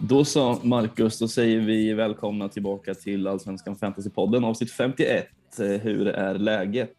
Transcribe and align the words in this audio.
Då 0.00 0.24
så 0.24 0.60
Marcus, 0.62 1.18
då 1.18 1.28
säger 1.28 1.60
vi 1.60 1.92
välkomna 1.92 2.48
tillbaka 2.48 2.94
till 2.94 3.26
Allsvenskan 3.26 3.76
Fantasypodden 3.76 4.44
avsnitt 4.44 4.70
51. 4.72 5.26
Eh, 5.60 5.66
Hur 5.66 6.06
är 6.06 6.38
läget? 6.38 6.94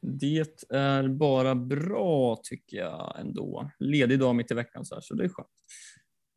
Det 0.00 0.64
är 0.70 1.08
bara 1.08 1.54
bra 1.54 2.38
tycker 2.42 2.76
jag 2.76 3.16
ändå. 3.20 3.70
Ledig 3.78 4.18
dag 4.20 4.36
mitt 4.36 4.50
i 4.50 4.54
veckan 4.54 4.84
så 4.84 4.94
här, 4.94 5.02
så 5.02 5.14
det 5.14 5.24
är 5.24 5.28
skönt. 5.28 5.48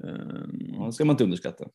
Um, 0.03 0.59
Ja, 0.77 0.85
det 0.85 0.93
ska 0.93 1.05
man 1.05 1.13
inte 1.13 1.23
underskatta. 1.23 1.65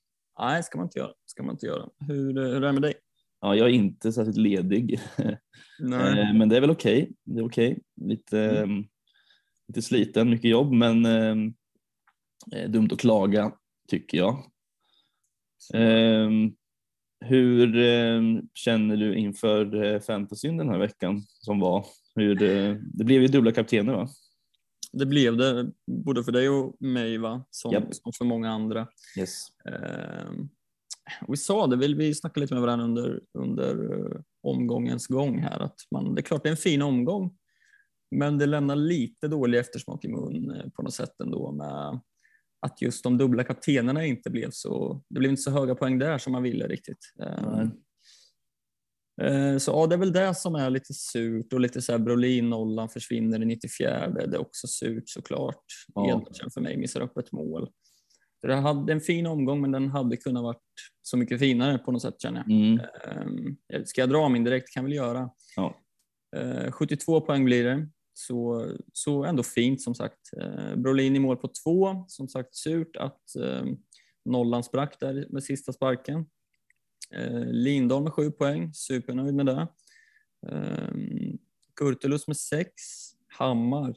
nej, 0.41 0.62
ska 0.62 0.79
man 0.79 0.87
inte 0.87 0.98
göra. 0.98 1.12
Ska 1.27 1.43
man 1.43 1.54
inte 1.54 1.66
göra. 1.66 1.88
Hur, 2.09 2.34
hur 2.34 2.38
är 2.54 2.60
det 2.60 2.73
med 2.73 2.82
dig? 2.82 2.95
Ja, 3.41 3.54
jag 3.57 3.66
är 3.68 3.73
inte 3.73 4.12
särskilt 4.12 4.37
ledig, 4.38 5.01
Nej. 5.79 6.20
Eh, 6.20 6.34
men 6.34 6.48
det 6.48 6.57
är 6.57 6.60
väl 6.60 6.70
okej. 6.70 7.12
Det 7.24 7.41
är 7.41 7.46
okej. 7.46 7.79
Lite, 8.01 8.41
Mm. 8.41 8.79
eh, 8.79 8.84
lite 9.68 9.82
sliten, 9.82 10.30
mycket 10.30 10.51
jobb, 10.51 10.73
men 10.73 11.07
eh, 11.07 11.37
eh, 12.52 12.70
dumt 12.70 12.88
att 12.93 12.98
klaga 13.01 13.52
tycker 13.88 14.18
jag. 14.18 14.45
Eh, 15.74 16.30
hur 17.24 17.76
eh, 17.76 18.22
känner 18.54 18.96
du 18.96 19.16
inför 19.16 19.84
eh, 19.84 20.00
fantasyn 20.00 20.56
den 20.56 20.68
här 20.68 20.78
veckan 20.78 21.22
som 21.28 21.60
var? 21.60 21.86
Hur, 22.14 22.42
eh, 22.42 22.74
det 22.95 23.04
blev 23.04 23.22
ju 23.22 23.28
dubbla 23.28 23.52
kaptener 23.52 23.92
va? 23.92 24.09
Det 24.92 25.06
blev 25.06 25.36
det, 25.36 25.70
både 25.86 26.24
för 26.24 26.32
dig 26.32 26.48
och 26.48 26.76
mig, 26.80 27.18
va? 27.18 27.45
Som, 27.51 27.73
Japp. 27.73 27.95
som 27.95 28.12
för 28.12 28.24
många 28.24 28.51
andra. 28.51 28.88
Yes. 29.18 29.46
Ehm, 29.65 30.48
vi 31.28 31.37
sa 31.37 31.66
det, 31.66 31.76
vi, 31.76 31.95
vi 31.95 32.15
snackade 32.15 32.40
lite 32.40 32.54
med 32.54 32.62
varandra 32.62 32.84
under, 32.84 33.21
under 33.38 34.00
eh, 34.00 34.21
omgångens 34.43 35.06
gång 35.06 35.38
här, 35.38 35.60
att 35.60 35.76
man, 35.90 36.15
det 36.15 36.21
är 36.21 36.23
klart 36.23 36.43
det 36.43 36.48
är 36.48 36.50
en 36.50 36.56
fin 36.56 36.82
omgång, 36.82 37.37
men 38.10 38.38
det 38.38 38.46
lämnar 38.46 38.76
lite 38.76 39.28
dålig 39.28 39.59
eftersmak 39.59 40.04
i 40.04 40.09
mun 40.09 40.50
eh, 40.50 40.71
på 40.71 40.82
något 40.82 40.95
sätt 40.95 41.21
ändå 41.21 41.52
med 41.52 42.00
att 42.60 42.82
just 42.82 43.04
de 43.04 43.18
dubbla 43.18 43.45
kaptenerna 43.45 44.04
inte 44.04 44.30
blev 44.30 44.51
så, 44.51 45.02
det 45.10 45.18
blev 45.18 45.30
inte 45.30 45.43
så 45.43 45.51
höga 45.51 45.74
poäng 45.74 45.99
där 45.99 46.18
som 46.18 46.32
man 46.32 46.43
ville 46.43 46.66
riktigt. 46.68 47.12
Eh, 47.23 47.65
Så 49.59 49.71
ja, 49.71 49.87
det 49.87 49.95
är 49.95 49.99
väl 49.99 50.12
det 50.12 50.35
som 50.35 50.54
är 50.54 50.71
lite 50.71 50.95
surt 50.95 51.52
och 51.52 51.60
lite 51.60 51.82
så 51.82 51.93
här 51.93 51.99
Brolin-nollan 51.99 52.88
försvinner 52.88 53.43
i 53.43 53.45
94. 53.45 54.09
Det 54.09 54.23
är 54.37 54.40
också 54.40 54.66
surt 54.66 55.09
såklart. 55.09 55.65
Ja. 55.95 56.09
Edvardsen 56.10 56.51
för 56.51 56.60
mig 56.60 56.77
missar 56.77 57.01
upp 57.01 57.16
ett 57.18 57.32
mål. 57.32 57.68
Så 58.40 58.46
det 58.46 58.54
hade 58.54 58.93
en 58.93 59.01
fin 59.01 59.27
omgång, 59.27 59.60
men 59.60 59.73
den 59.73 59.88
hade 59.88 60.16
kunnat 60.16 60.43
varit 60.43 60.62
så 61.02 61.16
mycket 61.16 61.38
finare 61.38 61.79
på 61.79 61.93
något 61.93 62.02
sätt 62.02 62.21
känner 62.23 62.45
jag. 62.46 62.51
Mm. 62.57 62.80
Eh, 63.73 63.84
Ska 63.84 64.00
jag 64.00 64.10
dra 64.10 64.28
min 64.28 64.44
direkt 64.44 64.72
kan 64.72 64.82
jag 64.82 64.88
väl 64.88 64.97
göra. 64.97 65.31
Ja. 65.56 65.77
Eh, 66.37 66.71
72 66.72 67.21
poäng 67.21 67.44
blir 67.44 67.65
det. 67.65 67.88
Så, 68.19 68.66
så 68.92 69.25
ändå 69.25 69.42
fint 69.42 69.82
som 69.82 69.94
sagt. 69.94 70.31
Eh, 70.41 70.76
Brolin 70.76 71.16
i 71.16 71.19
mål 71.19 71.36
på 71.36 71.48
två. 71.48 72.04
Som 72.09 72.28
sagt 72.28 72.54
surt 72.54 72.97
att 72.97 73.36
eh, 73.36 73.64
nollan 74.25 74.64
sprack 74.64 75.00
där 75.00 75.26
med 75.31 75.44
sista 75.44 75.72
sparken. 75.72 76.26
Eh, 77.14 77.44
Lindahl 77.44 78.03
med 78.03 78.12
sju 78.12 78.31
poäng, 78.31 78.75
supernöjd 78.75 79.34
med 79.34 79.47
det. 79.47 79.69
Eh, 80.48 80.94
Kurtulus 81.81 82.26
med 82.26 82.37
sex. 82.37 82.72
Hammar. 83.28 83.94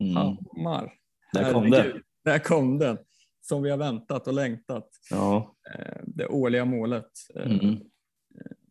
Mm. 0.00 0.16
Hammar. 0.16 0.92
Där 1.32 1.52
kom 1.52 1.70
det. 1.70 2.00
Där 2.24 2.38
kom 2.38 2.78
den. 2.78 2.98
Som 3.40 3.62
vi 3.62 3.70
har 3.70 3.78
väntat 3.78 4.26
och 4.26 4.34
längtat. 4.34 4.88
Ja. 5.10 5.56
Det 6.06 6.26
årliga 6.26 6.64
målet. 6.64 7.10
Mm. 7.34 7.80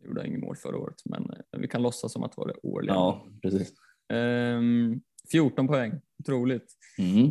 gjorde 0.03 0.21
jag 0.21 0.27
inget 0.27 0.41
mål 0.41 0.55
förra 0.55 0.77
året, 0.77 1.01
men 1.05 1.31
vi 1.57 1.67
kan 1.67 1.81
låtsas 1.81 2.13
som 2.13 2.23
att 2.23 2.31
det 2.31 2.41
var 2.41 2.47
det 2.47 2.59
årliga. 2.63 2.93
ja, 2.93 3.27
precis. 3.41 3.73
Ehm, 4.11 5.01
14 5.31 5.67
poäng, 5.67 6.01
otroligt. 6.19 6.65
Mm. 6.97 7.27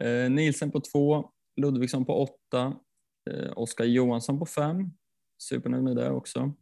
Eh, 0.00 0.30
Nielsen 0.30 0.70
på 0.70 0.80
två, 0.80 1.30
Ludvigsson 1.56 2.04
på 2.04 2.12
åtta, 2.22 2.76
eh, 3.30 3.52
Oskar 3.56 3.84
Johansson 3.84 4.38
på 4.38 4.46
fem, 4.46 4.90
supernöjd 5.38 5.84
med 5.84 5.96
det 5.96 6.10
också. 6.10 6.52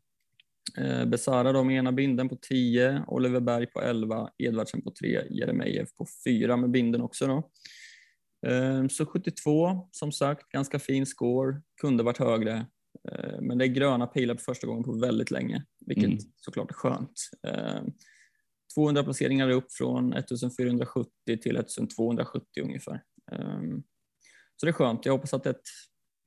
Eh, 0.78 1.04
Besara 1.04 1.52
då 1.52 1.64
med 1.64 1.76
ena 1.76 1.92
binden 1.92 2.28
på 2.28 2.36
10, 2.36 3.04
Oliver 3.08 3.40
Berg 3.40 3.66
på 3.66 3.80
11, 3.80 4.30
Edvardsen 4.38 4.82
på 4.82 4.90
3, 5.00 5.22
Jeremejeff 5.30 5.88
på 5.96 6.06
4 6.26 6.56
med 6.56 6.70
binden 6.70 7.00
också 7.00 7.26
då. 7.26 7.50
Eh, 8.48 8.86
Så 8.88 9.06
72 9.06 9.88
som 9.90 10.12
sagt, 10.12 10.48
ganska 10.48 10.78
fin 10.78 11.06
score, 11.06 11.60
kunde 11.80 12.02
varit 12.02 12.18
högre. 12.18 12.66
Men 13.40 13.58
det 13.58 13.64
är 13.64 13.68
gröna 13.68 14.06
pilar 14.06 14.34
för 14.34 14.42
första 14.42 14.66
gången 14.66 14.84
på 14.84 14.92
väldigt 14.98 15.30
länge, 15.30 15.64
vilket 15.86 16.04
Mm. 16.04 16.18
såklart 16.36 16.70
är 16.70 16.74
skönt. 16.74 17.12
Eh, 18.76 18.82
200 18.82 19.04
placeringar 19.04 19.50
upp 19.50 19.72
från 19.72 20.12
1470 20.12 21.10
till 21.26 21.56
1270 21.56 22.62
ungefär. 22.62 23.02
Um, 23.32 23.82
så 24.56 24.66
det 24.66 24.70
är 24.70 24.72
skönt. 24.72 25.06
Jag 25.06 25.12
hoppas 25.12 25.34
att 25.34 25.44
det 25.44 25.50
är 25.50 25.54
ett 25.54 25.68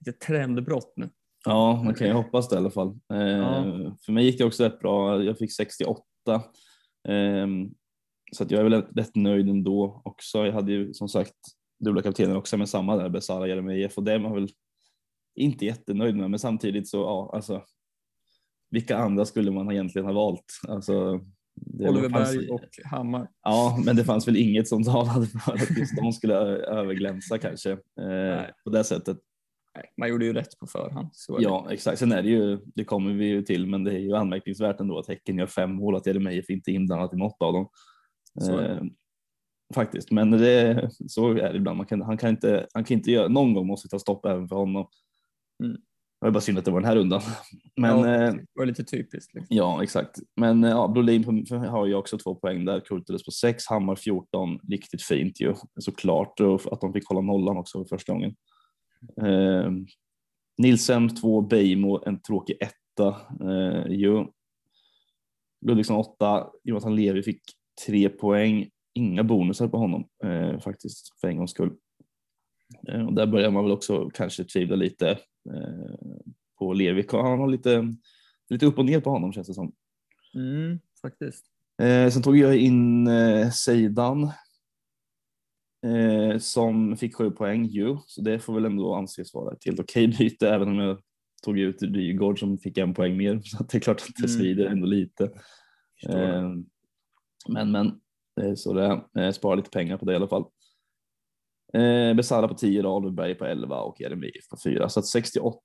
litet 0.06 0.22
trendbrott 0.22 0.94
nu. 0.96 1.10
Ja, 1.46 1.82
man 1.86 1.94
kan 1.94 2.08
ju 2.08 2.14
hoppas 2.14 2.50
det 2.50 2.56
i 2.56 2.58
alla 2.58 2.70
fall. 2.72 3.00
Eh, 3.14 3.18
Ja. 3.20 3.98
För 4.06 4.12
mig 4.12 4.26
gick 4.26 4.38
det 4.38 4.46
också 4.46 4.64
rätt 4.64 4.80
bra. 4.80 5.24
Jag 5.24 5.38
fick 5.38 5.52
68. 5.54 6.02
Eh, 7.08 7.48
så 8.32 8.44
att 8.44 8.52
jag 8.52 8.60
är 8.60 8.64
väl 8.64 8.82
rätt- 8.82 9.16
nöjd 9.16 9.50
ändå 9.50 10.02
också. 10.06 10.46
Jag 10.46 10.54
hade 10.54 10.72
ju 10.72 10.94
som 10.94 11.10
sagt 11.10 11.34
dubbla 11.80 12.02
kaptener 12.02 12.36
också 12.38 12.58
med 12.58 12.70
samma 12.70 12.96
där, 12.98 13.10
Besara 13.10 13.48
Jeremejeff 13.48 13.98
och 13.98 14.04
det 14.04 14.18
var 14.18 14.34
väl 14.36 14.50
inte 15.36 15.66
jättenöjd 15.66 16.16
med. 16.16 16.30
Men 16.30 16.40
samtidigt 16.40 16.88
så, 16.88 16.98
ja, 16.98 17.32
alltså. 17.34 17.64
Vilka 18.70 18.98
andra 18.98 19.26
skulle 19.26 19.52
man 19.52 19.72
egentligen 19.72 20.06
ha 20.06 20.14
valt? 20.14 20.46
Alltså, 20.68 21.22
det 21.56 21.90
Oliver 21.90 22.10
fanns- 22.10 22.36
Berg 22.36 22.50
och 22.50 22.62
Hammar. 22.86 23.28
Ja, 23.44 23.82
men 23.86 23.96
det 23.96 24.04
fanns 24.04 24.28
väl 24.28 24.38
inget 24.38 24.68
som 24.68 24.84
talade 24.84 25.26
för 25.28 25.54
att 25.54 25.78
just 25.78 25.96
de 25.96 26.12
skulle 26.14 26.34
överglänsa 26.58 27.38
kanske 27.38 27.72
eh, 27.72 28.46
på 28.64 28.70
det 28.70 28.84
sättet. 28.84 29.18
Nej, 29.76 29.94
man 29.98 30.10
gjorde 30.10 30.26
ju 30.26 30.34
rätt 30.34 30.60
på 30.60 30.68
förhand. 30.68 31.10
Ja, 31.40 31.68
exakt. 31.72 32.00
Sen 32.00 32.12
är 32.12 32.24
det 32.24 32.30
ju, 32.30 32.60
det 32.76 32.84
kommer 32.84 33.14
vi 33.14 33.26
ju 33.26 33.42
till, 33.42 33.68
men 33.68 33.84
det 33.84 33.92
är 33.92 34.00
ju 34.00 34.16
anmärkningsvärt 34.16 34.80
ändå 34.80 35.00
att 35.00 35.08
Häcken 35.08 35.38
gör 35.38 35.48
fem 35.48 35.72
mål, 35.72 35.96
att 35.96 36.08
Jeremejeff 36.08 36.50
inte 36.50 36.72
är 36.72 36.74
inblandad 36.74 37.14
i 37.14 37.18
något 37.18 37.42
av 37.42 37.54
dem. 37.54 37.68
Eh, 38.42 38.84
faktiskt, 39.74 40.12
men 40.12 40.32
det, 40.32 40.90
så 41.08 41.32
är 41.32 41.52
det 41.52 41.58
ibland. 41.58 41.78
Man 41.78 41.86
kan, 41.86 42.02
han, 42.02 42.18
kan 42.18 42.30
inte, 42.30 42.68
han 42.74 42.84
kan 42.84 42.98
inte 42.98 43.12
göra, 43.12 43.28
någon 43.28 43.54
gång 43.54 43.68
måste 43.68 43.88
ta 43.88 44.00
stopp 44.00 44.26
även 44.26 44.48
för 44.48 44.56
honom. 44.56 44.88
Mm. 45.64 45.78
Det 46.26 46.28
var 46.28 46.34
bara 46.34 46.42
synd 46.42 46.58
att 46.58 46.66
det 46.66 46.72
var 46.72 46.80
den 46.80 46.88
här 46.88 46.96
rundan. 46.96 47.22
Men 47.76 48.00
ja, 48.00 48.16
eh, 48.16 48.34
det 48.34 48.46
var 48.56 48.66
lite 48.66 48.84
typiskt. 48.84 49.34
Liksom. 49.34 49.56
Ja, 49.58 49.84
exakt. 49.84 50.20
Men 50.36 50.64
eh, 50.64 50.70
ja, 50.70 50.88
Brolin 50.88 51.46
har 51.52 51.86
ju 51.86 51.96
också 51.96 52.18
två 52.18 52.36
poäng 52.36 52.66
där. 52.66 52.80
Kurtulus 52.80 53.26
på 53.26 53.32
sex, 53.32 53.68
Hammar 53.68 53.96
14. 53.96 54.60
Riktigt 54.70 55.02
fint 55.02 55.42
ju 55.42 55.54
såklart. 55.80 56.40
Och 56.40 56.74
att 56.74 56.82
de 56.82 56.94
fick 56.94 57.08
hålla 57.08 57.22
nollan 57.22 57.58
också 57.58 57.80
för 57.80 57.98
första 57.98 58.14
gången. 58.14 58.36
Eh, 59.22 59.72
Nilsen 60.58 61.16
två, 61.16 61.42
Beijmo 61.42 62.04
en 62.06 62.22
tråkig 62.22 62.58
etta. 62.60 63.16
Eh, 63.42 63.92
ju. 63.92 64.26
Ludvigsson 65.66 65.98
åtta, 65.98 66.48
Jonathan 66.64 66.96
Levi 66.96 67.24
fick 67.24 67.42
tre 67.86 68.10
poäng. 68.10 68.70
Inga 68.94 69.24
bonusar 69.24 69.68
på 69.68 69.78
honom 69.78 70.08
eh, 70.24 70.60
faktiskt 70.60 71.20
för 71.22 71.28
en 71.28 71.38
gångs 71.38 71.52
skull. 71.52 71.72
Eh, 72.88 73.06
och 73.06 73.14
där 73.14 73.28
börjar 73.28 73.52
man 73.52 73.64
väl 73.64 73.74
också 73.74 74.10
kanske 74.14 74.44
tvivla 74.44 74.76
lite 74.76 75.20
på 76.60 76.74
Levi. 76.74 77.06
Han 77.12 77.40
har 77.40 77.48
lite, 77.48 77.94
lite 78.50 78.66
upp 78.66 78.80
och 78.80 78.86
ner 78.86 79.00
på 79.00 79.10
honom 79.10 79.34
känns 79.34 79.48
det 79.48 79.54
som. 79.54 79.72
Mm, 80.36 80.80
faktiskt. 81.02 81.46
Eh, 81.82 82.10
sen 82.10 82.22
tog 82.24 82.38
jag 82.38 82.58
in 82.58 83.08
eh, 83.08 83.50
Seidan 83.50 84.24
eh, 85.86 86.38
som 86.40 86.98
fick 86.98 87.16
sju 87.16 87.32
poäng 87.32 87.66
ju, 87.66 87.98
så 88.06 88.22
det 88.22 88.40
får 88.40 88.54
väl 88.54 88.66
ändå 88.66 88.96
anses 88.96 89.34
vara 89.34 89.54
ett 89.54 89.66
helt 89.66 89.80
okej 89.80 90.08
byte 90.08 90.50
även 90.50 90.68
om 90.68 90.80
jag 90.80 91.02
tog 91.44 91.60
ut 91.60 91.82
Rygaard 91.82 92.40
som 92.40 92.58
fick 92.58 92.78
en 92.78 92.94
poäng 92.94 93.18
mer 93.18 93.42
så 93.44 93.64
det 93.64 93.78
är 93.78 93.80
klart 93.80 94.02
att 94.02 94.16
det 94.16 94.28
Mm. 94.30 94.40
svider 94.40 94.66
ändå 94.66 94.88
lite. 94.88 95.24
Eh, 96.10 96.52
men 97.50 97.72
men 97.72 98.02
så 98.58 98.74
det 98.74 98.86
är. 98.86 99.26
Eh, 99.26 99.32
Spara 99.32 99.56
lite 99.56 99.70
pengar 99.70 99.98
på 99.98 100.06
det 100.06 100.14
i 100.14 100.16
alla 100.16 100.28
fall. 100.28 100.46
Eh, 101.76 102.14
Besara 102.14 102.48
på 102.48 102.54
10, 102.54 102.82
då, 102.82 102.96
Oliver 102.96 103.14
Berg 103.14 103.36
på 103.36 103.46
11 103.46 103.82
och 103.82 104.02
Jeremejeff 104.02 104.48
på 104.50 104.58
4. 104.64 104.90
Så 104.90 105.00
att 105.00 105.06
68 105.06 105.60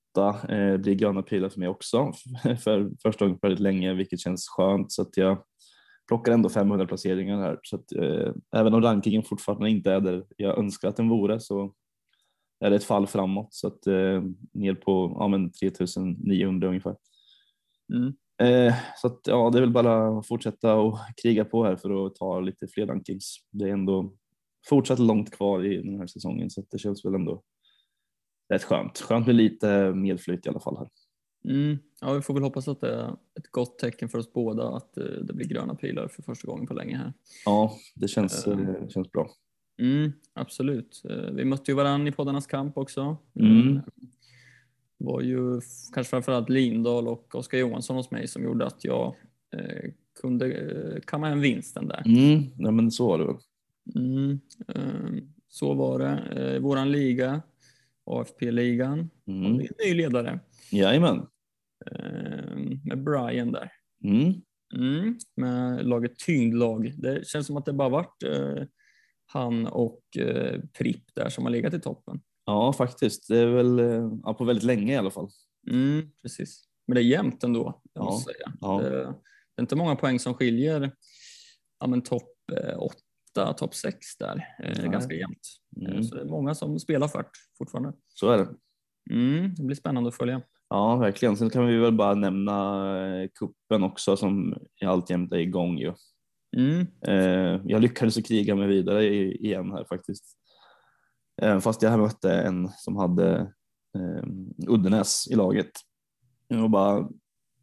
eh, 0.49 0.77
blir 0.77 0.95
gröna 0.95 1.23
pilar 1.23 1.49
för 1.49 1.59
mig 1.59 1.69
också 1.69 2.12
för 2.65 2.91
första 3.03 3.25
gången 3.25 3.39
på 3.39 3.47
väldigt 3.47 3.62
länge, 3.62 3.95
vilket 3.95 4.21
känns 4.21 4.49
skönt. 4.49 4.93
Så 4.93 5.03
att 5.03 5.17
jag 5.17 5.43
plockar 6.09 6.33
ändå 6.33 6.49
500 6.49 6.87
placeringar 6.87 7.41
här. 7.41 7.59
Så 7.62 7.77
att, 7.77 7.93
eh, 7.93 8.33
även 8.57 8.75
om 8.75 8.83
rankingen 8.83 9.23
fortfarande 9.23 9.71
inte 9.71 9.93
är 9.93 10.01
där 10.01 10.25
jag 10.37 10.59
önskar 10.59 10.89
att 10.89 10.97
den 10.97 11.09
vore 11.09 11.41
så 11.41 11.75
är 12.61 12.71
det 12.71 12.77
ett 12.77 12.85
fall 12.85 13.07
framåt. 13.07 13.55
Så 13.55 13.67
att 13.67 13.87
eh, 13.87 14.23
ner 14.53 14.75
på 14.75 15.17
ja, 15.19 15.29
men 15.29 15.53
3900 15.53 16.69
ungefär. 16.69 16.97
Mm. 17.93 18.12
Eh, 18.43 18.75
så 18.97 19.07
att, 19.07 19.21
ja, 19.25 19.51
det 19.51 19.59
är 19.59 19.61
väl 19.61 19.73
bara 19.73 20.19
att 20.19 20.27
fortsätta 20.27 20.75
och 20.75 20.99
kriga 21.23 21.45
på 21.45 21.65
här 21.65 21.77
för 21.77 22.07
att 22.07 22.15
ta 22.15 22.41
lite 22.41 22.69
fler 22.69 22.87
rankings. 22.87 23.37
Det 23.51 23.69
är 23.69 23.73
ändå 23.73 24.12
fortsatt 24.69 24.99
långt 24.99 25.31
kvar 25.31 25.65
i 25.65 25.83
den 25.83 25.99
här 25.99 26.07
säsongen 26.07 26.51
så 26.51 26.65
det 26.71 26.79
känns 26.79 27.05
väl 27.05 27.15
ändå 27.15 27.43
rätt 28.53 28.62
skönt. 28.65 28.99
Skönt 28.99 29.27
med 29.27 29.37
lite 29.37 29.93
medflyt 29.95 30.47
i 30.47 30.49
alla 30.49 30.61
fall 30.61 30.77
här. 30.77 30.89
Mm. 31.45 31.79
Ja, 32.01 32.12
vi 32.12 32.23
får 32.23 32.35
väl 32.35 32.43
hoppas 32.43 32.69
att 32.69 32.81
det 32.81 32.95
är 32.95 33.09
ett 33.11 33.51
gott 33.51 33.79
tecken 33.79 34.09
för 34.09 34.19
oss 34.19 34.33
båda 34.33 34.69
att 34.69 34.97
eh, 34.99 35.05
det 35.05 35.33
blir 35.35 35.47
gröna 35.47 35.75
pilar 35.75 36.09
för 36.09 36.23
första 36.23 36.47
gången 36.47 36.67
på 36.67 36.75
länge 36.75 36.97
här. 36.97 37.12
Ja, 37.45 37.73
det 37.95 38.09
känns, 38.09 38.47
Eh. 38.47 38.59
eh, 38.61 38.89
känns 38.89 39.12
bra. 39.12 39.31
Mm, 39.81 40.12
absolut. 40.33 41.03
Vi 41.33 41.45
mötte 41.45 41.71
ju 41.71 41.75
varann 41.77 42.07
i 42.09 42.12
poddarnas 42.12 42.47
kamp 42.47 42.79
också. 42.79 43.17
Mm. 43.41 43.75
Det 43.75 43.83
var 45.05 45.21
ju 45.21 45.61
kanske 45.95 46.11
framförallt 46.11 46.49
Lindahl 46.49 47.09
och 47.09 47.35
Oskar 47.35 47.59
Johansson 47.59 47.97
hos 47.97 48.11
mig 48.11 48.29
som 48.29 48.45
gjorde 48.45 48.67
att 48.67 48.85
jag 48.85 49.15
eh, 49.57 49.91
kunde 50.21 50.53
eh, 50.53 51.01
kamma 51.01 51.29
hem 51.29 51.41
vinsten 51.41 51.89
där. 51.89 52.03
Mm, 52.07 52.45
ja, 52.59 52.71
men 52.71 52.91
så 52.91 53.09
var 53.09 53.19
det 53.19 53.25
väl. 53.27 53.37
Mm, 53.94 54.40
eh, 54.69 55.22
så 55.48 55.75
var 55.75 55.98
det. 55.98 56.19
Eh, 56.54 56.60
Våran 56.62 56.92
liga, 56.92 57.42
AFP-ligan, 58.06 59.10
har 59.26 59.32
Mm. 59.34 59.58
vi 59.58 59.66
en 59.66 59.75
ny 59.88 59.94
ledare 59.94 60.40
Jajamän. 60.72 61.26
eh, 61.87 62.56
med 62.84 63.04
Brian 63.04 63.52
där. 63.52 63.72
Mm. 64.04 64.32
Mm, 64.75 65.19
med 65.37 65.87
laget 65.87 66.19
Tyngdlag. 66.19 66.92
Det 66.98 67.26
känns 67.26 67.46
som 67.46 67.56
att 67.56 67.64
det 67.66 67.72
bara 67.72 67.88
varit 67.88 68.22
eh, 68.22 68.62
han 69.26 69.66
och 69.66 70.02
eh, 70.19 70.60
Pripp 70.78 71.14
där 71.14 71.28
som 71.28 71.44
har 71.44 71.50
legat 71.52 71.75
i 71.75 71.81
toppen. 71.81 72.20
Ja, 72.44 72.72
faktiskt. 72.72 73.28
Det 73.28 73.38
är 73.38 73.46
väl 73.46 73.78
eh, 73.78 74.10
ja, 74.25 74.34
på 74.34 74.44
väldigt 74.44 74.64
länge 74.64 74.92
i 74.92 74.96
alla 74.96 75.10
fall. 75.10 75.28
Mm, 75.70 76.10
precis. 76.22 76.64
Men 76.87 76.94
det 76.94 77.00
är 77.00 77.04
jämnt 77.04 77.44
ändå, 77.44 77.81
jag 77.92 78.02
Ja, 78.02 78.04
måste 78.04 78.32
säga. 78.32 78.52
ja. 78.60 78.81
Det, 78.82 78.90
det 78.90 79.06
är 79.56 79.60
inte 79.60 79.76
många 79.76 79.96
poäng 79.96 80.19
som 80.19 80.34
skiljer 80.34 80.92
ja, 81.81 81.87
men 81.87 82.02
topp 82.02 82.32
eh, 82.52 82.75
åtta, 83.31 83.53
topp 83.53 83.75
sex 83.75 84.17
där. 84.19 84.47
Eh, 84.62 84.91
ganska 84.91 85.15
jämnt. 85.15 85.49
Eh, 85.82 85.91
Mm. 85.91 86.03
Så 86.05 86.15
det 86.15 86.21
är 86.21 86.25
många 86.25 86.55
som 86.55 86.79
spelar 86.79 87.09
fart 87.09 87.31
fortfarande. 87.59 87.93
Så 88.09 88.31
är 88.31 88.38
det. 88.38 88.49
Mm, 89.11 89.55
det 89.55 89.62
blir 89.62 89.77
spännande 89.77 90.09
att 90.09 90.15
följa. 90.17 90.43
Ja, 90.69 90.97
verkligen. 90.97 91.37
Sen 91.37 91.50
kan 91.50 91.67
vi 91.67 91.77
väl 91.77 91.93
bara 91.93 92.15
nämna 92.15 92.97
eh, 93.23 93.29
kuppen 93.35 93.82
också 93.82 94.17
som 94.17 94.59
alltjämt 94.85 95.32
är 95.32 95.38
igång 95.38 95.79
ju. 95.79 95.93
Mm, 96.56 96.87
Eh, 97.06 97.61
jag 97.65 97.82
lyckades 97.82 98.15
kriga 98.29 98.55
mig 98.55 98.69
vidare 98.69 99.06
igen 99.25 99.73
här 99.73 99.85
faktiskt. 99.85 100.25
Även 101.43 101.61
fast 101.61 101.83
jag 101.83 101.99
mötte 101.99 102.33
en 102.33 102.69
som 102.69 102.97
hade 102.97 103.38
eh, 103.99 104.25
Uddenäs 104.69 105.29
i 105.31 105.35
laget. 105.35 105.71
Var 106.49 106.69
bara 106.69 107.09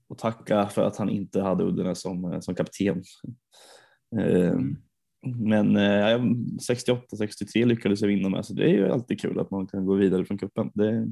att 0.10 0.18
tacka 0.18 0.68
för 0.68 0.82
att 0.84 0.98
han 0.98 1.10
inte 1.10 1.42
hade 1.42 1.64
Uddenäs 1.64 2.02
som, 2.02 2.26
eh, 2.34 2.40
som 2.40 2.56
kapten. 2.56 3.04
Eh, 4.20 4.52
Mm. 4.52 4.78
Men 5.36 5.76
eh, 5.76 6.20
68-63 6.70 7.66
lyckades 7.66 8.02
jag 8.02 8.08
vinna 8.08 8.30
med 8.30 8.46
så 8.46 8.54
det 8.54 8.64
är 8.64 8.70
ju 8.74 8.88
alltid 8.92 9.20
kul 9.22 9.40
att 9.40 9.52
man 9.52 9.68
kan 9.68 9.86
gå 9.86 9.96
vidare 9.96 10.26
från 10.26 10.38
kuppen. 10.38 10.72
Det, 10.74 11.08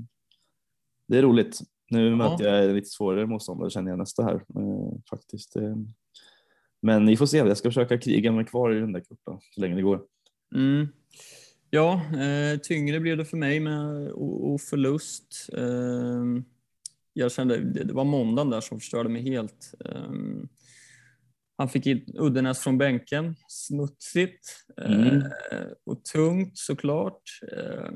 det 1.08 1.18
är 1.18 1.22
roligt. 1.22 1.60
Nu 1.90 2.16
möter 2.16 2.46
jag 2.46 2.76
lite 2.76 2.90
svårare 2.90 3.26
motståndare 3.28 3.70
känner 3.70 3.90
jag 3.92 3.98
nästa 4.00 4.24
här 4.24 4.36
eh, 4.36 5.00
faktiskt. 5.10 5.56
Eh, 5.56 5.76
men 6.82 7.06
vi 7.08 7.18
får 7.18 7.26
se, 7.26 7.38
jag 7.38 7.58
ska 7.58 7.70
försöka 7.70 7.98
kriga 7.98 8.32
mig 8.32 8.46
kvar 8.46 8.72
i 8.76 8.80
den 8.80 8.92
där 8.94 9.00
kuppen 9.00 9.38
så 9.56 9.62
länge 9.62 9.76
det 9.76 9.82
går. 9.82 10.02
Mm. 10.56 10.88
Ja, 11.70 11.94
eh, 12.14 12.60
tyngre 12.60 13.00
blev 13.00 13.18
det 13.18 13.26
för 13.26 13.38
mig 13.38 13.60
med 13.60 14.12
o- 14.12 14.54
och 14.54 14.62
förlust. 14.62 15.50
Eh, 15.54 16.24
jag 17.14 17.32
kände, 17.32 17.58
det, 17.58 17.84
det 17.84 17.94
var 17.94 18.04
måndagen 18.06 18.50
där 18.50 18.62
som 18.62 18.80
förstörde 18.80 19.10
mig 19.10 19.22
helt. 19.22 19.74
Eh, 19.86 20.12
han 21.58 21.70
fick 21.70 21.86
in 21.88 22.06
Uddenäs 22.20 22.60
från 22.60 22.78
bänken, 22.78 23.36
smutsigt 23.48 24.48
eh, 24.82 24.92
Mm. 25.08 25.24
och 25.86 26.04
tungt 26.06 26.58
såklart. 26.58 27.22
Eh, 27.58 27.90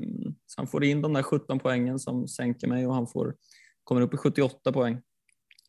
så 0.46 0.54
han 0.62 0.68
får 0.68 0.84
in 0.84 1.02
de 1.02 1.14
där 1.14 1.24
17 1.24 1.60
poängen 1.60 2.00
som 2.00 2.28
sänker 2.28 2.68
mig 2.68 2.88
och 2.88 2.94
han 2.94 3.08
får, 3.08 3.36
kommer 3.84 4.02
upp 4.02 4.14
i 4.14 4.18
78 4.18 4.72
poäng. 4.72 5.02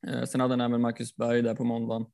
Eh, 0.08 0.24
sen 0.24 0.40
hade 0.40 0.52
han 0.52 0.60
även 0.60 0.80
Marcus 0.80 1.16
Berg 1.16 1.42
där 1.42 1.54
på 1.54 1.64
måndagen 1.64 2.06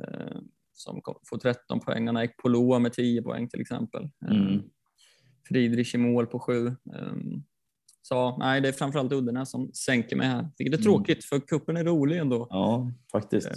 eh, 0.00 0.38
som 0.72 1.00
får 1.28 1.38
13 1.38 1.80
poäng. 1.80 2.06
Han 2.06 2.16
har 2.16 2.22
Ekpoloa 2.22 2.78
med 2.78 2.92
10 2.92 3.22
poäng 3.22 3.48
till 3.48 3.60
exempel. 3.60 4.08
Mm. 4.30 4.54
Eh, 4.54 4.60
Friedrich 5.48 5.94
i 5.94 5.98
mål 5.98 6.26
på 6.26 6.38
7. 6.40 6.76
Så 8.02 8.14
ja, 8.14 8.36
nej, 8.38 8.60
det 8.60 8.68
är 8.68 8.72
framförallt 8.72 9.12
Uddenäs 9.12 9.50
som 9.50 9.72
sänker 9.72 10.16
mig 10.16 10.26
här. 10.26 10.48
Vilket 10.58 10.74
är 10.74 10.78
Mm. 10.78 10.84
tråkigt 10.84 11.24
för 11.24 11.40
kuppen 11.40 11.76
är 11.76 11.84
rolig 11.84 12.18
ändå. 12.18 12.46
Ja, 12.50 12.90
faktiskt. 13.12 13.48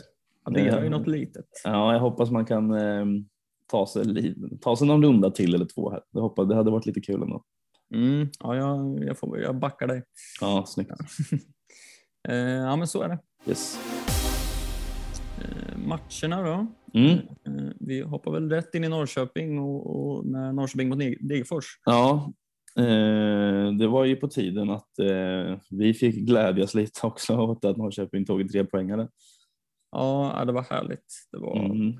Adderar 0.44 0.80
ju 0.80 0.84
Ja. 0.90 0.98
något 0.98 1.08
litet. 1.08 1.46
Ja, 1.64 1.94
jag 1.94 2.00
hoppas 2.00 2.32
man 2.32 2.46
kan 2.46 2.72
eh, 2.74 3.06
ta, 3.68 3.88
sig, 3.88 4.36
ta 4.62 4.76
sig 4.76 4.88
någon 4.88 5.04
runda 5.04 5.32
till 5.32 5.56
eller 5.56 5.66
två 5.66 5.92
här. 5.92 6.02
Jag 6.12 6.22
hoppas, 6.22 6.48
det 6.48 6.56
hade 6.56 6.72
varit 6.72 6.86
lite 6.86 7.02
kul 7.02 7.22
ändå. 7.22 7.44
Mm, 7.94 8.28
ja, 8.40 8.56
jag, 8.56 9.04
jag, 9.04 9.18
får, 9.18 9.40
jag 9.40 9.56
backar 9.60 9.88
dig. 9.88 10.04
Ja, 10.42 10.66
snyggt. 10.68 10.92
Eh, 12.30 12.36
ja, 12.38 12.76
men 12.76 12.88
så 12.88 13.02
är 13.02 13.10
det. 13.10 13.20
Yes. 13.48 13.80
Eh, 15.42 15.78
matcherna 15.78 16.42
då. 16.44 16.68
Mm. 17.00 17.12
Eh, 17.20 17.74
vi 17.80 18.02
hoppar 18.02 18.32
väl 18.32 18.50
rätt 18.50 18.76
in 18.76 18.84
i 18.84 18.90
Norrköping 18.90 19.60
och, 19.60 19.96
och 20.18 20.26
med 20.26 20.56
Norrköping 20.56 20.90
mot 20.90 21.00
Degerfors. 21.00 21.66
Ja, 21.86 22.34
eh, 22.78 23.72
det 23.80 23.88
var 23.88 24.06
ju 24.06 24.16
på 24.16 24.28
tiden 24.28 24.70
att 24.70 25.00
eh, 25.00 25.58
vi 25.70 25.94
fick 25.94 26.16
glädjas 26.16 26.74
lite 26.74 27.08
också 27.08 27.38
åt 27.38 27.66
att 27.66 27.78
Norrköping 27.78 28.26
tog 28.26 28.42
en 28.42 28.50
trepoängare. 28.50 29.08
Ja, 29.92 30.40
ja, 30.40 30.46
det 30.46 30.52
var 30.52 30.62
härligt. 30.64 31.28
Det 31.32 31.38
var, 31.38 31.66
Mm. 31.66 32.00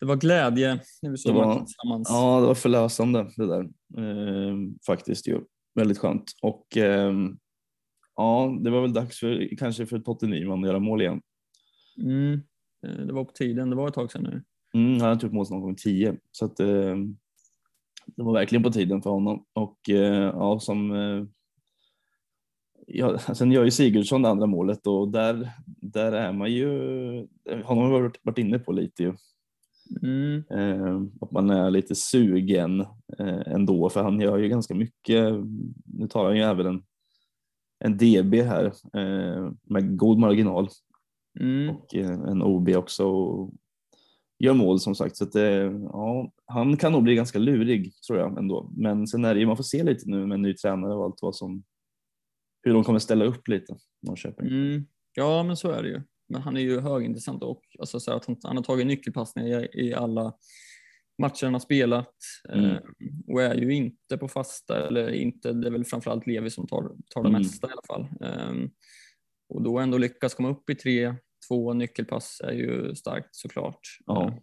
det 0.00 0.06
var 0.06 0.16
glädje 0.16 0.80
när 1.02 1.10
vi 1.10 1.16
såg 1.16 1.34
Det 1.34 1.38
var- 1.38 1.58
tillsammans. 1.58 2.08
Ja, 2.10 2.40
det 2.40 2.46
var 2.46 2.54
förlösande 2.54 3.30
det 3.36 3.46
där. 3.46 3.60
Eh, 3.98 4.56
faktiskt 4.86 5.28
ju. 5.28 5.40
Väldigt 5.74 5.98
skönt. 5.98 6.32
Och 6.42 6.76
ehm, 6.76 7.38
ja, 8.16 8.58
det 8.60 8.70
var 8.70 8.80
väl 8.82 8.92
dags 8.92 9.18
för 9.20 9.56
kanske 9.58 9.86
för 9.86 9.98
Totte 9.98 10.26
Nyman 10.26 10.60
att 10.64 10.66
göra 10.66 10.78
mål 10.78 11.00
igen. 11.02 11.20
Mm, 12.02 12.32
eh, 12.86 13.06
det 13.06 13.12
var 13.12 13.24
på 13.24 13.32
tiden. 13.32 13.70
Det 13.70 13.76
var 13.76 13.88
ett 13.88 13.94
tag 13.94 14.12
sedan 14.12 14.22
nu. 14.22 14.42
Mm, 14.74 14.92
han 14.92 15.08
hade 15.08 15.20
typ 15.20 15.32
mål 15.32 15.46
någon 15.50 15.60
gång 15.60 15.76
10 15.76 16.16
så 16.32 16.44
att 16.44 16.60
eh, 16.60 16.96
det 18.06 18.22
var 18.22 18.32
verkligen 18.32 18.62
på 18.62 18.70
tiden 18.70 19.02
för 19.02 19.10
honom 19.10 19.44
och 19.52 19.90
eh, 19.90 20.24
ja, 20.24 20.60
som 20.60 20.92
eh, 20.92 21.24
ja, 22.92 23.18
sen 23.18 23.52
gör 23.52 23.64
ju 23.64 23.70
Sigurdsson 23.70 24.22
det 24.22 24.28
andra 24.28 24.46
målet 24.46 24.86
och 24.86 25.08
där, 25.08 25.50
där 25.66 26.12
är 26.12 26.32
man 26.32 26.52
ju, 26.52 26.68
honom 27.64 27.84
har 27.84 27.90
varit, 27.90 28.20
varit 28.22 28.38
inne 28.38 28.58
på 28.58 28.72
lite 28.72 29.02
ju, 29.02 29.14
Mm, 30.02 30.42
eh, 30.50 31.02
att 31.20 31.30
man 31.30 31.50
är 31.50 31.70
lite 31.70 31.94
sugen 31.94 32.80
eh, 33.18 33.40
ändå 33.46 33.90
för 33.90 34.02
han 34.02 34.20
gör 34.20 34.38
ju 34.38 34.48
ganska 34.48 34.74
mycket, 34.74 35.34
nu 35.84 36.08
tar 36.08 36.24
han 36.24 36.36
ju 36.36 36.42
även 36.42 36.66
en, 36.66 36.82
en 37.84 37.96
DB 37.96 38.42
här 38.42 38.64
eh, 38.94 39.52
med 39.62 39.96
god 39.96 40.18
marginal. 40.18 40.68
Mm, 41.40 41.76
och 41.76 41.94
eh, 41.94 42.10
en 42.10 42.42
OB 42.42 42.68
också 42.68 43.04
och 43.04 43.52
gör 44.38 44.54
mål 44.54 44.80
som 44.80 44.94
sagt. 44.94 45.16
Så 45.16 45.24
att, 45.24 45.34
eh, 45.34 45.72
ja, 45.92 46.32
han 46.46 46.76
kan 46.76 46.92
nog 46.92 47.02
bli 47.02 47.14
ganska 47.14 47.38
lurig 47.38 47.92
tror 48.06 48.18
jag 48.18 48.38
ändå. 48.38 48.70
Men 48.76 49.06
sen 49.06 49.24
är 49.24 49.34
det 49.34 49.40
ju, 49.40 49.46
man 49.46 49.56
får 49.56 49.64
se 49.64 49.82
lite 49.82 50.10
nu 50.10 50.26
med 50.26 50.34
en 50.34 50.42
ny 50.42 50.54
tränare 50.54 50.94
och 50.94 51.04
allt 51.04 51.22
vad 51.22 51.36
som, 51.36 51.62
hur 52.62 52.72
de 52.74 52.84
kommer 52.84 52.98
ställa 52.98 53.24
upp 53.24 53.48
lite, 53.48 53.76
Norrköping. 54.02 54.46
mm. 54.46 54.86
Ja, 55.14 55.42
men 55.42 55.56
så 55.56 55.70
är 55.70 55.82
det 55.82 55.88
ju. 55.88 56.02
Men 56.28 56.42
han 56.42 56.56
är 56.56 56.60
ju 56.60 56.80
högintressant 56.80 57.42
och 57.42 57.62
alltså, 57.78 58.00
så 58.00 58.12
att 58.12 58.26
han, 58.26 58.36
han 58.42 58.56
har 58.56 58.64
tagit 58.64 58.86
nyckelpassningar 58.86 59.76
i, 59.76 59.86
i 59.88 59.94
alla 59.94 60.34
matcher 61.22 61.44
han 61.44 61.52
har 61.52 61.60
spelat 61.60 62.14
Mm. 62.48 62.70
eh, 62.70 62.78
och 63.28 63.42
är 63.42 63.54
ju 63.54 63.74
inte 63.74 64.18
på 64.18 64.28
fasta 64.28 64.86
eller 64.88 65.10
inte. 65.10 65.52
Det 65.52 65.66
är 65.66 65.70
väl 65.72 65.84
framförallt 65.84 66.26
Levi 66.26 66.50
som 66.50 66.66
tar, 66.66 66.82
tar 67.14 67.22
det 67.22 67.28
Mm. 67.28 67.40
mesta 67.42 67.68
i 67.68 67.70
alla 67.72 67.82
fall. 67.86 68.08
Eh, 68.20 68.68
och 69.48 69.62
då 69.62 69.78
ändå 69.78 69.98
lyckas 69.98 70.34
komma 70.34 70.48
upp 70.50 70.70
i 70.70 70.74
tre, 70.74 71.14
två 71.48 71.72
nyckelpass 71.72 72.40
är 72.44 72.52
ju 72.52 72.94
starkt 72.94 73.28
såklart. 73.36 73.80
Ja. 74.06 74.26
Eh, 74.28 74.34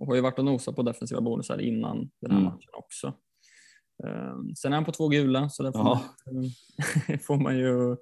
och 0.00 0.06
har 0.06 0.14
ju 0.14 0.20
varit 0.20 0.38
och 0.38 0.44
nosat 0.44 0.76
på 0.76 0.82
defensiva 0.82 1.20
bonusar 1.20 1.58
innan 1.60 2.10
den 2.20 2.30
här 2.30 2.38
Mm. 2.38 2.44
matchen 2.52 2.70
också. 2.72 3.14
Eh, 4.04 4.34
sen 4.56 4.72
är 4.72 4.76
han 4.76 4.84
på 4.84 4.92
två 4.92 5.08
gula 5.08 5.48
så 5.48 5.62
där 5.62 5.72
får, 5.72 5.80
Ja. 5.80 6.00
man, 6.32 6.50
får 7.26 7.36
man 7.36 7.58
ju 7.58 7.96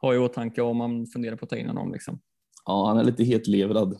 ha 0.00 0.14
i 0.14 0.18
åtanke 0.18 0.62
om 0.62 0.76
man 0.76 1.06
funderar 1.06 1.36
på 1.36 1.44
att 1.44 1.50
ta 1.50 1.56
in 1.56 1.66
honom. 1.68 1.92
Liksom. 1.92 2.20
Ja, 2.66 2.86
han 2.88 2.98
är 2.98 3.04
lite 3.04 3.24
hetlevrad 3.24 3.96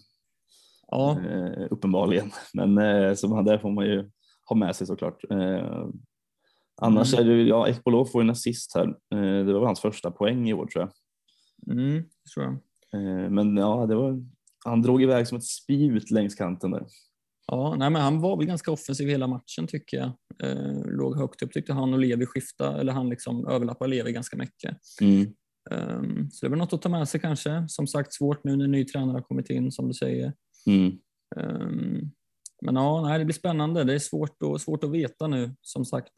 Ja, 0.91 1.21
eh, 1.21 1.67
uppenbarligen. 1.71 2.31
Men 2.55 2.79
eh, 2.79 3.17
han 3.23 3.45
där 3.45 3.59
får 3.59 3.71
man 3.71 3.87
ju 3.87 4.11
ha 4.49 4.57
med 4.57 4.77
sig 4.77 4.87
såklart. 4.87 5.25
Eh, 5.31 5.87
annars 6.83 7.15
Mm. 7.15 7.27
är 7.31 7.35
det 7.37 7.43
ja, 7.43 7.69
Ekbolov 7.69 8.05
får 8.05 8.21
en 8.21 8.31
assist 8.31 8.75
här. 8.75 8.87
Eh, 8.89 9.47
det 9.47 9.53
var 9.53 9.67
hans 9.67 9.81
första 9.81 10.11
poäng 10.11 10.49
i 10.49 10.55
år 10.55 10.67
tror 10.67 10.85
jag. 10.85 10.93
mm, 11.79 11.95
det 12.03 12.31
tror 12.35 12.45
jag. 12.45 12.53
Eh, 13.25 13.31
men 13.31 13.57
ja, 13.57 13.87
det 13.87 13.95
var, 13.95 14.25
han 14.65 14.83
drog 14.83 15.03
iväg 15.03 15.29
som 15.29 15.39
ett 15.39 15.45
spjut 15.45 16.11
längs 16.11 16.35
kanten 16.35 16.71
där. 16.71 16.87
Ja, 17.47 17.75
nej, 17.79 17.91
men 17.91 18.03
han 18.03 18.21
var 18.21 18.37
väl 18.37 18.47
ganska 18.47 18.71
offensiv 18.71 19.09
hela 19.09 19.27
matchen 19.27 19.67
tycker 19.67 19.97
jag. 19.97 20.13
Eh, 20.43 20.85
låg 20.85 21.17
högt 21.17 21.43
upp 21.43 21.53
tyckte 21.53 21.73
han 21.73 21.93
och 21.93 21.99
Levi 21.99 22.27
skifta, 22.27 22.81
eller 22.81 22.93
han 22.93 23.09
liksom 23.09 23.47
överlappar 23.47 23.89
Levi 23.89 24.13
ganska 24.13 24.37
mycket. 24.37 24.77
Mm. 25.01 25.27
Um, 25.71 26.31
så 26.31 26.47
det 26.47 26.51
väl 26.51 26.59
något 26.59 26.73
att 26.73 26.83
ta 26.83 26.89
med 26.89 27.09
sig 27.09 27.21
kanske. 27.21 27.65
Som 27.69 27.87
sagt 27.87 28.13
svårt 28.13 28.45
nu 28.45 28.57
när 28.57 28.67
ny 28.67 28.85
tränare 28.85 29.17
har 29.17 29.23
kommit 29.23 29.51
in 29.51 29.73
som 29.73 29.89
du 29.89 29.95
säger. 29.95 30.33
Mm. 30.67 30.99
Um, 31.37 32.13
men 32.63 32.75
ja, 32.75 33.03
nej, 33.03 33.19
det 33.19 33.25
blir 33.25 33.35
spännande. 33.35 33.85
Det 33.85 33.95
är 33.95 33.99
svårt, 33.99 34.43
och, 34.43 34.61
svårt 34.61 34.85
att 34.85 34.91
veta 34.91 35.27
nu 35.27 35.55
som 35.63 35.85
sagt. 35.85 36.13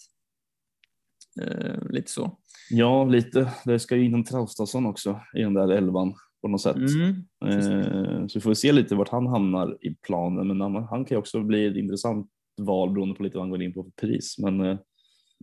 Eh, 1.41 1.89
lite 1.91 2.11
så. 2.11 2.39
Ja, 2.71 3.05
lite. 3.05 3.53
Det 3.65 3.79
ska 3.79 3.97
ju 3.97 4.05
in 4.05 4.15
en 4.15 4.25
Traustason 4.25 4.87
också 4.87 5.21
i 5.37 5.41
den 5.41 5.55
där 5.55 5.69
elvan 5.69 6.15
på 6.43 6.49
något 6.49 6.61
sätt. 6.61 6.77
Mm. 6.77 7.25
Eh, 7.45 8.27
så 8.27 8.39
vi 8.39 8.41
får 8.41 8.55
se 8.55 8.73
lite 8.73 8.95
vart 8.95 9.09
han 9.09 9.27
hamnar 9.27 9.79
i 9.87 9.95
planen. 9.95 10.47
Men 10.49 10.61
han, 10.61 10.75
han 10.75 11.05
kan 11.05 11.15
ju 11.15 11.19
också 11.19 11.43
bli 11.43 11.67
ett 11.67 11.77
intressant 11.77 12.31
val 12.61 12.91
beroende 12.91 13.15
på 13.15 13.23
lite 13.23 13.37
vad 13.37 13.43
han 13.43 13.51
går 13.51 13.63
in 13.63 13.75
på 13.75 13.85
för 13.85 13.91
pris. 13.91 14.39
Men 14.39 14.61
eh, 14.61 14.79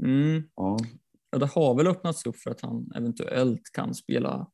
Mm. 0.03 0.43
ja, 0.55 0.77
Ja, 1.31 1.37
det 1.37 1.45
har 1.45 1.75
väl 1.77 1.87
öppnats 1.87 2.25
upp 2.25 2.37
för 2.37 2.51
att 2.51 2.61
han 2.61 2.91
eventuellt 2.95 3.61
kan 3.73 3.93
spela 3.93 4.47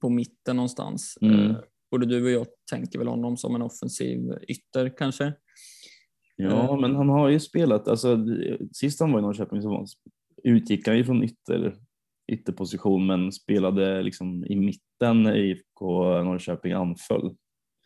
på 0.00 0.08
mitten 0.08 0.56
någonstans. 0.56 1.18
Mm. 1.20 1.50
Eh, 1.50 1.56
Både 1.90 2.06
du 2.06 2.24
och 2.24 2.30
jag 2.30 2.46
tänker 2.70 2.98
väl 2.98 3.08
honom 3.08 3.36
som 3.36 3.54
en 3.54 3.62
offensiv 3.62 4.18
ytter 4.48 4.96
kanske. 4.96 5.32
ja 6.36 6.74
Eh. 6.74 6.80
men 6.80 6.94
han 6.96 7.08
har 7.08 7.28
ju 7.28 7.40
spelat, 7.40 7.88
alltså 7.88 8.18
sist 8.72 9.00
han 9.00 9.12
var 9.12 9.18
i 9.18 9.22
Norrköping 9.22 9.62
så 9.62 9.68
var, 9.68 9.86
utgick 10.44 10.86
han 10.88 10.96
ju 10.96 11.04
från 11.04 11.22
ytter, 11.24 11.76
ytterposition 12.32 13.06
men 13.06 13.32
spelade 13.32 14.02
liksom 14.02 14.44
i 14.46 14.56
mitten 14.56 15.26
i 15.26 15.38
IFK 15.50 15.84
Norrköping 16.24 16.72
anföll. 16.72 17.34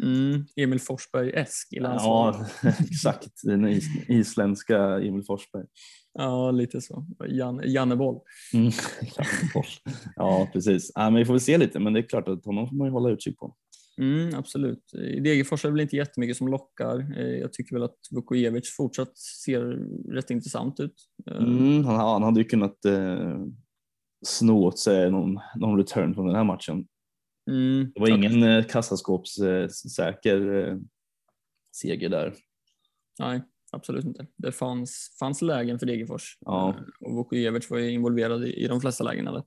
Mm. 0.02 0.44
Emil 0.56 0.78
Forsberg-esk 0.80 1.72
i 1.72 1.76
Ja, 1.76 1.82
landslaget. 1.82 2.80
exakt. 2.90 3.28
Den 3.42 3.68
is 3.68 3.84
isländska 4.08 4.78
Emil 5.00 5.22
Forsberg. 5.26 5.64
Ja, 6.14 6.50
lite 6.50 6.80
så. 6.80 7.06
Jan, 7.28 7.60
Janneboll. 7.64 8.18
Mm. 8.54 8.70
ja, 10.16 10.48
precis. 10.52 10.92
Ja, 10.94 11.10
men 11.10 11.14
vi 11.18 11.24
får 11.24 11.32
väl 11.32 11.40
se 11.40 11.58
lite, 11.58 11.78
men 11.80 11.92
det 11.92 12.00
är 12.00 12.08
klart 12.08 12.28
att 12.28 12.44
honom 12.44 12.68
får 12.68 12.76
man 12.76 12.86
ju 12.86 12.92
hålla 12.92 13.10
utkik 13.10 13.38
på. 13.38 13.54
Mm, 14.00 14.34
absolut. 14.34 14.94
I 14.94 15.20
Degerfors 15.20 15.64
är 15.64 15.68
det 15.68 15.72
väl 15.72 15.80
inte 15.80 15.96
jättemycket 15.96 16.36
som 16.36 16.48
lockar. 16.48 17.18
Eh, 17.20 17.26
Jag 17.38 17.52
tycker 17.52 17.74
väl 17.76 17.82
att 17.82 17.98
Vukojevic 18.10 18.74
fortsatt 18.76 19.18
ser 19.18 19.60
rätt 20.14 20.30
intressant 20.30 20.80
ut. 20.80 20.94
Eh, 21.30 21.36
Mm, 21.36 21.84
han, 21.84 21.96
han 21.96 22.22
hade 22.22 22.40
ju 22.40 22.44
kunnat 22.44 22.84
eh, 22.84 23.36
sno 24.26 24.64
åt 24.64 24.78
sig 24.78 25.10
någon, 25.10 25.40
någon 25.56 25.78
return 25.78 26.14
från 26.14 26.26
den 26.26 26.36
här 26.36 26.44
matchen. 26.44 26.86
Mm, 27.50 27.92
Det 27.94 28.00
var 28.00 28.08
ingen 28.08 28.42
eh, 28.42 28.64
kassaskåpssäker 28.64 30.68
eh, 30.68 30.76
seger 31.72 32.08
där. 32.08 32.34
Nej, 33.18 33.42
absolut 33.72 34.04
inte. 34.04 34.26
Det 34.36 34.52
fanns, 34.52 35.16
fanns 35.20 35.42
lägen 35.42 35.78
för 35.78 35.86
Degerfors 35.86 36.36
Ja. 36.40 36.68
Eh, 36.68 37.06
och 37.08 37.14
Vukojevic 37.16 37.70
var 37.70 37.78
involverad 37.78 38.44
i, 38.44 38.52
i 38.64 38.68
de 38.68 38.80
flesta 38.80 39.04
lägena. 39.04 39.32
där. 39.32 39.42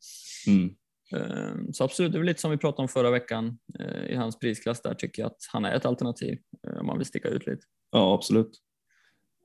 Mm. 0.47 0.75
Eh, 1.15 1.55
Så 1.71 1.83
absolut, 1.83 2.11
det 2.11 2.17
är 2.19 2.23
lite 2.23 2.41
som 2.41 2.51
vi 2.51 2.57
pratade 2.57 2.81
om 2.81 2.87
förra 2.87 3.11
veckan 3.11 3.59
eh, 3.79 4.05
i 4.11 4.15
hans 4.15 4.39
prisklass 4.39 4.81
där 4.81 4.93
tycker 4.93 5.21
jag 5.21 5.27
att 5.31 5.37
han 5.53 5.65
är 5.65 5.75
ett 5.75 5.85
alternativ 5.85 6.37
eh, 6.67 6.79
om 6.79 6.85
man 6.85 6.97
vill 6.97 7.07
sticka 7.07 7.29
ut 7.29 7.47
lite. 7.47 7.61
Ja, 7.91 8.13
absolut. 8.15 8.61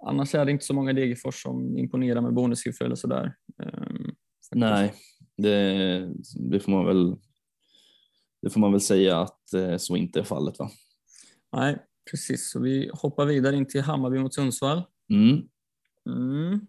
Annars 0.06 0.34
är 0.34 0.44
det 0.44 0.50
inte 0.52 0.64
så 0.64 0.74
många 0.74 0.92
Degerfors 0.92 1.42
som 1.42 1.78
imponerar 1.78 2.20
med 2.20 2.34
bonussiffror 2.34 2.86
eller 2.86 2.96
sådär. 2.96 3.34
Eh, 3.62 3.70
faktiskt. 3.70 4.54
Nej, 4.54 4.94
det, 5.36 6.08
det, 6.50 6.60
får 6.60 6.72
man 6.72 6.86
väl, 6.86 7.16
det 8.42 8.50
får 8.50 8.60
man 8.60 8.72
väl 8.72 8.80
säga 8.80 9.20
att 9.20 9.52
eh, 9.52 9.76
så 9.76 9.96
inte 9.96 10.20
är 10.20 10.24
fallet. 10.24 10.58
Va? 10.58 10.70
Nej, 11.52 11.78
precis. 12.10 12.50
Så 12.50 12.60
vi 12.60 12.90
hoppar 12.94 13.26
vidare 13.26 13.56
in 13.56 13.66
till 13.66 13.80
Hammarby 13.82 14.18
mot 14.18 14.34
Sundsvall. 14.34 14.82
Mm. 15.10 15.48
Mm. 16.08 16.60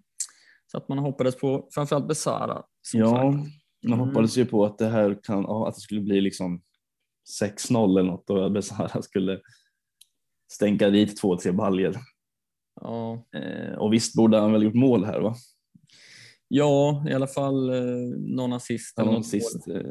Så 0.72 0.78
att 0.78 0.90
man 0.90 0.98
hoppades 0.98 1.36
på 1.36 1.68
framförallt 1.72 2.08
Besara. 2.08 2.64
Ja, 2.94 3.12
sagt. 3.12 3.24
man 3.24 3.52
Mm. 3.86 4.00
hoppades 4.00 4.38
ju 4.38 4.46
på 4.46 4.66
att 4.66 4.78
det 4.78 4.88
här 4.90 5.20
kan, 5.24 5.46
att 5.46 5.76
det 5.76 5.82
skulle 5.82 6.02
bli 6.02 6.22
liksom 6.22 6.62
6-0 7.42 8.00
eller 8.00 8.12
något 8.12 8.30
och 8.30 8.52
Besara 8.52 9.02
skulle 9.02 9.42
stänka 10.52 10.90
dit 10.90 11.18
två, 11.18 11.38
tre 11.38 11.52
baljer. 11.52 11.98
Ja. 12.82 13.28
Eh, 13.36 13.78
och 13.78 13.94
visst 13.94 14.16
borde 14.16 14.38
han 14.38 14.52
väl 14.52 14.64
gjort 14.64 14.74
mål 14.74 15.06
här 15.06 15.20
va? 15.20 15.36
Ja, 16.48 17.06
i 17.10 17.14
alla 17.14 17.28
fall 17.28 17.70
eh, 17.70 18.18
någon 18.18 18.54
assist. 18.54 18.94
Ja, 18.98 19.06
något 19.06 19.28
sist. 19.28 19.68
Eh, 19.68 19.82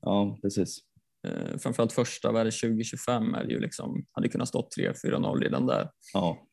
ja, 0.00 0.38
precis. 0.42 0.78
Eh, 1.28 1.58
framförallt 1.58 1.92
första, 1.92 2.32
vad 2.32 2.40
är 2.40 2.44
det, 2.44 2.50
2025 2.50 3.34
är 3.34 3.44
det 3.44 3.52
ju 3.52 3.60
liksom, 3.60 4.06
hade 4.12 4.28
kunnat 4.28 4.48
stå 4.48 4.68
3-4-0 4.78 5.40
redan 5.40 5.66
där. 5.66 5.90
Ja, 6.14 6.44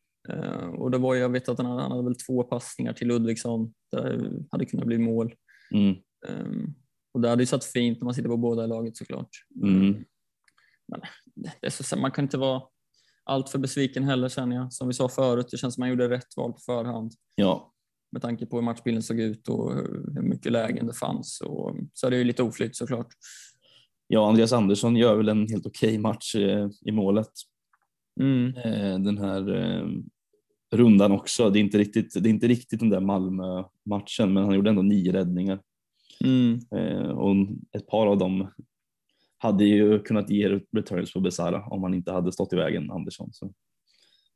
och 0.78 0.92
det 0.92 0.98
var 0.98 1.14
ju, 1.14 1.20
jag 1.20 1.30
vet 1.30 1.50
att 1.50 1.58
han 1.58 1.66
hade, 1.68 1.82
han 1.82 1.92
hade 1.92 2.04
väl 2.04 2.16
två 2.16 2.44
passningar 2.44 2.94
till 2.94 3.08
Ludvigsson. 3.08 3.74
Där 3.92 4.32
hade 4.52 4.66
kunnat 4.66 4.86
bli 4.86 4.98
mål. 4.98 5.34
mm, 5.74 5.96
Eh, 6.28 6.46
och 7.14 7.22
det 7.22 7.30
hade 7.30 7.42
ju 7.42 7.48
satt 7.48 7.66
fint 7.66 8.00
när 8.00 8.06
man 8.06 8.14
sitter 8.14 8.30
på 8.30 8.38
båda 8.38 8.64
i 8.64 8.68
laget 8.68 8.98
såklart. 8.98 9.30
mm, 9.64 10.06
det 11.62 11.68
är 11.68 11.70
så, 11.70 11.98
man 11.98 12.12
kan 12.12 12.26
inte 12.26 12.38
vara 12.38 12.62
allt 13.24 13.50
för 13.50 13.60
besviken 13.60 14.04
heller 14.04 14.30
känner 14.30 14.56
jag. 14.56 14.74
Som 14.74 14.88
vi 14.88 14.94
sa 14.94 15.10
förut, 15.10 15.48
det 15.52 15.58
känns 15.58 15.74
som 15.76 15.82
man 15.82 15.90
gjorde 15.90 16.10
rätt 16.10 16.38
val 16.38 16.54
på 16.54 16.60
förhand 16.60 17.12
ja, 17.36 17.74
med 18.16 18.22
tanke 18.22 18.46
på 18.46 18.58
hur 18.58 18.64
matchbilden 18.64 19.04
såg 19.04 19.20
ut 19.20 19.50
och 19.50 19.74
hur 20.16 20.22
mycket 20.22 20.52
lägen 20.52 20.88
det 20.88 20.94
fanns. 20.94 21.42
Och, 21.42 21.76
så 21.94 22.08
är 22.08 22.12
det 22.12 22.18
ju 22.18 22.24
lite 22.24 22.44
oflytt 22.44 22.76
såklart. 22.76 23.08
ja, 24.08 24.30
Andreas 24.30 24.54
Andersson 24.54 24.96
gör 24.96 25.16
väl 25.16 25.30
en 25.30 25.48
helt 25.48 25.66
okej 25.66 25.98
match 25.98 26.36
eh, 26.36 26.70
i 26.86 26.92
målet. 26.92 27.32
Mm. 28.20 28.56
eh, 28.56 29.00
den 29.00 29.18
här 29.18 29.56
eh, 29.56 29.88
rundan 30.72 31.12
också. 31.12 31.50
Det 31.50 31.60
är 31.60 31.62
inte 31.62 31.78
riktigt, 31.78 32.24
det 32.24 32.30
är 32.30 32.32
inte 32.32 32.48
riktigt 32.48 32.80
den 32.80 32.90
där 32.90 33.00
Malmö-matchen, 33.00 34.34
men 34.34 34.44
han 34.44 34.56
gjorde 34.56 34.70
ändå 34.70 34.82
nio 34.82 35.12
räddningar 35.12 35.60
Mm. 36.24 36.60
och 37.18 37.36
ett 37.72 37.88
par 37.88 38.08
av 38.08 38.18
dem 38.18 38.48
hade 39.38 39.66
ju 39.66 40.00
kunnat 40.00 40.30
ge 40.30 40.60
returns 40.72 41.14
på 41.14 41.20
Besara 41.20 41.66
om 41.66 41.84
han 41.84 41.94
inte 41.94 42.12
hade 42.12 42.32
stått 42.32 42.54
i 42.54 42.56
vägen 42.56 42.92
Andersson. 42.92 43.34
Så. 43.34 43.54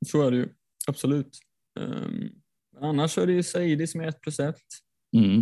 Så 0.06 0.28
är 0.28 0.32
det 0.32 0.38
ju, 0.38 0.50
absolut. 0.88 1.40
Um, 1.80 2.30
annars 2.82 3.18
är 3.18 3.28
det 3.28 3.34
ju 3.34 3.44
Saidi 3.44 3.88
som 3.88 4.02
är 4.02 4.08
1 4.08 4.22
plus 4.22 4.40
1. 4.40 4.56
Mm. 5.18 5.40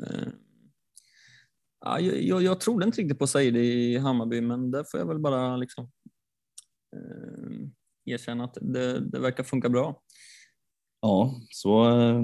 Uh, 0.00 0.28
ja, 1.80 2.00
jag, 2.00 2.42
jag, 2.42 2.60
trodde 2.60 2.86
inte 2.86 3.00
riktigt 3.00 3.18
på 3.18 3.26
Saidi 3.26 3.60
i 3.60 3.98
Hammarby, 3.98 4.40
men 4.40 4.70
där 4.70 4.84
får 4.84 5.00
jag 5.00 5.06
väl 5.06 5.18
bara 5.18 5.56
liksom, 5.56 5.90
uh, 6.96 7.68
erkänna 8.04 8.44
att 8.44 8.58
det, 8.60 9.00
det 9.00 9.18
verkar 9.18 9.44
funka 9.44 9.68
bra. 9.68 10.02
Ja, 11.00 11.34
så, 11.50 12.00
eh, 12.00 12.22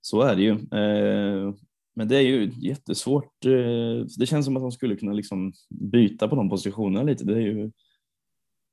så 0.00 0.20
är 0.22 0.36
det 0.36 0.42
ju. 0.42 0.50
Eh, 0.52 1.54
Men 1.94 2.08
det 2.08 2.16
är 2.16 2.20
ju 2.20 2.52
jättesvårt. 2.56 3.46
eh, 3.46 4.06
Det 4.18 4.26
känns 4.26 4.46
som 4.46 4.56
att 4.56 4.62
de 4.62 4.72
skulle 4.72 4.96
kunna 4.96 5.12
liksom 5.12 5.52
byta 5.68 6.28
på 6.28 6.36
de 6.36 6.50
positionerna 6.50 7.02
lite. 7.02 7.24
Det 7.24 7.32
är 7.32 7.40
ju, 7.40 7.70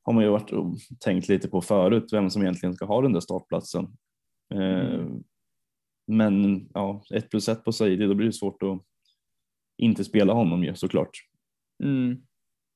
har 0.04 0.14
man 0.14 0.24
ju 0.24 0.30
varit 0.30 0.52
och 0.52 0.78
tänkt 1.00 1.28
lite 1.28 1.48
på 1.48 1.62
förut, 1.62 2.10
vem 2.12 2.30
som 2.30 2.42
egentligen 2.42 2.74
ska 2.76 2.86
ha 2.86 3.02
den 3.02 3.14
där 3.14 3.20
startplatsen. 3.20 3.88
Eh, 4.56 5.06
Men 6.08 6.68
ja, 6.74 7.04
ett 7.14 7.30
plus 7.30 7.50
ett 7.50 7.64
på 7.64 7.72
Saidi, 7.72 8.06
då 8.08 8.16
blir 8.16 8.28
det 8.28 8.34
svårt 8.34 8.64
att 8.64 8.82
inte 9.78 10.04
spela 10.04 10.34
honom 10.34 10.64
ju 10.64 10.76
såklart. 10.76 11.10
Mm. 11.84 12.22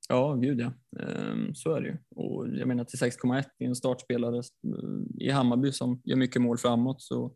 Ja, 0.10 0.34
gud 0.34 0.60
ja. 0.60 0.74
Ehm, 1.00 1.56
Så 1.56 1.74
är 1.76 1.82
det 1.82 1.88
ju. 1.88 1.98
Och 2.16 2.48
jag 2.48 2.68
menar 2.68 2.84
till 2.84 3.00
6,1 3.00 3.46
i 3.60 3.66
en 3.66 3.76
startspelare 3.76 4.38
eh, 4.38 5.24
i 5.26 5.30
Hammarby 5.30 5.72
som 5.72 6.02
gör 6.06 6.16
mycket 6.18 6.42
mål 6.42 6.58
framåt 6.58 7.02
så 7.02 7.36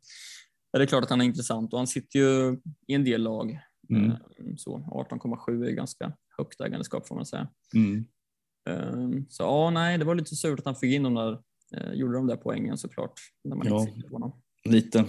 är 0.74 0.80
det 0.80 0.88
klart 0.88 1.04
att 1.04 1.10
han 1.10 1.22
är 1.22 1.26
intressant 1.26 1.74
och 1.74 1.80
han 1.80 1.88
sitter 1.88 2.20
ju 2.20 2.58
i 2.88 2.94
en 2.94 3.04
del 3.04 3.24
lag. 3.24 3.60
Mm. 3.90 4.12
Ehm, 4.12 4.58
Så 4.58 4.78
18,7 4.78 5.66
är 5.68 5.72
ganska 5.72 6.14
högt 6.38 6.62
ägandeskap 6.62 7.08
får 7.08 7.16
man 7.16 7.26
säga. 7.26 7.48
Mm. 7.76 8.06
Ehm, 8.70 9.26
Så 9.30 9.44
ja, 9.44 9.70
nej, 9.70 9.98
det 9.98 10.06
var 10.06 10.16
lite 10.16 10.36
surt 10.36 10.60
att 10.60 10.66
han 10.66 10.76
fick 10.76 10.94
in 10.94 11.04
de 11.04 11.14
där, 11.14 11.42
gjorde 11.94 12.14
de 12.14 12.28
där 12.28 12.36
poängen 12.36 12.78
såklart. 12.78 13.14
När 13.44 13.56
man 13.56 13.68
Ja. 13.68 13.88
på 14.10 14.16
honom. 14.16 14.42
Lite. 14.70 15.06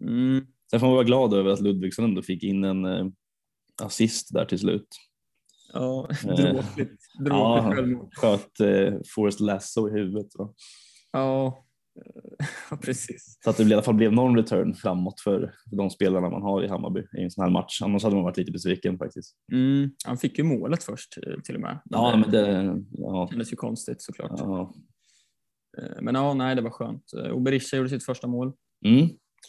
Mm. 0.00 0.46
Sen 0.70 0.80
får 0.80 0.86
man 0.86 0.94
vara 0.94 1.04
glad 1.04 1.34
över 1.34 1.50
att 1.50 1.60
Ludvigsson 1.60 2.04
ändå 2.04 2.22
fick 2.22 2.42
in 2.42 2.64
en 2.64 2.84
eh, 2.84 3.06
assist 3.82 4.32
där 4.34 4.44
till 4.44 4.58
slut. 4.58 4.88
Ja, 5.72 6.08
Eh, 6.24 6.34
dråpligt. 6.34 7.02
Ja, 7.24 7.72
självmål. 7.74 8.08
sköt 8.12 8.60
eh, 8.60 8.94
Forrest 9.14 9.40
Lasso 9.40 9.88
i 9.88 9.92
huvudet. 9.92 10.26
Va? 10.38 10.54
Ja, 11.12 11.64
ja, 12.70 12.76
precis. 12.76 13.38
Så 13.44 13.50
att 13.50 13.56
det 13.56 13.62
i 13.62 13.72
alla 13.72 13.82
fall 13.82 13.94
blev 13.94 14.12
någon 14.12 14.36
return 14.36 14.74
framåt 14.74 15.20
för, 15.20 15.54
för 15.70 15.76
de 15.76 15.90
spelarna 15.90 16.30
man 16.30 16.42
har 16.42 16.64
i 16.64 16.68
Hammarby 16.68 17.00
i 17.18 17.22
en 17.22 17.30
sån 17.30 17.44
här 17.44 17.50
match. 17.50 17.82
Annars 17.82 18.02
hade 18.02 18.14
man 18.14 18.24
varit 18.24 18.36
lite 18.36 18.52
besviken 18.52 18.98
faktiskt. 18.98 19.36
Mm, 19.52 19.90
han 20.06 20.18
fick 20.18 20.38
ju 20.38 20.44
målet 20.44 20.82
först 20.84 21.18
eh, 21.26 21.40
till 21.40 21.54
och 21.54 21.60
med. 21.60 21.80
Ja, 21.84 22.16
men 22.16 22.30
det, 22.30 22.74
ja, 22.90 23.28
kändes 23.30 23.52
ju 23.52 23.56
konstigt 23.56 24.02
såklart. 24.02 24.32
ja. 24.36 24.74
Eh, 25.78 26.02
Men 26.02 26.14
ja, 26.14 26.34
nej, 26.34 26.56
det 26.56 26.62
var 26.62 26.70
skönt. 26.70 27.12
Eh, 27.12 27.30
Och 27.30 27.42
Berisha 27.42 27.76
gjorde 27.76 27.88
sitt 27.88 28.04
första 28.04 28.26
mål. 28.26 28.52
Mm, 28.84 29.08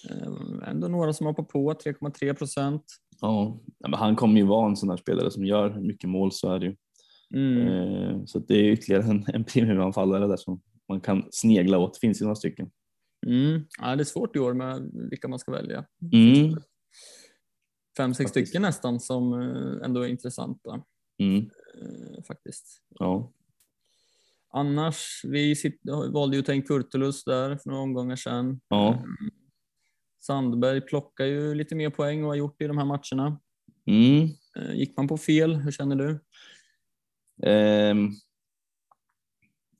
Eh, 0.09 0.69
Ändå 0.69 0.87
några 0.87 1.13
som 1.13 1.25
hoppar 1.27 1.43
på, 1.43 1.73
3,3 1.73 2.33
procent. 2.33 2.83
ja. 3.21 3.59
men 3.79 3.93
han 3.93 4.15
kommer 4.15 4.39
ju 4.39 4.45
vara 4.45 4.69
en 4.69 4.75
sån 4.75 4.89
här 4.89 4.97
spelare 4.97 5.31
som 5.31 5.45
gör 5.45 5.79
mycket 5.79 6.09
mål 6.09 6.31
så 6.31 6.51
är 6.53 6.59
det 6.59 6.65
ju. 6.65 6.75
Mm. 7.35 8.27
Så 8.27 8.39
det 8.39 8.53
är 8.55 8.71
ytterligare 8.71 9.03
en, 9.03 9.25
en 9.27 9.43
premiumanfallare 9.43 10.27
där 10.27 10.37
som 10.37 10.61
man 10.89 11.01
kan 11.01 11.23
snegla 11.31 11.77
åt. 11.77 11.97
Finns 11.97 12.21
ju 12.21 12.25
några 12.25 12.35
stycken. 12.35 12.71
Mm. 13.27 13.61
Ja, 13.81 13.95
det 13.95 14.01
är 14.01 14.05
svårt 14.05 14.35
i 14.35 14.39
år 14.39 14.53
med 14.53 14.91
vilka 15.09 15.27
man 15.27 15.39
ska 15.39 15.51
välja. 15.51 15.85
Mm, 16.13 16.55
Fem, 17.97 18.13
sex 18.13 18.31
stycken 18.31 18.61
nästan 18.61 18.99
som 18.99 19.33
ändå 19.83 20.01
är 20.01 20.07
intressanta 20.07 20.81
mm, 21.19 21.49
faktiskt. 22.27 22.81
ja. 22.89 23.31
Annars, 24.55 25.21
vi 25.23 25.55
sitt, 25.55 25.81
valde 26.13 26.35
ju 26.35 26.39
att 26.39 26.45
ta 26.45 26.53
in 26.53 26.61
Kurtulus 26.61 27.23
där 27.23 27.57
för 27.57 27.69
några 27.69 27.83
omgångar 27.83 28.15
sedan. 28.15 28.59
Ja. 28.67 28.89
Eh, 28.89 28.99
Sandberg 30.21 30.81
plockar 30.81 31.25
ju 31.25 31.55
lite 31.55 31.75
mer 31.75 31.89
poäng 31.89 32.23
och 32.23 32.29
har 32.29 32.35
gjort 32.35 32.55
det 32.59 32.65
i 32.65 32.67
de 32.67 32.77
här 32.77 32.85
matcherna. 32.85 33.39
Mm. 33.85 34.29
Eh, 34.57 34.75
Gick 34.75 34.97
man 34.97 35.07
på 35.07 35.17
fel? 35.17 35.55
Hur 35.55 35.71
känner 35.71 35.95
du? 35.95 36.19
Ehm, 37.49 38.09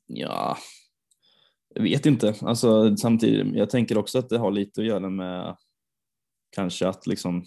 ja, 0.06 0.56
jag 1.74 1.82
vet 1.82 2.06
inte. 2.06 2.34
Alltså, 2.40 2.96
samtidigt, 2.96 3.56
jag 3.56 3.70
tänker 3.70 3.98
också 3.98 4.18
att 4.18 4.28
det 4.28 4.38
har 4.38 4.50
lite 4.50 4.80
att 4.80 4.86
göra 4.86 5.10
med 5.10 5.56
kanske 6.50 6.88
att 6.88 7.06
liksom 7.06 7.44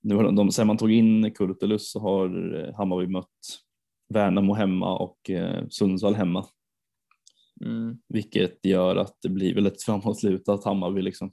nu 0.00 0.14
har 0.14 0.32
de, 0.32 0.52
sen 0.52 0.66
man 0.66 0.76
tog 0.76 0.92
in 0.92 1.34
Kurtulus 1.34 1.92
så 1.92 2.00
har 2.00 2.54
eh, 2.54 2.74
Hammarby 2.74 3.06
mött 3.06 3.67
Värnamo 4.08 4.54
hemma 4.54 4.98
och 4.98 5.30
eh, 5.30 5.68
Sundsvall 5.68 6.14
hemma, 6.14 6.46
Mm. 7.64 7.98
vilket 8.08 8.64
gör 8.64 8.96
att 8.96 9.16
det 9.22 9.28
blir 9.28 9.54
väl 9.54 9.66
ett 9.66 9.82
framåtlutat 9.82 10.64
Hammarby 10.64 11.02
liksom. 11.02 11.32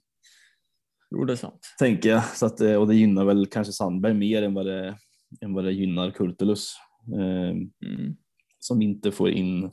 Jo, 1.12 1.26
det 1.26 1.34
är 1.34 1.38
sant. 1.38 1.60
Tänker 1.80 2.10
jag. 2.10 2.26
Så 2.26 2.46
att, 2.46 2.62
eh, 2.62 2.76
och 2.76 2.88
det 2.88 2.96
gynnar 2.96 3.26
väl 3.26 3.46
kanske 3.46 3.74
Sandberg 3.74 4.14
mer 4.14 4.44
än 4.44 4.54
vad 4.54 4.66
det, 4.66 4.98
än 5.42 5.54
vad 5.54 5.64
det 5.64 5.72
gynnar 5.72 6.12
Kurtulus. 6.12 6.74
Ehm, 7.16 7.72
Mm. 7.86 8.16
som 8.60 8.82
inte 8.82 9.12
får 9.12 9.30
in 9.30 9.72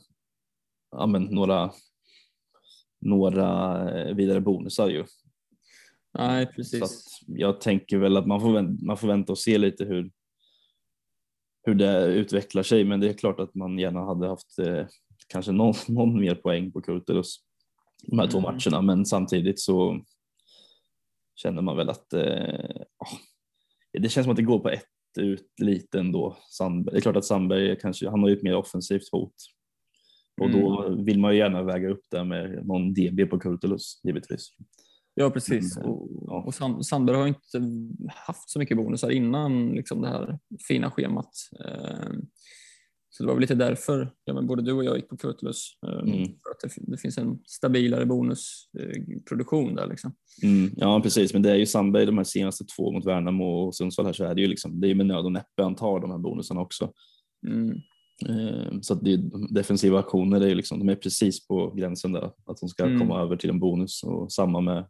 ja, 0.91 1.05
men, 1.05 1.23
några, 1.23 1.71
några 3.01 3.49
eh, 3.99 4.15
vidare 4.15 4.41
bonusar 4.41 4.89
ju. 4.89 5.05
Nej, 6.17 6.45
Så 6.45 6.51
precis. 6.51 6.83
att 6.83 6.91
jag 7.27 7.61
tänker 7.61 7.97
väl 7.97 8.17
att 8.17 8.27
man 8.27 8.41
får, 8.41 8.53
vänta, 8.53 8.85
man 8.85 8.97
får 8.97 9.07
vänta 9.07 9.31
och 9.31 9.37
se 9.39 9.57
lite 9.57 9.85
hur, 9.85 10.11
hur 11.63 11.75
det 11.75 12.05
utvecklar 12.05 12.63
sig, 12.63 12.83
men 12.83 12.99
det 12.99 13.09
är 13.09 13.13
klart 13.13 13.39
att 13.39 13.55
man 13.55 13.79
gärna 13.79 14.05
hade 14.05 14.27
haft 14.27 14.59
eh, 14.59 14.85
kanske 15.27 15.51
någon, 15.51 15.73
någon 15.87 16.19
mer 16.19 16.35
poäng 16.35 16.71
på 16.71 16.81
Kurtulus 16.81 17.37
de 18.07 18.19
här 18.19 18.27
två 18.27 18.37
Mm. 18.37 18.51
matcherna, 18.55 18.81
men 18.81 19.05
samtidigt 19.05 19.59
så 19.59 20.01
känner 21.35 21.61
man 21.61 21.77
väl 21.77 21.89
att 21.89 22.13
eh, 22.13 22.81
det 23.93 24.09
känns 24.09 24.25
som 24.25 24.31
att 24.31 24.37
det 24.37 24.43
går 24.43 24.59
på 24.59 24.69
ett 24.69 24.85
ut 25.19 25.53
lite 25.61 25.99
ändå. 25.99 26.37
Sandberg. 26.49 26.93
Det 26.93 26.99
är 26.99 27.01
klart 27.01 27.15
att 27.15 27.25
Sandberg 27.25 27.79
kanske, 27.79 28.09
han 28.09 28.21
har 28.21 28.29
ju 28.29 28.35
ett 28.35 28.43
mer 28.43 28.55
offensivt 28.55 29.11
hot 29.11 29.35
och 30.41 30.51
då 30.51 30.95
vill 31.03 31.19
man 31.19 31.31
ju 31.31 31.37
gärna 31.37 31.63
väga 31.63 31.89
upp 31.89 32.03
det 32.11 32.23
med 32.23 32.65
någon 32.65 32.93
DB 32.93 33.25
på 33.29 33.39
Kurtulus 33.39 34.01
givetvis. 34.03 34.49
Ja, 35.15 35.29
precis. 35.29 35.77
Mm, 35.77 35.89
Och, 35.89 36.45
och 36.47 36.53
Sand- 36.53 36.85
Sandberg 36.85 37.17
har 37.17 37.27
inte 37.27 37.61
haft 38.27 38.49
så 38.49 38.59
mycket 38.59 38.77
bonusar 38.77 39.09
innan 39.09 39.69
liksom 39.69 40.01
det 40.01 40.07
här 40.07 40.39
fina 40.67 40.91
schemat. 40.91 41.31
Eh, 41.65 42.11
Så 43.09 43.23
det 43.23 43.27
var 43.27 43.33
väl 43.33 43.41
lite 43.41 43.55
därför 43.55 44.13
ja, 44.25 44.33
men 44.33 44.47
både 44.47 44.61
du 44.61 44.71
och 44.73 44.83
jag 44.83 44.95
gick 44.95 45.09
på 45.09 45.17
Kurtulus. 45.17 45.67
eh, 45.87 45.93
Mm. 45.99 46.23
För 46.25 46.51
att 46.51 46.59
det, 46.63 46.91
det 46.91 46.97
finns 46.97 47.17
en 47.17 47.39
stabilare 47.47 48.05
bonusproduktion 48.05 49.75
där. 49.75 49.87
Liksom. 49.87 50.13
Mm, 50.43 50.71
ja 50.77 51.01
precis, 51.03 51.33
men 51.33 51.41
det 51.41 51.51
är 51.51 51.55
ju 51.55 51.65
Sandberg 51.65 52.05
de 52.05 52.17
här 52.17 52.23
senaste 52.25 52.65
två 52.77 52.91
mot 52.91 53.05
Värnamo 53.05 53.45
och 53.45 53.75
Sundsvall 53.75 54.05
här 54.05 54.13
så 54.13 54.23
är 54.25 54.35
det 54.35 54.41
ju 54.41 54.47
liksom, 54.47 54.79
det 54.79 54.87
är 54.87 54.89
ju 54.89 54.95
med 54.95 55.05
nöd 55.05 55.25
och 55.25 55.31
näppe 55.31 55.63
han 55.63 55.75
tar 55.75 55.99
de 55.99 56.11
här 56.11 56.17
bonusarna 56.17 56.61
också. 56.61 56.91
Mm. 57.47 57.69
Eh, 58.29 58.79
Så 58.81 58.93
att 58.93 59.03
det, 59.03 59.17
defensiva 59.49 59.99
aktioner 59.99 60.41
är 60.41 60.47
ju 60.47 60.55
liksom, 60.55 60.79
de 60.79 60.89
är 60.89 60.95
precis 60.95 61.47
på 61.47 61.71
gränsen 61.73 62.11
där 62.11 62.23
att 62.45 62.57
de 62.59 62.69
ska 62.69 62.83
Mm. 62.85 62.99
komma 62.99 63.21
över 63.21 63.35
till 63.35 63.49
en 63.49 63.59
bonus 63.59 64.03
och 64.03 64.31
samma 64.31 64.61
med 64.61 64.85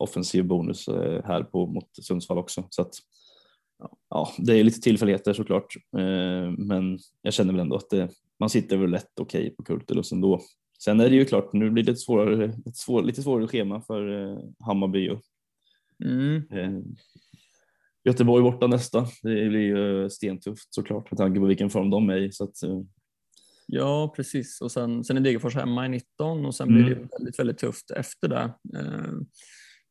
offensiv 0.00 0.44
bonus 0.44 0.88
eh, 0.88 1.24
här 1.24 1.42
på 1.42 1.66
mot 1.66 1.88
Sundsvall 2.02 2.38
också. 2.38 2.64
Så 2.70 2.82
att, 2.82 2.94
ja, 4.10 4.32
det 4.38 4.58
är 4.60 4.64
lite 4.64 4.80
tillfälligheter 4.80 5.32
såklart, 5.32 5.74
eh, 5.98 6.50
men 6.58 6.98
jag 7.22 7.32
känner 7.34 7.52
väl 7.52 7.60
ändå 7.60 7.76
att 7.76 7.90
det, 7.90 8.08
man 8.40 8.50
sitter 8.50 8.76
väl 8.76 8.92
rätt 8.92 9.20
okej 9.20 9.50
på 9.56 9.62
Kurtulus 9.62 10.12
ändå. 10.12 10.40
Sen 10.84 11.00
är 11.00 11.10
det 11.10 11.16
ju 11.16 11.24
klart, 11.24 11.52
nu 11.52 11.70
blir 11.70 11.84
det 11.84 11.92
ett 11.92 12.00
svårare, 12.00 12.44
ett 12.66 12.76
svår, 12.76 13.02
lite 13.02 13.22
svårare 13.22 13.48
schema 13.48 13.80
för 13.82 14.30
eh, 14.32 14.38
Hammarby 14.66 15.08
och 15.10 15.20
Mm. 16.04 16.42
Göteborg 18.04 18.42
borta 18.42 18.66
nästa. 18.66 19.00
Det 19.22 19.48
blir 19.48 19.60
ju 19.60 20.10
stentufft 20.10 20.74
såklart 20.74 21.10
med 21.10 21.18
tanke 21.18 21.40
på 21.40 21.46
vilken 21.46 21.70
form 21.70 21.90
de 21.90 22.10
är 22.10 22.16
i. 22.16 22.32
Så 22.32 22.44
att, 22.44 22.56
Ja, 23.66 24.12
precis. 24.16 24.60
Och 24.60 24.72
sen, 24.72 25.04
sen 25.04 25.16
är 25.16 25.20
Degerfors 25.20 25.54
hemma 25.54 25.86
i 25.86 25.88
19 25.88 26.46
och 26.46 26.54
sen 26.54 26.68
blir 26.68 26.86
Mm. 26.86 26.98
det 26.98 27.08
väldigt, 27.18 27.38
väldigt 27.38 27.58
tufft 27.58 27.90
efter 27.90 28.28
det. 28.28 28.52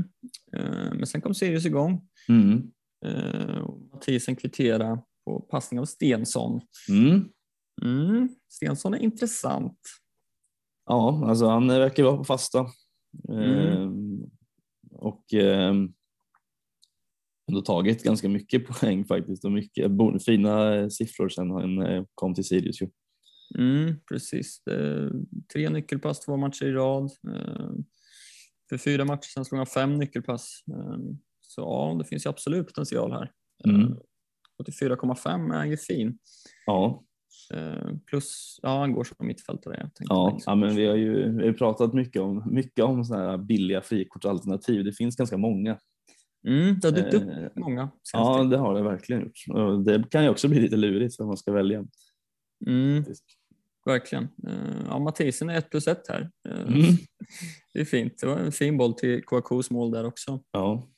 Eh, 0.56 0.94
Men 0.94 1.06
sen 1.06 1.20
kom 1.20 1.34
Sirius 1.34 1.66
igång. 1.66 2.08
Mm, 2.28 2.70
Eh, 3.04 3.66
Mathisen 3.92 4.36
kvittera 4.36 4.98
på 5.24 5.40
passning 5.40 5.80
av 5.80 5.84
Stensson. 5.84 6.60
mm. 6.90 7.28
Mm. 7.82 8.28
Stensson 8.48 8.94
är 8.94 8.98
intressant. 8.98 9.78
Ja, 10.86 11.24
alltså 11.28 11.46
han 11.46 11.68
verkar 11.68 12.02
vara 12.04 12.16
på 12.16 12.24
fasta. 12.24 12.66
Mm. 13.28 14.30
Ehm, 14.92 14.98
och 14.98 15.34
ehm, 15.34 15.92
ändå 17.48 17.60
tagit 17.62 18.02
ganska 18.02 18.28
mycket 18.28 18.66
poäng 18.80 19.04
faktiskt 19.04 19.44
och 19.44 19.52
mycket 19.52 19.90
fina 20.26 20.90
siffror 20.90 21.28
sen 21.28 21.50
han 21.50 21.82
eh, 21.82 22.04
kom 22.14 22.34
till 22.34 22.44
Sirius. 22.44 22.82
Ju. 22.82 22.88
Mm, 23.58 23.94
precis. 24.08 24.62
Tre 25.52 25.68
nyckelpass, 25.70 26.20
två 26.20 26.36
matcher 26.36 26.64
i 26.64 26.72
rad. 26.72 27.10
Eh, 27.28 27.70
För 28.68 28.78
fyra 28.78 29.04
matcher 29.04 29.28
sen 29.34 29.44
slog 29.44 29.58
han 29.58 29.66
fem 29.66 29.94
nyckelpass. 29.98 30.64
Eh, 30.72 30.98
Så 31.40 31.60
ja, 31.60 31.96
det 31.98 32.04
finns 32.04 32.26
ju 32.26 32.30
absolut 32.30 32.66
potential 32.66 33.12
här. 33.12 33.32
Mm. 33.68 33.80
Eh, 33.80 33.96
84,5 34.58 35.54
är 35.54 35.64
ju 35.64 35.76
fin. 35.76 36.18
Ja, 36.66 37.04
Plus, 38.06 38.58
ja 38.62 38.78
han 38.78 38.92
går 38.92 39.04
som 39.04 39.26
mittfältare. 39.26 39.76
Jag 39.78 39.90
ja, 40.08 40.38
ja, 40.46 40.54
men 40.54 40.76
vi 40.76 40.86
har 40.86 40.96
ju 40.96 41.38
vi 41.38 41.46
har 41.46 41.52
pratat 41.52 41.94
mycket 41.94 42.22
om, 42.22 42.44
mycket 42.54 42.84
om 42.84 43.04
såna 43.04 43.30
här 43.30 43.38
billiga 43.38 43.80
frikortsalternativ. 43.80 44.84
Det 44.84 44.92
finns 44.92 45.16
ganska 45.16 45.36
många. 45.36 45.78
Mm, 46.46 46.80
det 46.80 46.88
har 46.88 46.92
dykt 46.96 47.14
upp 47.14 47.22
Eh, 47.22 47.48
många. 47.56 47.80
Ja, 47.80 47.90
senaste. 48.02 48.44
det 48.56 48.56
har 48.58 48.74
det 48.74 48.82
verkligen 48.82 49.22
gjort. 49.22 49.84
Det 49.86 50.10
kan 50.10 50.22
ju 50.24 50.28
också 50.30 50.48
bli 50.48 50.60
lite 50.60 50.76
lurigt 50.76 51.16
för 51.16 51.24
man 51.24 51.36
ska 51.36 51.52
välja. 51.52 51.84
Mm, 52.66 53.04
verkligen. 53.86 54.24
Eh, 54.46 54.84
Ja, 54.88 54.98
Mathisen 54.98 55.50
är 55.50 55.58
ett 55.58 55.70
plus 55.70 55.86
ett 55.88 56.08
här. 56.08 56.30
Eh, 56.48 56.60
Mm. 56.60 56.80
Det 57.74 57.80
är 57.80 57.84
fint. 57.84 58.18
Det 58.20 58.26
var 58.26 58.36
en 58.38 58.52
fin 58.52 58.76
boll 58.78 58.94
till 58.94 59.22
KKs 59.24 59.70
mål 59.70 59.90
där 59.90 60.04
också. 60.04 60.42
Ja, 60.52 60.88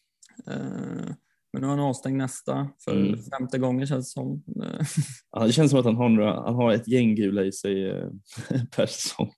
Eh, 0.47 1.11
Men 1.55 1.61
nu 1.63 1.69
har 1.69 1.77
han 1.77 1.87
avstängd 1.87 2.17
nästa 2.19 2.69
för 2.85 2.97
Mm. 2.97 3.19
femte 3.39 3.59
gången 3.59 3.87
känns 3.87 4.07
det 4.15 4.21
som. 4.21 4.43
Eh, 4.63 4.87
Ja, 5.33 5.47
det 5.47 5.53
känns 5.53 5.71
som 5.71 5.81
att 5.81 5.87
han 5.87 5.97
har, 5.97 6.09
några, 6.09 6.35
han 6.43 6.55
har 6.55 6.73
ett 6.73 6.89
gäng 6.89 7.15
gula 7.15 7.45
i 7.45 7.53
sig 7.53 7.91
eh, 7.91 8.09
per 8.77 8.87
säsong. 8.87 9.31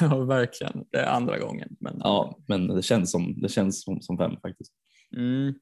Ja, 0.00 0.18
verkligen. 0.24 0.84
Det 0.90 0.98
är 0.98 1.06
andra 1.06 1.38
gången. 1.38 1.68
Men, 1.80 1.96
Ja, 2.00 2.38
men 2.48 2.66
det 2.68 2.82
känns 2.82 3.10
som, 3.10 3.40
det 3.40 3.48
känns 3.48 3.82
som, 3.82 4.00
som 4.00 4.18
fem 4.18 4.32
faktiskt. 4.42 4.72
Mm. 5.16 5.54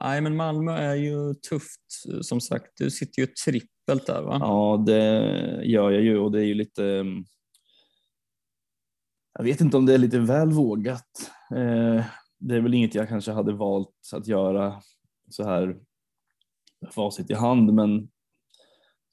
Nej, 0.00 0.20
men 0.20 0.36
Malmö 0.36 0.72
är 0.76 0.94
ju 0.94 1.34
tufft. 1.34 1.80
Som 2.22 2.40
sagt, 2.40 2.66
du 2.76 2.90
sitter 2.90 3.20
ju 3.22 3.26
trippelt 3.26 4.06
där 4.06 4.22
va? 4.22 4.36
Ja, 4.40 4.82
det 4.86 5.02
gör 5.64 5.90
jag 5.90 6.02
ju 6.02 6.18
och 6.18 6.32
det 6.32 6.38
är 6.40 6.44
ju 6.44 6.54
lite. 6.54 6.84
mm, 6.84 7.24
Jag 9.38 9.44
vet 9.44 9.60
inte 9.60 9.76
om 9.76 9.86
det 9.86 9.94
är 9.94 9.98
lite 9.98 10.18
väl 10.18 10.50
vågat. 10.52 11.30
Eh, 11.54 12.04
Det 12.38 12.54
är 12.56 12.60
väl 12.60 12.74
inget 12.74 12.94
jag 12.94 13.08
kanske 13.08 13.32
hade 13.32 13.52
valt 13.52 14.10
att 14.12 14.26
göra 14.26 14.80
så 15.30 15.44
här 15.44 15.76
facit 16.90 17.30
i 17.30 17.34
hand, 17.34 17.74
men 17.74 18.08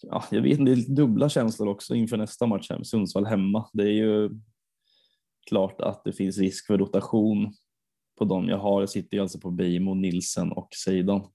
ja, 0.02 0.24
jag 0.32 0.42
vet 0.42 0.60
inte, 0.60 0.72
det 0.72 0.76
är 0.76 0.76
lite 0.76 0.92
dubbla 0.92 1.30
känslor 1.30 1.68
också 1.68 1.96
inför 1.96 2.18
nästa 2.18 2.46
match 2.46 2.70
här 2.70 2.84
Sundsvall 2.84 3.26
hemma. 3.26 3.70
Det 3.74 3.84
är 3.84 3.94
ju 3.94 4.30
klart 5.50 5.82
att 5.82 6.04
det 6.04 6.14
finns 6.14 6.38
risk 6.38 6.68
för 6.68 6.78
rotation 6.78 7.54
på 8.18 8.26
dem 8.26 8.50
jag 8.50 8.58
har. 8.58 8.82
Jag 8.82 8.90
sitter 8.90 9.18
ju 9.18 9.22
alltså 9.22 9.40
på 9.40 9.52
Beijmo, 9.52 9.94
Nilsen 9.94 10.52
och 10.52 10.70
Seidon. 10.86 11.28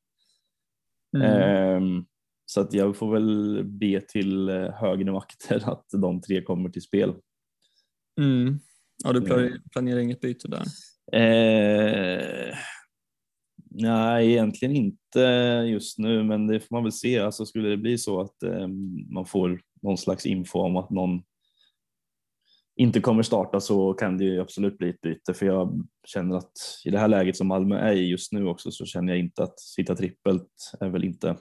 Mm. 1.16 1.30
Ehm, 1.32 2.06
så 2.46 2.60
att 2.60 2.72
jag 2.72 2.96
får 2.96 3.12
väl 3.12 3.64
be 3.64 4.00
till 4.00 4.48
eh, 4.48 4.70
högre 4.70 5.12
makter 5.12 5.62
att 5.70 5.86
de 5.92 6.20
tre 6.20 6.42
kommer 6.42 6.68
till 6.68 6.82
spel. 6.82 7.14
Mm. 8.20 8.58
Ja, 9.04 9.12
du 9.12 9.20
planerar, 9.20 9.60
planerar 9.72 9.98
inget 9.98 10.20
byte 10.20 10.48
där? 10.48 10.64
Eh, 11.12 12.54
nej, 13.80 14.30
egentligen 14.30 14.76
inte 14.76 15.20
just 15.68 15.98
nu, 15.98 16.24
men 16.24 16.46
det 16.46 16.60
får 16.60 16.76
man 16.76 16.82
väl 16.82 16.92
se. 16.92 17.18
Alltså, 17.18 17.46
skulle 17.46 17.68
det 17.68 17.76
bli 17.76 17.98
så 17.98 18.20
att 18.20 18.42
eh, 18.42 18.68
man 19.10 19.26
får 19.26 19.60
någon 19.82 19.98
slags 19.98 20.26
info 20.26 20.58
om 20.58 20.76
att 20.76 20.90
någon 20.90 21.22
inte 22.76 23.00
kommer 23.00 23.22
starta 23.22 23.60
så 23.60 23.92
kan 23.92 24.18
det 24.18 24.24
ju 24.24 24.40
absolut 24.40 24.78
bli 24.78 24.88
ett 24.88 25.00
byte 25.00 25.34
för 25.34 25.46
jag 25.46 25.86
känner 26.06 26.36
att 26.36 26.52
i 26.84 26.90
det 26.90 26.98
här 26.98 27.08
läget 27.08 27.36
som 27.36 27.46
Malmö 27.46 27.78
är 27.78 27.92
i 27.92 28.08
just 28.08 28.32
nu 28.32 28.46
också 28.46 28.70
så 28.70 28.84
känner 28.84 29.12
jag 29.12 29.20
inte 29.20 29.42
att 29.42 29.60
sitta 29.60 29.94
trippelt 29.94 30.72
är 30.80 30.88
väl 30.88 31.04
inte 31.04 31.36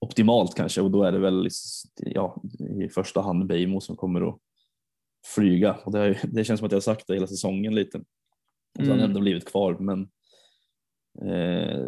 optimalt 0.00 0.54
kanske 0.54 0.80
och 0.80 0.90
då 0.90 1.02
är 1.02 1.12
det 1.12 1.18
väl 1.18 1.48
ja, 1.96 2.42
i 2.84 2.88
första 2.88 3.20
hand 3.20 3.46
Beijmo 3.46 3.80
som 3.80 3.96
kommer 3.96 4.28
att 4.28 4.38
flyga 5.34 5.74
och 5.74 5.92
det, 5.92 5.98
har, 5.98 6.18
det 6.22 6.44
känns 6.44 6.60
som 6.60 6.66
att 6.66 6.72
jag 6.72 6.76
har 6.76 6.80
sagt 6.80 7.06
det 7.06 7.14
hela 7.14 7.26
säsongen 7.26 7.74
lite. 7.74 7.98
Och 7.98 8.04
så 8.74 8.82
har 8.82 8.88
han 8.88 8.98
Mm. 8.98 9.10
ändå 9.10 9.20
blivit 9.20 9.48
kvar 9.48 9.76
men 9.80 10.08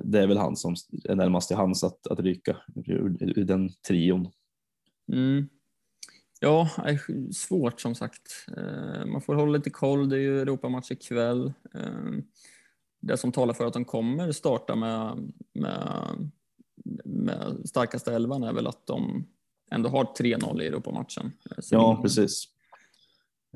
det 0.05 0.21
är 0.21 0.27
väl 0.27 0.37
han 0.39 0.57
som 0.57 0.75
är 1.05 1.15
närmast 1.15 1.49
till 1.49 1.57
hans 1.57 1.85
att, 1.85 2.07
att 2.07 2.21
ryka 2.21 2.57
ur, 2.87 3.17
ur 3.39 3.45
den 3.45 3.69
trion. 3.89 4.29
Mm. 5.13 5.49
Ja, 6.41 6.69
svårt 7.33 7.81
som 7.81 7.95
sagt. 7.95 8.47
Eh, 8.57 9.07
Man 9.07 9.21
får 9.21 9.35
hålla 9.35 9.53
lite 9.53 9.71
koll. 9.71 10.09
Det 10.09 10.17
är 10.17 10.21
ju 10.21 10.41
Europamatch 10.41 10.91
ikväll. 10.91 11.53
Eh, 11.75 12.13
Det 13.01 13.17
som 13.17 13.33
talar 13.33 13.55
för 13.55 13.67
att 13.67 13.73
de 13.73 13.85
kommer 13.85 14.33
starta 14.33 14.77
med, 14.77 15.33
med, 15.53 16.31
med 17.05 17.57
starkaste 17.65 18.15
elvan 18.15 18.43
är 18.43 18.53
väl 18.53 18.67
att 18.67 18.87
de 18.87 19.27
ändå 19.71 19.89
har 19.89 20.05
3-0 20.05 20.63
i 20.63 20.67
Europamatchen. 20.67 21.33
Eh, 21.51 21.59
sen 21.63 21.79
Ja, 21.79 21.99
precis. 22.03 22.45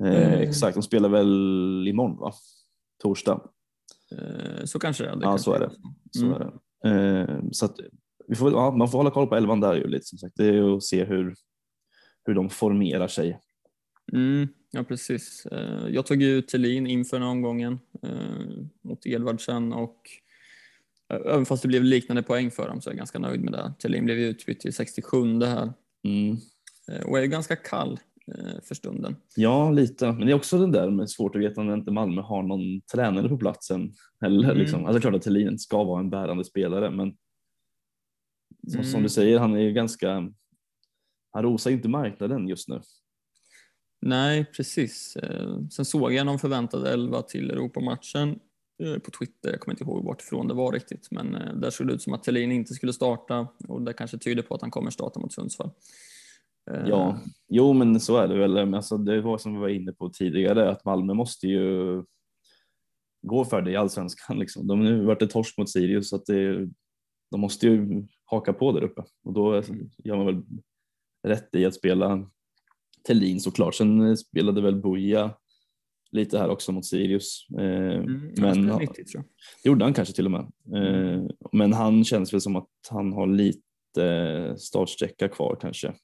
Eh, 0.01 0.07
Eh. 0.07 0.33
exakt, 0.41 0.75
de 0.75 0.83
spelar 0.83 1.09
väl 1.09 1.89
imorgon 1.89 2.17
va? 2.17 2.33
Torsdag. 3.03 3.41
Eh, 4.19 4.65
Så 4.65 4.79
kanske 4.79 5.05
det 5.05 5.11
är. 5.11 5.17
det 5.17 5.25
Ja, 5.25 5.39
så 5.39 5.53
är 5.53 5.61
det. 5.61 5.71
Så 6.11 6.27
Mm. 6.27 6.35
är 6.35 6.39
det. 6.41 7.31
Eh, 7.33 7.41
så 7.53 7.65
att 7.65 7.77
vi 8.29 8.35
får, 8.35 8.53
ja, 8.53 8.71
man 8.71 8.89
får 8.91 8.99
hålla 8.99 9.11
koll 9.11 9.27
på 9.27 9.37
elvan 9.37 9.61
där 9.61 9.75
ju 9.75 9.87
lite 9.89 10.05
som 10.07 10.19
sagt. 10.19 10.35
Det 10.37 10.47
är 10.47 10.77
att 10.77 10.83
se 10.83 11.05
hur, 11.05 11.35
hur 12.25 12.35
de 12.35 12.51
formerar 12.51 13.09
sig. 13.09 13.41
Mm, 14.13 14.49
ja, 14.71 14.85
precis. 14.85 15.47
Eh, 15.47 15.89
Jag 15.89 16.07
tog 16.07 16.23
ju 16.23 16.43
Thelin 16.43 16.87
inför 16.87 17.19
den 17.19 17.29
omgången 17.29 17.79
mot 18.83 19.07
Edvardsen 19.07 19.73
och 19.73 20.01
även 21.09 21.47
fast 21.47 21.63
det 21.63 21.69
blev 21.69 21.83
liknande 21.85 22.23
poäng 22.23 22.51
för 22.51 22.69
dem 22.69 22.81
så 22.81 22.91
är 22.91 22.93
jag 22.93 22.99
ganska 22.99 23.19
nöjd 23.19 23.41
med 23.41 23.53
det. 23.53 23.73
Thelin 23.83 24.05
blev 24.05 24.19
utbytt 24.19 24.61
till 24.61 24.75
67 24.75 25.41
här 25.41 25.73
Mm. 26.05 26.37
och 27.07 27.19
är 27.19 27.23
ju 27.23 27.29
ganska 27.29 27.57
kall 27.57 28.01
för 28.69 28.75
stunden. 28.75 29.17
Ja, 29.37 29.71
lite. 29.71 30.13
Men 30.13 30.27
det 30.27 30.33
är 30.33 30.37
också 30.37 30.59
den 30.59 30.73
där 30.73 30.91
med 30.91 31.11
svårt 31.11 31.37
att 31.37 31.43
veta 31.43 31.63
när 31.63 31.75
inte 31.75 31.91
Malmö 31.91 32.23
har 32.23 32.43
någon 32.43 32.81
tränare 32.81 33.29
på 33.29 33.37
platsen. 33.39 33.95
Eller, 34.25 34.45
Mm. 34.45 34.57
liksom. 34.59 34.85
alltså, 34.87 35.01
klart 35.01 35.15
att 35.15 35.23
Thelin 35.23 35.59
ska 35.59 35.85
vara 35.85 36.01
en 36.01 36.11
bärande 36.11 36.45
spelare, 36.45 36.91
men 36.91 37.17
som, 38.73 38.83
som 38.85 38.91
Mm. 38.91 39.03
du 39.03 39.09
säger, 39.09 39.39
han 39.39 39.55
är 39.55 39.61
ju 39.61 39.73
ganska, 39.73 40.33
han 41.33 41.43
rosar 41.43 41.71
inte 41.71 41.89
marknaden 41.89 42.49
just 42.49 42.69
nu. 42.69 42.81
Nej, 44.01 44.45
precis. 44.57 45.17
Eh, 45.17 45.59
Sen 45.71 45.85
såg 45.85 46.13
jag 46.13 46.27
någon 46.27 46.39
förväntad 46.39 46.87
11 46.87 47.23
till 47.23 47.51
Europamatchen 47.51 48.39
eh, 48.83 48.99
på 48.99 49.11
Twitter. 49.11 49.51
Jag 49.51 49.61
kommer 49.61 49.73
inte 49.75 49.85
ihåg 49.85 50.05
vart 50.05 50.23
ifrån 50.23 50.49
det 50.49 50.55
var 50.55 50.73
riktigt, 50.73 51.09
men 51.11 51.35
eh, 51.35 51.55
där 51.55 51.71
såg 51.71 51.87
det 51.87 51.93
ut 51.93 52.03
som 52.03 52.13
att 52.13 52.23
Thelin 52.23 52.53
inte 52.53 52.75
skulle 52.75 52.93
starta 52.93 53.49
och 53.69 53.83
det 53.83 53.93
kanske 53.93 54.19
tyder 54.19 54.43
på 54.43 54.55
att 54.55 54.61
han 54.61 54.71
kommer 54.71 54.91
starta 54.91 55.21
mot 55.21 55.33
Sundsvall. 55.33 55.71
Eh, 56.71 56.89
Ja, 56.89 57.19
jo 57.49 57.73
men 57.73 58.01
så 58.01 58.17
är 58.17 58.29
det 58.29 58.39
väl. 58.39 58.55
Men 58.55 58.75
Alltså, 58.75 58.99
det 58.99 59.21
var 59.21 59.39
som 59.39 59.53
vi 59.55 59.59
var 59.61 59.69
inne 59.69 59.93
på 59.93 60.09
tidigare 60.11 60.71
att 60.71 60.85
Malmö 60.85 61.15
måste 61.15 61.47
ju 61.47 62.03
gå 63.23 63.45
för 63.45 63.63
det 63.63 63.71
i 63.71 63.77
allsvenskan. 63.77 64.39
Liksom. 64.39 64.67
De 64.67 64.79
har 64.79 64.85
nu 64.85 65.05
varit 65.05 65.23
ett 65.23 65.31
torsk 65.31 65.59
mot 65.59 65.71
Sirius 65.71 66.09
så 66.09 66.17
att 66.17 66.27
det, 66.27 66.69
de 67.31 67.41
måste 67.41 67.67
ju 67.67 68.07
haka 68.25 68.53
på 68.53 68.73
där 68.73 68.83
uppe 68.85 69.03
och 69.25 69.33
då 69.33 69.63
gör 70.05 70.17
man 70.17 70.27
väl 70.27 70.43
rätt 71.27 71.55
i 71.55 71.65
att 71.65 71.75
spela 71.75 72.31
Thelin 73.07 73.41
såklart. 73.41 73.75
Sen 73.75 74.17
spelade 74.17 74.61
väl 74.61 74.83
Buja 74.83 75.35
lite 76.11 76.39
här 76.39 76.49
också 76.49 76.73
mot 76.73 76.87
Sirius. 76.87 77.47
Eh, 77.59 77.65
Mm, 77.95 78.33
han 78.41 78.59
men 78.59 78.69
ja, 78.69 78.79
90 78.79 78.95
tror 78.95 79.07
jag. 79.15 79.25
det 79.63 79.69
gjorde 79.69 79.85
han 79.85 79.95
kanske 79.95 80.15
till 80.15 80.27
och 80.27 80.31
med. 80.33 80.41
Eh, 80.75 81.23
men 81.53 81.73
han 81.73 82.05
känns 82.05 82.33
väl 82.33 82.41
som 82.41 82.57
att 82.57 82.69
han 82.91 83.13
har 83.13 83.27
lite 83.27 84.55
startsträcka 84.59 85.29
kvar 85.29 85.59
kanske. 85.61 85.95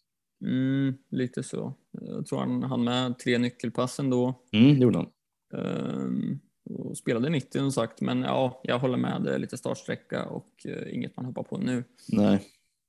Mm, 0.42 0.94
lite 1.10 1.42
så. 1.42 1.74
Jag 1.90 2.26
tror 2.26 2.38
han 2.38 2.62
hann 2.62 2.84
med 2.84 3.18
tre 3.18 3.38
nyckelpass 3.38 3.98
ändå. 3.98 4.34
Mm, 4.52 4.74
det 4.74 4.80
gjorde 4.82 4.98
han. 4.98 5.08
Um, 5.52 6.40
och 6.70 6.96
spelade 6.98 7.28
90 7.30 7.58
som 7.58 7.72
sagt, 7.72 8.00
men 8.00 8.22
ja, 8.22 8.60
jag 8.64 8.78
håller 8.78 8.96
med. 8.96 9.40
Lite 9.40 9.56
startsträcka 9.58 10.24
och 10.24 10.48
eh, 10.66 10.94
inget 10.94 11.16
man 11.16 11.24
hoppar 11.26 11.42
på 11.42 11.58
nu. 11.58 11.84
Nej. 12.08 12.42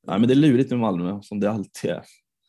Nej, 0.07 0.19
men 0.19 0.27
det 0.27 0.33
är 0.33 0.35
lurigt 0.35 0.69
med 0.69 0.79
Malmö 0.79 1.19
som 1.21 1.39
det 1.39 1.51
alltid 1.51 1.89
är. 1.91 2.03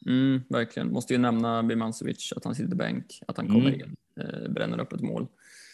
Mm, 0.07 0.41
verkligen. 0.49 0.93
Måste 0.93 1.13
ju 1.15 1.19
nämna 1.19 1.63
Birmancevic, 1.63 2.33
att 2.37 2.45
han 2.45 2.55
sitter 2.55 2.77
bänk, 2.77 3.07
att 3.27 3.37
han 3.37 3.47
kommer 3.47 3.69
Mm. 3.69 3.75
in, 3.81 3.97
eh, 4.21 4.51
bränner 4.53 4.81
upp 4.81 4.93
ett 4.93 5.01
mål. 5.01 5.27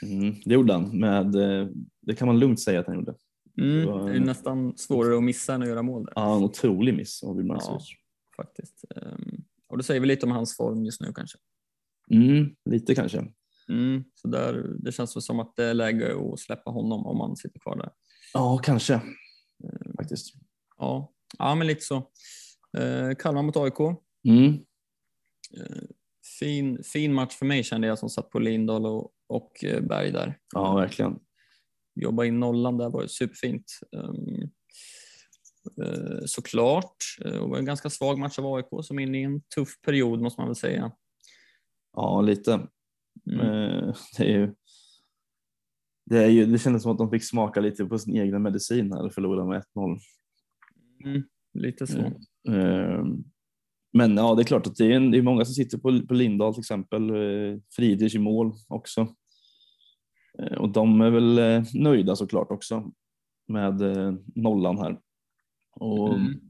Mm, 0.03 0.35
det 0.45 0.55
gjorde 0.55 0.73
han 0.73 0.99
med, 1.01 1.35
eh, 1.35 1.69
det 2.03 2.15
kan 2.15 2.27
man 2.29 2.39
lugnt 2.39 2.61
säga 2.61 2.81
att 2.81 2.87
han 2.87 2.95
gjorde. 2.97 3.15
Mm, 3.59 3.79
Det 3.81 3.87
var- 3.87 4.11
det 4.11 4.17
är 4.17 4.21
nästan 4.21 4.77
svårare 4.79 5.17
att 5.17 5.23
missa 5.23 5.55
än 5.55 5.63
att 5.63 5.69
göra 5.69 5.83
mål 5.83 6.05
där. 6.05 6.13
Ja, 6.17 6.37
en 6.37 6.45
otrolig 6.45 6.95
miss 6.95 7.23
av 7.23 7.37
Birmancevic. 7.37 7.89
Faktiskt. 8.43 8.85
Um, 8.97 9.45
och 9.69 9.79
det 9.79 9.85
säger 9.85 10.01
väl 10.01 10.09
lite 10.09 10.27
om 10.27 10.33
hans 10.33 10.57
form 10.57 10.85
just 10.85 11.01
nu 11.01 11.13
kanske. 11.13 11.39
Mm, 12.11 12.57
lite 12.71 12.95
kanske. 12.95 13.27
Mm, 13.69 14.05
så 14.15 14.29
där, 14.29 14.77
det 14.79 14.93
känns 14.93 15.17
väl 15.17 15.23
som 15.23 15.41
att 15.41 15.57
det 15.57 15.65
är 15.65 15.75
läge 15.75 16.33
att 16.33 16.41
släppa 16.41 16.71
honom 16.71 17.07
om 17.07 17.21
han 17.21 17.37
sitter 17.37 17.61
kvar 17.61 17.77
där. 17.77 17.93
Ja, 18.35 18.59
kanske. 18.59 19.01
Faktiskt. 19.97 20.35
Ja, 20.77 21.13
ja 21.39 21.55
men 21.55 21.67
lite 21.67 21.85
så. 21.85 21.97
Eh, 22.79 23.15
Kalmar 23.19 23.43
mot 23.43 23.57
AIK. 23.57 23.81
Mm. 24.29 24.59
Fin, 26.39 26.83
fin 26.85 27.15
match 27.15 27.35
för 27.35 27.47
mig 27.47 27.65
kände 27.65 27.87
jag 27.87 27.99
som 27.99 28.09
satt 28.09 28.31
på 28.31 28.39
Lindahl 28.39 28.87
och, 28.87 29.13
och 29.27 29.65
eh, 29.65 29.81
Berg 29.81 30.13
där. 30.13 30.39
Ja, 30.55 30.75
verkligen. 30.75 31.19
Jobba 31.95 32.25
in 32.25 32.41
nollan 32.41 32.79
där 32.79 32.91
var 32.91 33.03
ju 33.03 33.09
superfint. 33.09 33.65
Eh, 35.83 36.21
såklart. 36.27 36.97
Eh, 37.25 37.37
och 37.39 37.51
var 37.51 37.59
en 37.59 37.65
ganska 37.65 37.91
svag 37.91 38.19
match 38.19 38.39
av 38.39 38.55
AIK 38.55 38.67
som 38.83 38.99
är 38.99 39.03
inne 39.03 39.21
i 39.21 39.23
en 39.23 39.41
tuff 39.55 39.81
period 39.83 40.21
måste 40.21 40.41
man 40.41 40.49
väl 40.49 40.57
säga. 40.57 40.93
Ja, 41.97 42.21
lite. 42.21 42.53
Mm. 43.31 43.41
Eh, 43.41 43.95
Det, 44.19 44.25
är 44.25 44.39
ju, 44.39 44.55
det, 46.07 46.25
är 46.25 46.29
ju, 46.29 46.47
det 46.47 46.59
kändes 46.59 46.83
som 46.83 46.93
att 46.93 46.99
de 46.99 47.11
fick 47.11 47.25
smaka 47.25 47.61
lite 47.61 47.85
på 47.85 47.99
sin 47.99 48.17
egen 48.17 48.43
medicin 48.43 48.93
här 48.93 49.05
och 49.07 49.15
förlora 49.15 49.45
med 49.45 49.63
1-0. 49.77 49.99
Mm, 51.05 51.23
lite 51.55 51.87
så. 51.87 51.99
Eh, 52.53 53.05
Men 53.93 54.17
ja, 54.17 54.35
det 54.35 54.43
är 54.43 54.45
klart 54.45 54.67
att 54.67 54.77
det 54.77 54.85
är, 54.87 54.91
en, 54.97 55.11
det 55.11 55.19
är 55.19 55.23
många 55.23 55.45
som 55.45 55.55
sitter 55.55 55.79
på, 55.79 56.07
på 56.07 56.15
Lindahl 56.15 56.55
till 56.55 56.61
exempel. 56.61 57.11
eh, 57.11 57.59
Friedrich 57.77 58.15
i 58.15 58.19
mål 58.19 58.53
också. 58.69 59.15
Eh, 60.43 60.59
Och 60.59 60.69
de 60.69 61.01
är 61.01 61.11
väl 61.11 61.39
eh, 61.39 61.63
nöjda 61.75 62.17
såklart 62.17 62.51
också 62.51 62.93
med 63.49 63.81
eh, 63.83 64.15
nollan 64.35 64.79
här. 64.79 65.01
Och 65.81 66.15
Mm. 66.15 66.41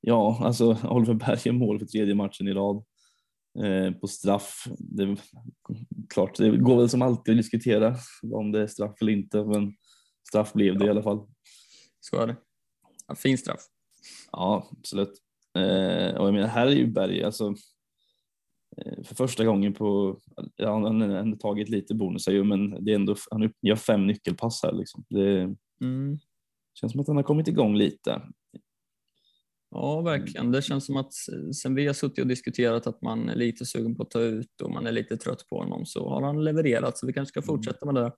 ja, 0.00 0.38
alltså 0.44 0.78
Oliver 0.90 1.14
Berg 1.14 1.48
är 1.48 1.52
mål 1.52 1.78
för 1.78 1.86
tredje 1.86 2.14
matchen 2.14 2.48
i 2.48 2.52
rad. 2.52 2.84
Eh, 3.64 3.92
på 3.92 4.06
straff. 4.06 4.64
Det 4.78 5.02
är 5.02 5.16
klart, 6.08 6.36
det 6.36 6.56
går 6.56 6.76
väl 6.76 6.88
som 6.88 7.02
alltid 7.02 7.32
att 7.32 7.38
diskutera 7.38 7.96
om 8.32 8.52
det 8.52 8.62
är 8.62 8.66
straff 8.66 9.02
eller 9.02 9.12
inte, 9.12 9.44
men 9.44 9.72
straff 10.28 10.52
blev 10.52 10.78
det 10.78 10.86
i 10.86 10.90
alla 10.90 11.02
fall. 11.02 11.26
Så 12.00 12.16
är 12.16 12.26
det. 12.26 12.36
Ja, 13.06 13.14
fin 13.14 13.38
straff. 13.38 13.60
Ja, 14.32 14.68
absolut. 14.78 15.12
Eh, 15.58 16.14
och 16.16 16.26
jag 16.26 16.34
menar, 16.34 16.46
här 16.48 16.66
är 16.66 16.70
ju 16.70 16.86
Berg, 16.86 17.22
alltså 17.24 17.54
eh, 18.76 19.02
för 19.04 19.14
första 19.14 19.44
gången 19.44 19.74
på, 19.74 20.18
ja, 20.56 20.72
han 20.72 21.00
har 21.00 21.08
ändå 21.08 21.36
tagit 21.36 21.68
lite 21.68 21.94
bonusar 21.94 22.32
ju, 22.32 22.44
men 22.44 22.84
det 22.84 22.90
är 22.90 22.94
ändå, 22.94 23.16
han 23.30 23.52
gör 23.62 23.76
fem 23.76 24.06
nyckelpass 24.06 24.62
här 24.62 24.72
liksom. 24.72 25.04
Det 25.08 25.56
Mm. 25.82 26.18
Känns 26.74 26.92
som 26.92 27.00
att 27.00 27.06
han 27.06 27.16
har 27.16 27.22
kommit 27.22 27.48
igång 27.48 27.76
lite. 27.76 28.22
Ja, 29.70 30.00
verkligen. 30.00 30.52
Det 30.52 30.62
känns 30.62 30.86
som 30.86 30.96
att 30.96 31.12
sen 31.62 31.74
vi 31.74 31.86
har 31.86 31.94
suttit 31.94 32.18
och 32.18 32.26
diskuterat 32.26 32.86
att 32.86 33.02
man 33.02 33.28
är 33.28 33.36
lite 33.36 33.66
sugen 33.66 33.96
på 33.96 34.02
att 34.02 34.10
ta 34.10 34.20
ut 34.20 34.60
och 34.62 34.70
man 34.70 34.86
är 34.86 34.92
lite 34.92 35.16
trött 35.16 35.46
på 35.48 35.58
honom 35.58 35.86
så 35.86 36.08
har 36.08 36.22
han 36.22 36.44
levererat 36.44 36.98
så 36.98 37.06
vi 37.06 37.12
kanske 37.12 37.30
ska 37.30 37.42
fortsätta 37.42 37.86
med 37.86 37.94
det. 37.94 38.12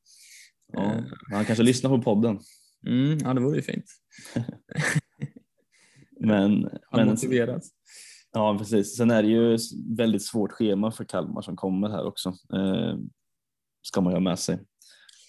Ja, 0.72 0.94
Eh, 0.94 1.04
han 1.30 1.44
kanske 1.44 1.64
lyssnar 1.64 1.90
på 1.90 2.02
podden. 2.02 2.38
Mm, 2.86 3.18
ja, 3.18 3.34
det 3.34 3.40
vore 3.40 3.56
ju 3.56 3.62
fint. 3.62 3.84
Men, 6.20 6.68
men 6.92 7.08
motiveras. 7.08 7.70
ja, 8.32 8.58
precis. 8.58 8.96
Sen 8.96 9.10
är 9.10 9.22
det 9.22 9.28
ju 9.28 9.58
väldigt 9.96 10.22
svårt 10.22 10.52
schema 10.52 10.92
för 10.92 11.04
Kalmar 11.04 11.42
som 11.42 11.56
kommer 11.56 11.88
här 11.88 12.04
också. 12.06 12.28
Eh, 12.28 12.96
ska 13.82 14.00
man 14.00 14.12
ju 14.12 14.16
ha 14.16 14.20
med 14.20 14.38
sig. 14.38 14.58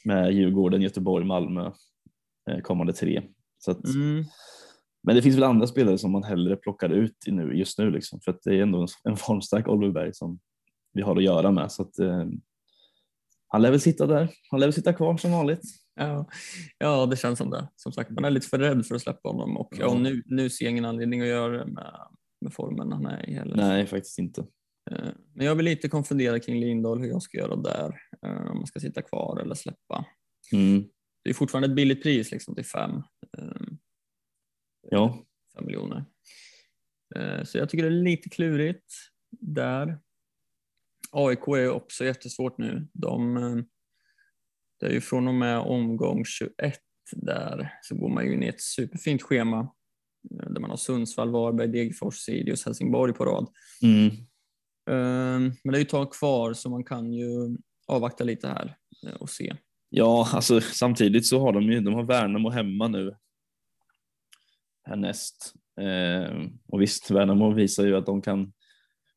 Med 0.05 0.33
Djurgården, 0.33 0.81
Göteborg, 0.81 1.25
Malmö 1.25 1.71
kommande 2.63 2.93
tre. 2.93 3.21
Så 3.57 3.71
att, 3.71 3.85
Mm. 3.85 4.23
Men 5.05 5.15
det 5.15 5.21
finns 5.21 5.35
väl 5.35 5.43
andra 5.43 5.67
spelare 5.67 5.97
som 5.97 6.11
man 6.11 6.23
hellre 6.23 6.55
plockar 6.55 6.89
ut 6.89 7.27
i 7.27 7.31
nu, 7.31 7.53
just 7.57 7.79
nu 7.79 7.91
liksom, 7.91 8.19
för 8.21 8.31
att 8.31 8.39
det 8.43 8.55
är 8.55 8.61
ändå 8.61 8.87
en, 9.03 9.17
formstark 9.17 9.67
Oliver 9.67 9.93
Berg 9.93 10.13
som 10.13 10.39
vi 10.93 11.01
har 11.01 11.15
att 11.17 11.23
göra 11.23 11.51
med. 11.51 11.71
Så 11.71 11.81
att, 11.81 11.99
eh, 11.99 12.25
han 13.47 13.61
lär 13.61 13.71
väl 13.71 13.79
sitta 13.79 14.07
där. 14.07 14.29
Han 14.51 14.59
lär 14.59 14.67
väl 14.67 14.73
sitta 14.73 14.93
kvar 14.93 15.17
som 15.17 15.31
vanligt. 15.31 15.61
Ja, 15.95 16.29
ja, 16.77 17.05
det 17.05 17.15
känns 17.17 17.37
som 17.37 17.49
det. 17.49 17.69
Som 17.75 17.91
sagt, 17.91 18.09
man 18.11 18.25
är 18.25 18.29
lite 18.29 18.47
för 18.47 18.59
rädd 18.59 18.85
för 18.85 18.95
att 18.95 19.01
släppa 19.01 19.29
honom 19.29 19.57
och 19.57 19.73
ja, 19.79 19.93
nu, 19.93 20.23
nu 20.25 20.49
ser 20.49 20.65
jag 20.65 20.71
ingen 20.71 20.85
anledning 20.85 21.21
att 21.21 21.27
göra 21.27 21.57
det 21.57 21.71
med, 21.71 22.07
med 22.41 22.53
formen 22.53 22.91
han 22.91 23.05
är 23.05 23.29
i 23.29 23.33
heller. 23.33 23.55
Nej, 23.55 23.85
faktiskt 23.87 24.19
inte. 24.19 24.41
Eh, 24.91 25.09
Men 25.33 25.45
jag 25.45 25.55
vill 25.55 25.65
lite 25.65 25.89
konfundera 25.89 26.39
kring 26.39 26.59
Lindahl 26.59 26.99
hur 26.99 27.07
jag 27.07 27.21
ska 27.21 27.37
göra 27.37 27.55
där. 27.55 27.95
eh, 28.25 28.51
Om 28.51 28.57
man 28.57 28.67
ska 28.67 28.79
sitta 28.79 29.01
kvar 29.01 29.39
eller 29.41 29.55
släppa. 29.55 30.05
Mm. 30.53 30.83
Det 31.23 31.29
är 31.29 31.33
fortfarande 31.33 31.67
ett 31.67 31.75
billigt 31.75 32.03
pris 32.03 32.31
liksom 32.31 32.55
till 32.55 32.65
fem, 32.65 32.91
eh, 33.37 33.61
Ja, 34.89 35.25
fem 35.55 35.65
miljoner. 35.65 36.05
Eh, 37.15 37.43
Så 37.43 37.57
jag 37.57 37.69
tycker 37.69 37.83
det 37.83 37.89
är 37.89 38.03
lite 38.03 38.29
klurigt 38.29 38.93
där. 39.39 39.99
AIK 41.11 41.47
är 41.47 41.69
också 41.69 42.05
jättesvårt 42.05 42.57
nu. 42.57 42.87
De, 42.93 43.37
eh, 43.37 43.55
det 44.79 44.85
är 44.85 44.91
ju 44.91 45.01
från 45.01 45.27
och 45.27 45.33
med 45.33 45.59
omgång 45.59 46.25
21 46.25 46.79
där 47.11 47.73
så 47.81 47.95
går 47.95 48.09
man 48.09 48.25
ju 48.25 48.33
in 48.33 48.43
i 48.43 48.47
ett 48.47 48.61
superfint 48.61 49.21
schema 49.21 49.59
eh, 50.31 50.49
där 50.49 50.61
man 50.61 50.69
har 50.69 50.77
Sundsvall, 50.77 51.31
Varberg, 51.31 51.67
Degerfors, 51.67 52.15
Sirius, 52.15 52.65
Helsingborg 52.65 53.13
på 53.13 53.25
rad. 53.25 53.47
mm. 53.83 54.05
Eh, 54.89 55.39
Men 55.63 55.71
det 55.71 55.77
är 55.77 55.79
ju 55.79 55.81
ett 55.81 55.89
tag 55.89 56.13
kvar 56.13 56.53
så 56.53 56.69
man 56.69 56.83
kan 56.83 57.13
ju 57.13 57.57
avvakta 57.87 58.23
lite 58.23 58.47
här 58.47 58.77
eh, 59.07 59.13
och 59.13 59.29
se. 59.29 59.55
Ja 59.95 60.27
alltså, 60.33 60.61
samtidigt 60.61 61.27
så 61.27 61.39
har 61.39 61.53
de 61.53 61.63
ju 61.63 61.79
de 61.79 61.93
har 61.93 62.03
Värnamo 62.03 62.49
hemma 62.49 62.87
nu 62.87 63.15
härnäst. 64.83 65.53
Eh, 65.81 66.49
och 66.67 66.81
visst, 66.81 67.11
Värnamo 67.11 67.53
visar 67.53 67.85
ju 67.85 67.97
att 67.97 68.05
de 68.05 68.21
kan 68.21 68.53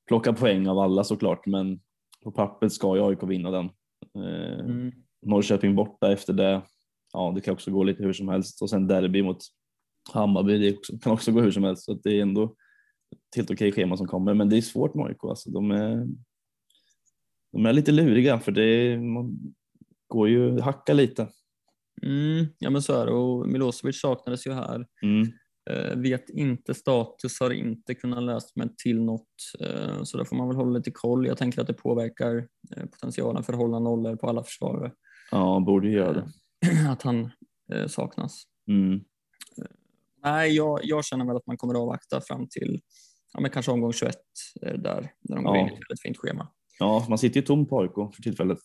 plocka 0.09 0.33
poäng 0.33 0.69
av 0.69 0.79
alla 0.79 1.05
såklart, 1.05 1.47
men 1.47 1.81
på 2.25 2.33
pappret 2.33 2.73
ska 2.73 2.97
ju 2.97 3.03
AIK 3.03 3.23
vinna 3.23 3.51
den. 3.51 3.71
Eh, 4.15 4.61
Mm. 4.61 4.93
Norrköping 5.23 5.75
borta 5.75 6.13
efter 6.13 6.33
det. 6.33 6.63
Ja, 7.13 7.33
det 7.35 7.41
kan 7.41 7.55
också 7.55 7.71
gå 7.71 7.85
lite 7.85 8.03
hur 8.03 8.13
som 8.13 8.29
helst 8.29 8.63
och 8.63 8.71
sen 8.71 8.87
derby 8.87 9.23
mot 9.23 9.39
Hammarby. 10.13 10.59
Det 10.59 10.77
också, 10.77 10.99
kan 10.99 11.13
också 11.13 11.33
gå 11.33 11.41
hur 11.41 11.51
som 11.51 11.65
helst 11.65 11.85
så 11.85 11.93
att 11.93 12.03
det 12.03 12.19
är 12.19 12.23
ändå 12.23 12.45
ett 13.13 13.37
helt 13.37 13.51
okej 13.51 13.73
schema 13.73 13.97
som 13.97 14.07
kommer. 14.07 14.35
Men 14.35 14.49
det 14.49 14.57
är 14.57 14.61
svårt 14.63 14.95
med 14.95 15.07
AIK. 15.07 15.25
Alltså. 15.25 15.51
De, 15.51 15.71
är, 15.71 16.07
de 17.53 17.67
är 17.67 17.73
lite 17.73 17.93
luriga 17.93 18.39
för 18.39 18.53
det 18.53 18.65
är, 18.65 18.99
man 18.99 19.55
går 20.09 20.29
ju 20.29 20.61
hacka 20.61 20.93
lite. 20.93 21.29
Mm, 22.03 22.47
ja 22.59 22.71
men 22.71 22.83
så 22.83 22.93
är 22.93 23.07
det 23.07 23.13
och 23.13 23.49
Milosevic 23.49 24.01
saknades 24.01 24.47
ju 24.47 24.53
här. 24.53 24.87
Mm. 25.03 25.29
Eh, 25.71 25.97
vet 25.99 26.31
inte 26.31 26.75
status, 26.75 27.41
har 27.41 27.51
inte 27.51 27.95
kunnat 27.95 28.23
läsa 28.23 28.49
mig 28.55 28.69
till 28.83 29.03
något. 29.03 29.29
Eh, 29.61 30.03
så 30.03 30.17
där 30.19 30.25
får 30.25 30.37
man 30.37 30.49
väl 30.49 30.57
hålla 30.57 30.79
lite 30.79 30.91
koll. 30.91 31.27
Jag 31.27 31.39
tänker 31.39 31.61
att 31.61 31.67
det 31.67 31.73
påverkar 31.75 32.49
eh, 32.77 32.85
potentialen 32.87 33.43
för 33.43 33.53
att 33.53 33.59
hålla 33.59 33.79
nollor 33.79 34.17
på 34.17 34.29
alla 34.29 34.45
försvarare. 34.45 34.93
Ja, 35.31 35.63
borde 35.67 35.89
göra 35.89 36.13
det. 36.13 36.27
att 36.91 37.03
han 37.03 37.31
eh, 37.73 37.87
saknas. 37.87 38.43
Mm. 38.69 39.01
Nej, 40.25 40.57
jag, 40.57 40.81
jag 40.83 41.05
känner 41.05 41.25
väl 41.27 41.37
att 41.37 41.47
man 41.47 41.57
kommer 41.57 41.75
att 41.75 41.81
avvakta 41.81 42.21
fram 42.21 42.49
till 42.49 42.81
ja, 43.33 43.41
men 43.41 43.51
kanske 43.51 43.73
omgång 43.73 43.93
21 43.93 44.15
eh, 44.63 44.73
där, 44.75 45.11
när 45.21 45.37
de 45.37 45.45
går 45.45 45.57
Ja. 45.57 45.63
in 45.63 45.69
i 45.69 45.77
ett 45.93 46.01
fint 46.03 46.17
schema. 46.19 46.49
Ja, 46.79 47.07
man 47.09 47.19
sitter 47.19 47.41
ju 47.41 47.47
tom 47.47 47.67
på 47.69 47.81
AIK 47.81 48.15
för 48.15 48.23
tillfället. 48.23 48.59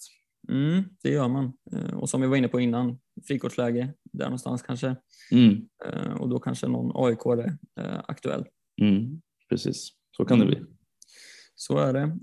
Mm, 0.52 0.84
det 1.04 1.10
gör 1.10 1.28
man. 1.28 1.54
Eh, 1.72 1.94
och 1.94 2.10
som 2.10 2.22
vi 2.22 2.28
var 2.28 2.38
inne 2.38 2.48
på 2.48 2.60
innan, 2.60 3.00
frikortsläge 3.28 3.94
där 4.04 4.26
någonstans 4.26 4.62
kanske. 4.62 4.96
Mm. 5.32 5.70
Eh, 5.86 6.14
och 6.14 6.30
då 6.30 6.40
kanske 6.40 6.68
någon 6.68 7.06
AIK 7.06 7.26
är 7.26 7.58
eh, 7.80 8.00
aktuell. 8.08 8.46
Mm. 8.82 9.22
Precis, 9.50 9.90
så 10.18 10.26
kan 10.26 10.40
det 10.40 10.46
bli. 10.46 10.66
Så 11.56 11.78
är 11.78 11.94
det. 11.94 12.18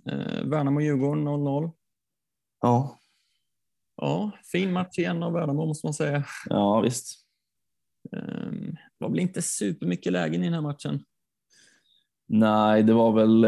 Värnamo-Djurgården 0.44 1.28
0-0. 1.28 1.72
Ja, 2.60 2.98
Ja, 4.00 4.30
fin 4.52 4.72
match 4.72 4.98
igen 4.98 5.22
av 5.22 5.32
Värnamo 5.32 5.66
måste 5.66 5.86
man 5.86 5.94
säga. 5.94 6.24
ja 6.48 6.80
visst. 6.80 7.26
Um, 8.12 8.72
det 8.72 9.04
var 9.04 9.10
väl 9.10 9.18
inte 9.18 9.42
supermycket 9.42 10.12
lägen 10.12 10.40
i 10.42 10.44
den 10.44 10.54
här 10.54 10.60
matchen. 10.60 11.04
Nej, 12.26 12.82
det 12.82 12.92
var 12.92 13.12
väl. 13.12 13.46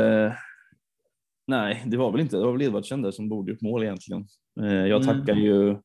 Nej, 1.46 1.82
det 1.86 1.96
var 1.96 2.12
väl 2.12 2.20
inte. 2.20 2.36
Det 2.36 2.44
var 2.44 2.52
väl 2.52 2.62
Edvardsen 2.62 3.02
där 3.02 3.10
som 3.10 3.28
borde 3.28 3.52
gjort 3.52 3.60
mål 3.60 3.82
egentligen. 3.82 4.26
Eh, 4.62 4.86
jag 4.86 5.02
Mm. 5.02 5.18
tackar 5.20 5.34
ju 5.34 5.76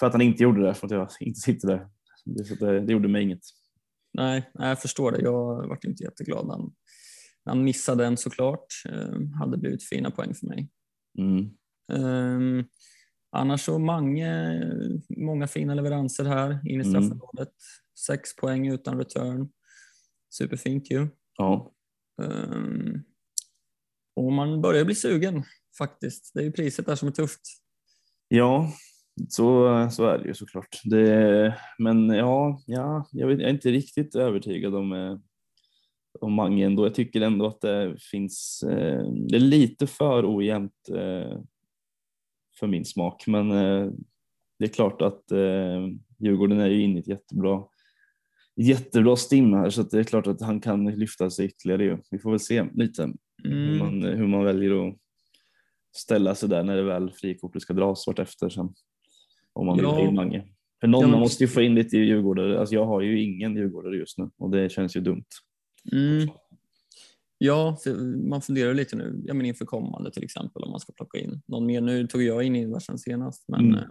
för 0.00 0.06
att 0.06 0.12
han 0.12 0.22
inte 0.22 0.42
gjorde 0.42 0.62
det, 0.66 0.74
för 0.74 0.86
att 0.86 0.90
jag 0.90 1.08
inte 1.20 1.40
sitter 1.40 1.68
där. 1.68 1.88
Det, 2.24 2.80
det, 2.86 2.92
gjorde 2.92 3.08
mig 3.08 3.22
inget. 3.22 3.42
Nej, 4.12 4.50
jag 4.54 4.82
förstår 4.82 5.12
det. 5.12 5.20
Jag 5.22 5.68
vart 5.68 5.84
inte 5.84 6.04
jätteglad 6.04 6.46
när 6.46 6.54
han, 6.54 6.72
när 7.44 7.54
han 7.54 7.64
missade 7.64 8.04
den 8.04 8.16
såklart. 8.16 8.66
Um, 8.88 9.32
hade 9.32 9.56
blivit 9.58 9.84
fina 9.84 10.10
poäng 10.10 10.34
för 10.34 10.46
mig. 10.46 10.70
Mm. 11.18 11.50
Um, 11.92 12.64
annars 13.30 13.60
så 13.64 13.78
många, 13.78 14.60
många 15.18 15.46
fina 15.46 15.74
leveranser 15.74 16.24
här 16.24 16.50
in 16.68 16.80
i 16.80 16.84
Mm. 16.84 16.84
straffområdet. 16.84 17.52
Sex 18.06 18.36
poäng 18.36 18.68
utan 18.68 18.98
return. 18.98 19.48
Superfint 20.30 20.90
ju. 20.90 21.08
Ja, 21.36 21.72
Um, 22.22 23.02
och 24.16 24.32
man 24.32 24.62
börjar 24.62 24.84
bli 24.84 24.94
sugen 24.94 25.42
faktiskt. 25.78 26.30
Det 26.34 26.40
är 26.40 26.44
ju 26.44 26.52
priset 26.52 26.86
där 26.86 26.94
som 26.94 27.08
är 27.08 27.12
tufft. 27.12 27.40
Ja 28.30 28.72
så, 29.28 29.88
så 29.90 30.04
är 30.06 30.18
det 30.18 30.28
ju 30.28 30.34
såklart. 30.34 30.80
Det, 30.84 31.54
men 31.78 32.08
ja, 32.10 32.60
ja 32.66 33.08
jag, 33.12 33.26
vet, 33.26 33.38
jag 33.40 33.48
är 33.48 33.54
inte 33.54 33.70
riktigt 33.70 34.14
övertygad 34.14 34.74
om, 34.74 34.92
eh, 34.92 35.18
om 36.20 36.32
Mange 36.32 36.66
ändå. 36.66 36.86
Jag 36.86 36.94
tycker 36.94 37.20
ändå 37.20 37.46
att 37.46 37.60
det 37.60 37.96
finns, 38.10 38.62
eh, 38.62 39.02
det 39.28 39.36
är 39.36 39.40
lite 39.40 39.86
för 39.86 40.36
ojämnt 40.36 40.88
eh, 40.88 41.38
för 42.58 42.66
min 42.66 42.84
smak. 42.84 43.26
Men 43.26 43.48
det 44.58 44.64
är 44.64 44.68
klart 44.68 45.02
att 45.02 45.22
Djurgården 46.18 46.60
är 46.60 46.68
ju 46.68 46.82
inne 46.82 46.96
i 46.96 47.00
ett 47.00 47.08
jättebra, 47.08 47.64
jättebra 48.56 49.16
stim 49.16 49.52
här 49.52 49.70
så 49.70 49.82
det 49.82 49.98
är 49.98 50.04
klart 50.04 50.26
att 50.26 50.42
han 50.42 50.60
kan 50.60 50.86
lyfta 50.86 51.30
sig 51.30 51.46
ytterligare. 51.46 51.84
Ju. 51.84 51.98
Vi 52.10 52.18
får 52.18 52.30
väl 52.30 52.40
se 52.40 52.64
lite 52.74 53.12
hur, 53.42 53.68
Mm. 53.68 53.78
man, 53.78 54.02
hur 54.02 54.26
man 54.26 54.44
väljer 54.44 54.88
att 54.88 54.96
ställa 55.96 56.34
sig 56.34 56.48
där 56.48 56.62
när 56.64 56.76
det 56.76 56.82
väl 56.82 57.10
frikortet 57.10 57.62
ska 57.62 57.72
dras 57.74 58.06
vartefter 58.06 58.48
sen. 58.48 58.74
Om 59.52 59.66
man 59.66 59.76
vill 59.76 59.84
Ja. 59.84 59.90
ha 59.90 60.00
in 60.08 60.14
Mange. 60.14 60.44
För 60.80 60.86
någon 60.88 61.00
Ja, 61.00 61.06
men- 61.08 61.20
måste 61.20 61.44
ju 61.44 61.48
få 61.48 61.62
in 61.62 61.74
lite 61.74 61.96
djurgårdare. 61.96 62.60
Alltså 62.60 62.74
jag 62.74 62.86
har 62.86 63.00
ju 63.00 63.22
ingen 63.22 63.56
djurgårdare 63.56 63.96
just 63.96 64.18
nu 64.18 64.30
och 64.38 64.50
det 64.50 64.72
känns 64.72 64.96
ju 64.96 65.00
dumt. 65.00 65.24
Mm. 65.92 66.28
Ja, 67.38 67.78
man 68.28 68.42
funderar 68.42 68.74
lite 68.74 68.96
nu, 68.96 69.20
ja, 69.24 69.34
men 69.34 69.46
inför 69.46 69.64
kommande 69.64 70.10
till 70.10 70.24
exempel 70.24 70.62
om 70.62 70.70
man 70.70 70.80
ska 70.80 70.92
plocka 70.92 71.18
in 71.18 71.42
någon 71.46 71.66
mer. 71.66 71.80
Nu 71.80 72.06
tog 72.06 72.22
jag 72.22 72.42
in 72.42 72.56
Ingvarsson 72.56 72.98
senast, 72.98 73.44
men 73.48 73.60
Mm. 73.60 73.74
eh, 73.74 73.84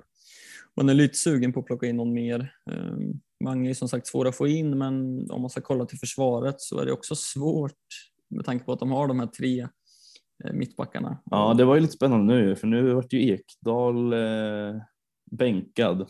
man 0.77 0.89
är 0.89 0.93
lite 0.93 1.17
sugen 1.17 1.53
på 1.53 1.59
att 1.59 1.65
plocka 1.65 1.87
in 1.87 1.95
någon 1.97 2.13
mer. 2.13 2.53
Um, 2.71 3.19
Mange 3.43 3.69
är 3.69 3.73
som 3.73 3.87
sagt 3.89 4.07
svår 4.07 4.27
att 4.27 4.35
få 4.35 4.47
in, 4.47 4.77
men 4.77 4.93
om 5.31 5.41
man 5.41 5.49
ska 5.49 5.61
kolla 5.61 5.85
till 5.85 5.99
försvaret 5.99 6.61
så 6.61 6.79
är 6.79 6.85
det 6.85 6.91
också 6.91 7.15
svårt 7.15 7.73
med 8.29 8.45
tanke 8.45 8.65
på 8.65 8.73
att 8.73 8.79
de 8.79 8.91
har 8.91 9.07
de 9.07 9.19
här 9.19 9.27
tre 9.27 9.67
mittbackarna. 10.53 11.17
Ja, 11.25 11.53
det 11.53 11.65
var 11.65 11.75
ju 11.75 11.81
lite 11.81 11.93
spännande 11.93 12.33
nu 12.35 12.55
för 12.55 12.67
nu 12.67 12.93
vart 12.93 13.13
ju 13.13 13.29
Ekdal 13.29 14.13
eh, 14.13 14.81
bänkad. 15.31 16.01
Eh, 16.01 16.07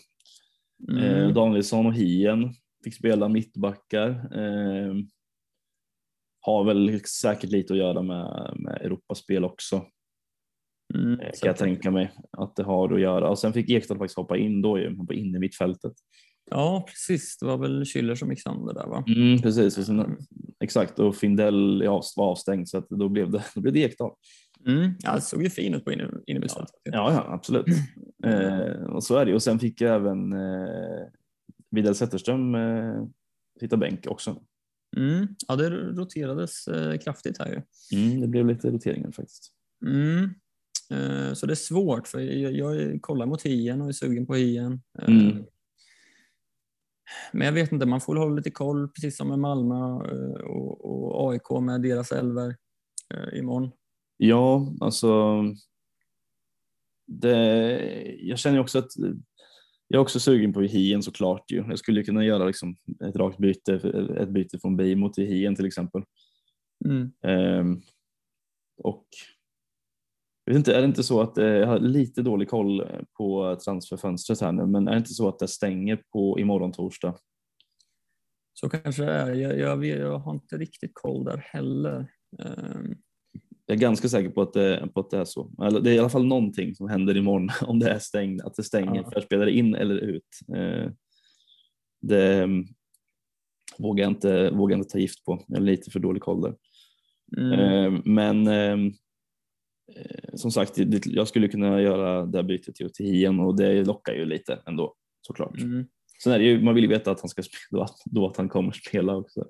Mm. 0.89 1.34
Danielsson 1.34 1.86
och 1.86 1.94
Hien 1.94 2.54
fick 2.84 2.96
spela 2.96 3.30
mittbackar. 3.30 4.10
Eh, 4.10 4.94
har 6.42 6.63
väl 6.63 7.02
säkert 7.06 7.50
lite 7.50 7.74
att 7.74 7.80
göra 7.80 8.02
med, 8.02 8.54
med 8.56 8.82
Europaspel 8.82 9.44
också. 9.46 9.86
Mm. 10.96 11.20
Eh, 11.20 11.30
Så 11.34 11.39
kan 11.39 11.48
jag 11.48 11.58
tänka 11.58 11.92
mig 11.92 12.12
att 12.32 12.56
det 12.56 12.63
har 12.63 12.94
att 12.94 13.02
göra. 13.02 13.30
Och 13.30 13.39
sen 13.39 13.54
fick 13.54 13.70
Ekdal 13.70 13.98
faktiskt 13.98 14.18
hoppa 14.18 14.38
in 14.38 14.62
då 14.62 14.80
ju, 14.80 15.06
på 15.06 15.13
inne 15.13 15.39
mittfältet. 15.39 15.94
Ja, 16.50 16.86
precis. 16.88 17.38
Det 17.38 17.46
var 17.46 17.58
väl 17.58 17.84
Schüller 17.84 18.16
som 18.16 18.30
gick 18.30 18.42
sönder 18.42 18.74
där 18.74 18.88
va? 18.88 19.04
Mm, 19.16 19.42
precis, 19.42 19.78
och 19.78 19.84
sen, 19.86 20.18
exakt. 20.64 21.00
Och 21.00 21.16
Findell 21.16 21.84
var 22.16 22.26
avstängd 22.32 22.70
så 22.70 22.78
att 22.78 22.90
då 22.90 23.10
blev 23.10 23.32
det, 23.32 23.44
då 23.56 23.62
blev 23.62 23.74
det 23.74 23.80
Ekdal. 23.80 24.12
Mm. 24.66 24.92
Ja, 25.00 25.16
det 25.16 25.22
såg 25.22 25.44
ju 25.44 25.50
fin 25.50 25.74
ut 25.74 25.86
på 25.86 25.92
inne, 25.92 26.10
innermittfältet. 26.28 26.76
Ja, 26.84 27.14
ja 27.14 27.34
absolut. 27.34 27.66
Eh, 28.26 28.84
och 28.84 29.04
så 29.04 29.16
är 29.18 29.26
det. 29.26 29.34
Och 29.34 29.44
sen 29.44 29.60
fick 29.60 29.82
jag 29.82 29.96
även 29.96 30.34
eh, 30.34 31.08
Widell 31.72 31.96
Zetterström 31.96 32.56
eh, 32.56 33.04
sitta 33.60 33.78
bänk 33.78 34.08
också. 34.08 34.42
Mm. 34.98 35.28
Ja, 35.48 35.56
det 35.56 35.70
roterades 35.70 36.68
eh, 36.68 36.98
kraftigt 36.98 37.38
här 37.40 37.48
ju. 37.48 37.62
Mm, 38.00 38.22
det 38.22 38.28
blev 38.28 38.48
lite 38.48 38.70
roteringar 38.72 39.12
faktiskt. 39.12 39.52
Mm. 39.86 40.24
Eh, 40.92 41.34
Så 41.34 41.46
det 41.46 41.54
är 41.54 41.56
svårt 41.56 42.08
för 42.08 42.20
jag, 42.20 42.54
jag 42.54 43.02
kollar 43.02 43.26
mot 43.26 43.42
hien 43.42 43.82
och 43.82 43.88
är 43.88 43.92
sugen 43.94 44.26
på 44.26 44.36
hien. 44.36 44.82
Eh, 45.02 45.08
Mm. 45.08 45.44
Men 47.32 47.45
jag 47.45 47.54
vet 47.54 47.72
inte, 47.72 47.86
man 47.86 48.02
får 48.02 48.15
hålla 48.15 48.36
lite 48.36 48.52
koll 48.52 48.89
precis 48.89 49.17
som 49.17 49.28
med 49.28 49.39
Malmö 49.39 49.76
eh, 49.76 50.41
och, 50.41 50.86
och 50.86 51.32
AIK 51.32 51.62
med 51.62 51.82
deras 51.82 52.12
elver 52.12 52.56
eh, 53.13 53.39
imorgon. 53.39 53.72
Ja, 54.17 54.74
alltså. 54.80 55.43
Det, 57.08 58.17
jag 58.22 58.39
känner 58.39 58.60
också 58.60 58.80
att 58.80 58.91
jag 59.88 60.00
är 60.00 60.02
också 60.02 60.19
sugen 60.19 60.54
på 60.54 60.62
Hien 60.62 61.04
såklart. 61.04 61.52
Ju. 61.52 61.58
Jag 61.58 61.80
skulle 61.80 62.04
kunna 62.04 62.26
göra 62.26 62.45
liksom 62.45 62.76
ett 63.06 63.15
rakt 63.15 63.38
byte, 63.38 63.74
ett 64.17 64.30
byte 64.30 64.60
från 64.60 64.78
Beijmo 64.78 65.10
till 65.10 65.26
Hien 65.26 65.56
till 65.56 65.65
exempel. 65.65 66.04
Mm. 66.86 67.12
Ehm, 67.24 67.82
och 68.78 69.06
vet 70.54 70.58
inte, 70.58 70.76
är 70.76 70.80
det 70.82 70.86
inte 70.88 71.04
så 71.04 71.22
att 71.22 71.38
eh, 71.38 71.46
jag 71.46 71.68
har 71.68 71.80
lite 71.80 72.22
dålig 72.22 72.50
koll 72.50 72.88
på 73.18 73.58
transferfönstret 73.66 74.42
här 74.42 74.52
nu, 74.52 74.66
men 74.66 74.88
är 74.88 74.92
det 74.92 74.98
inte 74.98 75.14
så 75.14 75.28
att 75.28 75.40
det 75.40 75.48
stänger 75.48 76.02
på 76.14 76.40
imorgon 76.40 76.72
torsdag? 76.72 77.16
Så 78.54 78.70
kanske 78.70 79.04
det 79.06 79.12
är. 79.12 79.34
Jag, 79.34 79.60
jag, 79.60 79.86
jag 79.86 80.20
har 80.20 80.34
inte 80.34 80.58
riktigt 80.58 80.92
koll 80.94 81.24
där 81.24 81.38
heller. 81.38 81.98
Um, 82.40 82.96
Jag 83.66 83.76
är 83.76 83.80
ganska 83.82 84.10
säker 84.10 84.30
på 84.30 84.42
att, 84.42 84.54
det, 84.54 84.90
på 84.94 85.00
att 85.00 85.10
det 85.10 85.18
är 85.18 85.26
så. 85.26 85.52
Eller 85.64 85.80
det 85.80 85.90
är 85.92 85.94
i 85.96 86.00
alla 86.00 86.10
fall 86.10 86.26
någonting 86.26 86.76
som 86.76 86.90
händer 86.90 87.18
imorgon 87.18 87.50
om 87.68 87.80
det 87.80 87.90
är 87.90 88.00
stängt, 88.00 88.42
att 88.42 88.56
det 88.56 88.64
stänger 88.64 88.96
Ja. 89.04 89.12
för 89.14 89.22
spelare 89.22 89.52
in 89.52 89.76
eller 89.76 89.96
ut. 89.96 90.28
Eh, 90.56 90.92
Det 92.02 92.44
mm, 92.44 92.66
vågar 93.78 94.04
jag 94.04 94.12
inte, 94.12 94.52
vågar 94.52 94.74
jag 94.74 94.80
inte 94.80 94.90
ta 94.92 95.00
gift 95.00 95.26
på. 95.26 95.44
Jag 95.48 95.58
har 95.58 95.62
lite 95.66 95.92
för 95.92 96.00
dålig 96.00 96.22
koll 96.22 96.42
där. 96.42 96.56
mm, 97.38 97.54
Eh, 97.96 98.02
Men 98.06 98.48
eh, 98.48 98.54
eh, 98.56 98.78
som 100.34 100.52
sagt, 100.52 100.73
jag 101.06 101.28
skulle 101.28 101.47
kunna 101.47 101.82
göra 101.82 102.25
det 102.25 102.38
här 102.38 102.43
bytet 102.43 102.75
till, 102.75 102.93
till 102.93 103.06
Hien 103.06 103.39
och 103.39 103.58
det 103.58 103.84
lockar 103.86 104.13
ju 104.13 104.25
lite 104.25 104.63
ändå 104.65 104.95
såklart. 105.21 105.58
mm. 105.62 105.86
Sen 106.23 106.34
är 106.34 106.39
det 106.39 106.45
ju, 106.45 106.63
man 106.63 106.75
vill 106.75 106.84
ju 106.84 106.89
veta 106.89 107.12
att 107.12 107.21
han 107.21 107.30
ska 107.30 107.43
spela, 107.43 107.60
då, 107.71 107.82
att- 107.82 108.02
då 108.06 108.28
att 108.28 108.38
han 108.38 108.49
kommer 108.49 108.71
spela 108.71 109.15
också. 109.15 109.45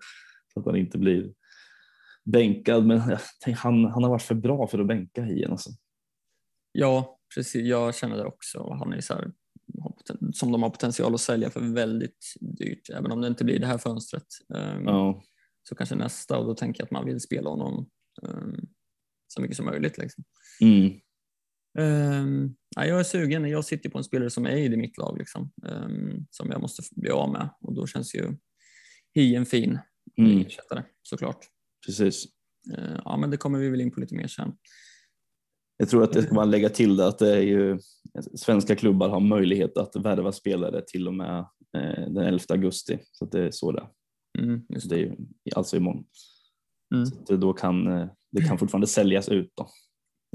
Så 0.54 0.60
att 0.60 0.66
han 0.66 0.76
inte 0.76 0.98
blir 0.98 1.34
bänkad. 2.26 2.86
Men 2.86 3.10
jag 3.10 3.20
tänk, 3.46 3.58
han, 3.58 3.86
han 3.86 4.04
har 4.04 4.10
varit 4.10 4.22
för 4.22 4.36
bra 4.36 4.68
för 4.68 4.80
att 4.80 4.88
bänka 4.88 5.24
Hien. 5.24 5.52
Alltså. 5.52 5.70
Ja, 6.72 7.20
precis. 7.36 7.66
Jag 7.66 7.96
känner 7.96 8.18
det 8.18 8.26
också. 8.26 8.74
Han 8.80 8.94
är 8.94 9.02
så 9.02 9.14
här, 9.14 9.32
som 10.34 10.52
de 10.52 10.64
har 10.64 10.70
potential 10.70 11.14
att 11.14 11.22
sälja 11.22 11.50
för 11.50 11.74
väldigt 11.74 12.34
dyrt, 12.60 12.90
även 12.90 13.12
om 13.12 13.22
det 13.22 13.28
inte 13.28 13.44
blir 13.44 13.60
det 13.60 13.68
här 13.68 13.78
fönstret. 13.78 14.24
Um, 14.54 14.84
Ja, 14.86 15.24
Så 15.70 15.76
kanske 15.76 15.96
nästa 15.96 16.38
och 16.40 16.46
då 16.46 16.56
tänker 16.56 16.82
jag 16.82 16.86
att 16.86 16.92
man 16.92 17.06
vill 17.06 17.20
spela 17.20 17.50
honom 17.50 17.90
um, 18.22 18.68
så 19.34 19.42
mycket 19.42 19.58
som 19.58 19.66
möjligt. 19.66 19.98
Liksom. 19.98 20.24
mm, 20.62 21.00
Um, 21.80 22.56
ja, 22.76 22.86
jag 22.86 23.00
är 23.00 23.04
sugen. 23.04 23.50
Jag 23.50 23.66
sitter 23.66 23.90
på 23.90 23.98
en 23.98 24.04
spelare 24.04 24.30
som 24.30 24.46
är 24.46 24.58
i 24.58 24.78
mitt 24.78 24.98
lag 24.98 25.18
liksom, 25.18 25.52
um, 25.66 26.26
som 26.30 26.52
jag 26.52 26.62
måste 26.62 26.82
bli 26.96 27.10
av 27.10 27.32
med 27.32 27.50
och 27.62 27.74
då 27.76 27.88
känns 27.88 28.16
ju 28.16 28.36
Hien 29.16 29.46
fin 29.46 29.80
mm, 30.18 30.40
ersättare 30.42 30.84
såklart. 31.04 31.46
precis. 31.86 32.26
Uh, 32.78 33.00
ja, 33.06 33.18
men 33.18 33.30
det 33.32 33.38
kommer 33.38 33.60
vi 33.60 33.70
väl 33.70 33.82
in 33.82 33.92
på 33.92 34.00
lite 34.00 34.16
mer 34.16 34.28
sen. 34.28 34.52
Jag 35.78 35.90
tror 35.90 36.04
att 36.04 36.14
det 36.14 36.22
ska 36.22 36.36
man 36.36 36.52
lägga 36.52 36.70
till 36.70 36.96
det 36.98 37.08
att 37.08 37.20
det 37.20 37.36
är 37.38 37.42
ju 37.42 37.80
svenska 38.36 38.76
klubbar 38.76 39.10
har 39.10 39.20
möjlighet 39.20 39.78
att 39.78 39.96
värva 39.96 40.32
spelare 40.32 40.82
till 40.88 41.08
och 41.08 41.14
med 41.14 41.40
eh, 41.78 42.10
den 42.14 42.18
11 42.26 42.40
augusti. 42.50 43.00
Så 43.12 43.26
att 43.26 43.32
det 43.32 43.44
är 43.44 43.52
så 43.52 43.72
det. 43.72 43.88
Mm, 44.40 44.62
just 44.70 44.90
Det 44.90 44.96
det. 44.96 45.02
är 45.02 45.06
ju 45.06 45.16
alltså 45.56 45.78
imorgon. 45.78 46.06
Mm. 46.94 47.06
Så 47.06 47.36
då 47.36 47.54
kan 47.54 47.88
eh, 47.88 48.10
det 48.32 48.42
kan 48.42 48.58
fortfarande 48.58 48.88
säljas 48.88 49.30
ut 49.30 49.52
då. 49.56 49.68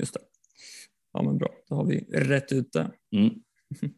Just 0.00 0.14
det. 0.14 0.20
Ja, 1.12 1.22
men 1.22 1.38
bra. 1.38 1.48
Då 1.68 1.74
har 1.74 1.84
vi 1.84 2.00
rätt 2.12 2.52
ut 2.52 2.72
det. 2.72 2.90
Mm. 3.16 3.34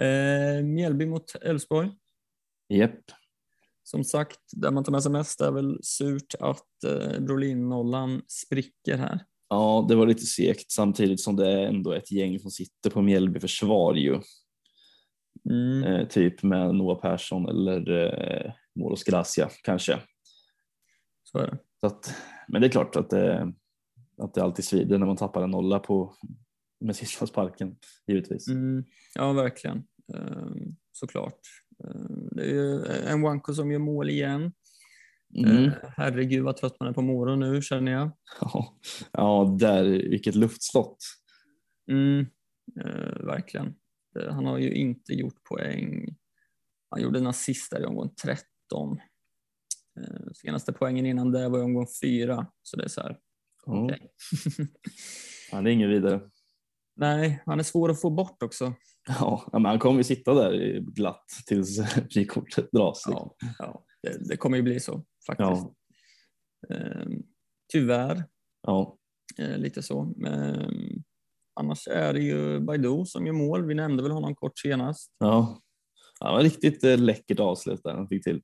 Eh, 0.00 0.64
Mjällby 0.64 1.06
mot 1.06 1.34
Elfsborg. 1.34 1.90
Japp. 2.68 3.00
Som 3.82 4.04
sagt, 4.04 4.40
där 4.52 4.70
man 4.70 4.84
tar 4.84 4.92
med 4.92 5.02
sig 5.02 5.12
mest 5.12 5.40
är 5.40 5.50
väl 5.50 5.78
surt 5.82 6.34
att 6.40 6.84
eh, 6.84 7.20
Brolin-nollan 7.20 8.22
spricker 8.28 8.96
här. 8.96 9.24
Ja, 9.48 9.86
det 9.88 9.94
var 9.94 10.06
lite 10.06 10.26
segt 10.26 10.70
samtidigt 10.70 11.20
som 11.20 11.36
det 11.36 11.48
är 11.48 11.66
ändå 11.66 11.92
ett 11.92 12.12
gäng 12.12 12.38
som 12.38 12.50
sitter 12.50 12.90
på 12.90 13.02
Mjällby 13.02 13.40
försvar 13.40 13.94
ju. 13.94 14.20
Mm. 15.50 15.84
Eh, 15.84 16.08
typ 16.08 16.42
med 16.42 16.74
Noah 16.74 17.00
Persson 17.00 17.48
eller 17.48 17.90
eh, 17.90 18.52
Moros 18.74 19.04
Gracia 19.04 19.50
kanske. 19.62 20.00
Så 21.24 21.38
är 21.38 21.46
det. 21.46 21.58
Så 21.80 21.86
att, 21.86 22.14
men 22.48 22.60
det 22.60 22.66
är 22.66 22.70
klart 22.70 22.96
att 22.96 23.10
det, 23.10 23.52
att 24.18 24.34
det 24.34 24.42
alltid 24.42 24.64
svider 24.64 24.98
när 24.98 25.06
man 25.06 25.16
tappar 25.16 25.42
en 25.42 25.50
nolla 25.50 25.78
på 25.78 26.14
med 26.80 26.96
sista 26.96 27.26
sparken 27.26 27.76
givetvis. 28.06 28.48
Mm. 28.48 28.84
Ja, 29.14 29.32
verkligen. 29.32 29.84
Eh, 30.14 30.46
såklart. 30.92 31.40
Eh, 31.84 32.16
det 32.30 32.50
är 32.50 33.08
en 33.08 33.22
Wanko 33.22 33.54
som 33.54 33.70
gör 33.72 33.78
mål 33.78 34.10
igen. 34.10 34.52
Mm. 35.36 35.64
Eh, 35.64 35.72
herregud 35.96 36.44
vad 36.44 36.56
trött 36.56 36.80
man 36.80 36.88
är 36.88 36.92
på 36.92 37.02
Moro 37.02 37.36
nu 37.36 37.62
känner 37.62 37.92
jag. 37.92 38.10
Ja, 38.40 38.78
ja, 39.12 39.56
där, 39.60 39.84
vilket 39.84 40.34
luftslott. 40.34 40.98
Mm. 41.90 42.26
Eh, 42.80 43.26
verkligen. 43.26 43.74
Eh, 44.18 44.32
han 44.32 44.46
har 44.46 44.58
ju 44.58 44.72
inte 44.74 45.12
gjort 45.12 45.44
poäng. 45.44 46.16
Han 46.90 47.02
gjorde 47.02 47.18
en 47.18 47.26
assist 47.26 47.70
där 47.70 47.80
i 47.80 47.84
omgång 47.84 48.14
13. 48.24 48.98
Eh, 49.98 50.26
senaste 50.34 50.72
poängen 50.72 51.06
innan 51.06 51.32
det 51.32 51.48
var 51.48 51.58
i 51.58 51.62
omgång 51.62 51.86
4. 52.02 52.46
Så 52.62 52.76
det 52.76 52.84
är 52.84 52.88
så 52.88 53.00
här. 53.00 53.18
Ja. 53.66 53.90
Ja, 55.52 55.60
det 55.62 55.70
är 55.70 55.72
inget 55.72 55.90
vidare. 55.90 56.20
Nej, 56.96 57.42
han 57.46 57.58
är 57.58 57.62
svår 57.62 57.90
att 57.90 58.00
få 58.00 58.10
bort 58.10 58.42
också. 58.42 58.74
Ja, 59.08 59.48
men 59.52 59.64
han 59.64 59.78
kommer 59.78 59.98
ju 59.98 60.04
sitta 60.04 60.34
där 60.34 60.78
glatt 60.80 61.24
tills 61.46 61.80
frikortet 62.12 62.68
dras. 62.72 63.04
liksom. 63.06 63.30
Ja, 63.40 63.54
ja 63.58 63.84
det, 64.02 64.28
det 64.28 64.36
kommer 64.36 64.56
ju 64.56 64.62
bli 64.62 64.80
så 64.80 65.04
faktiskt. 65.26 65.62
Ja. 66.68 66.76
Eh, 66.76 67.06
tyvärr, 67.72 68.24
Ja. 68.62 68.98
eh, 69.38 69.58
lite 69.58 69.82
så. 69.82 70.12
Men 70.16 70.70
annars 71.60 71.88
är 71.88 72.12
det 72.14 72.20
ju 72.20 72.60
Baidu 72.60 73.04
som 73.06 73.26
gör 73.26 73.34
mål. 73.34 73.66
Vi 73.66 73.74
nämnde 73.74 74.02
väl 74.02 74.12
honom 74.12 74.34
kort 74.34 74.58
senast. 74.58 75.12
Ja. 75.18 75.62
Ja, 76.20 76.26
det 76.30 76.32
var 76.36 76.42
riktigt 76.42 76.84
eh, 76.84 76.98
läckert 76.98 77.40
avslut 77.40 77.80
där 77.84 77.94
han 77.94 78.08
fick 78.08 78.24
till. 78.24 78.42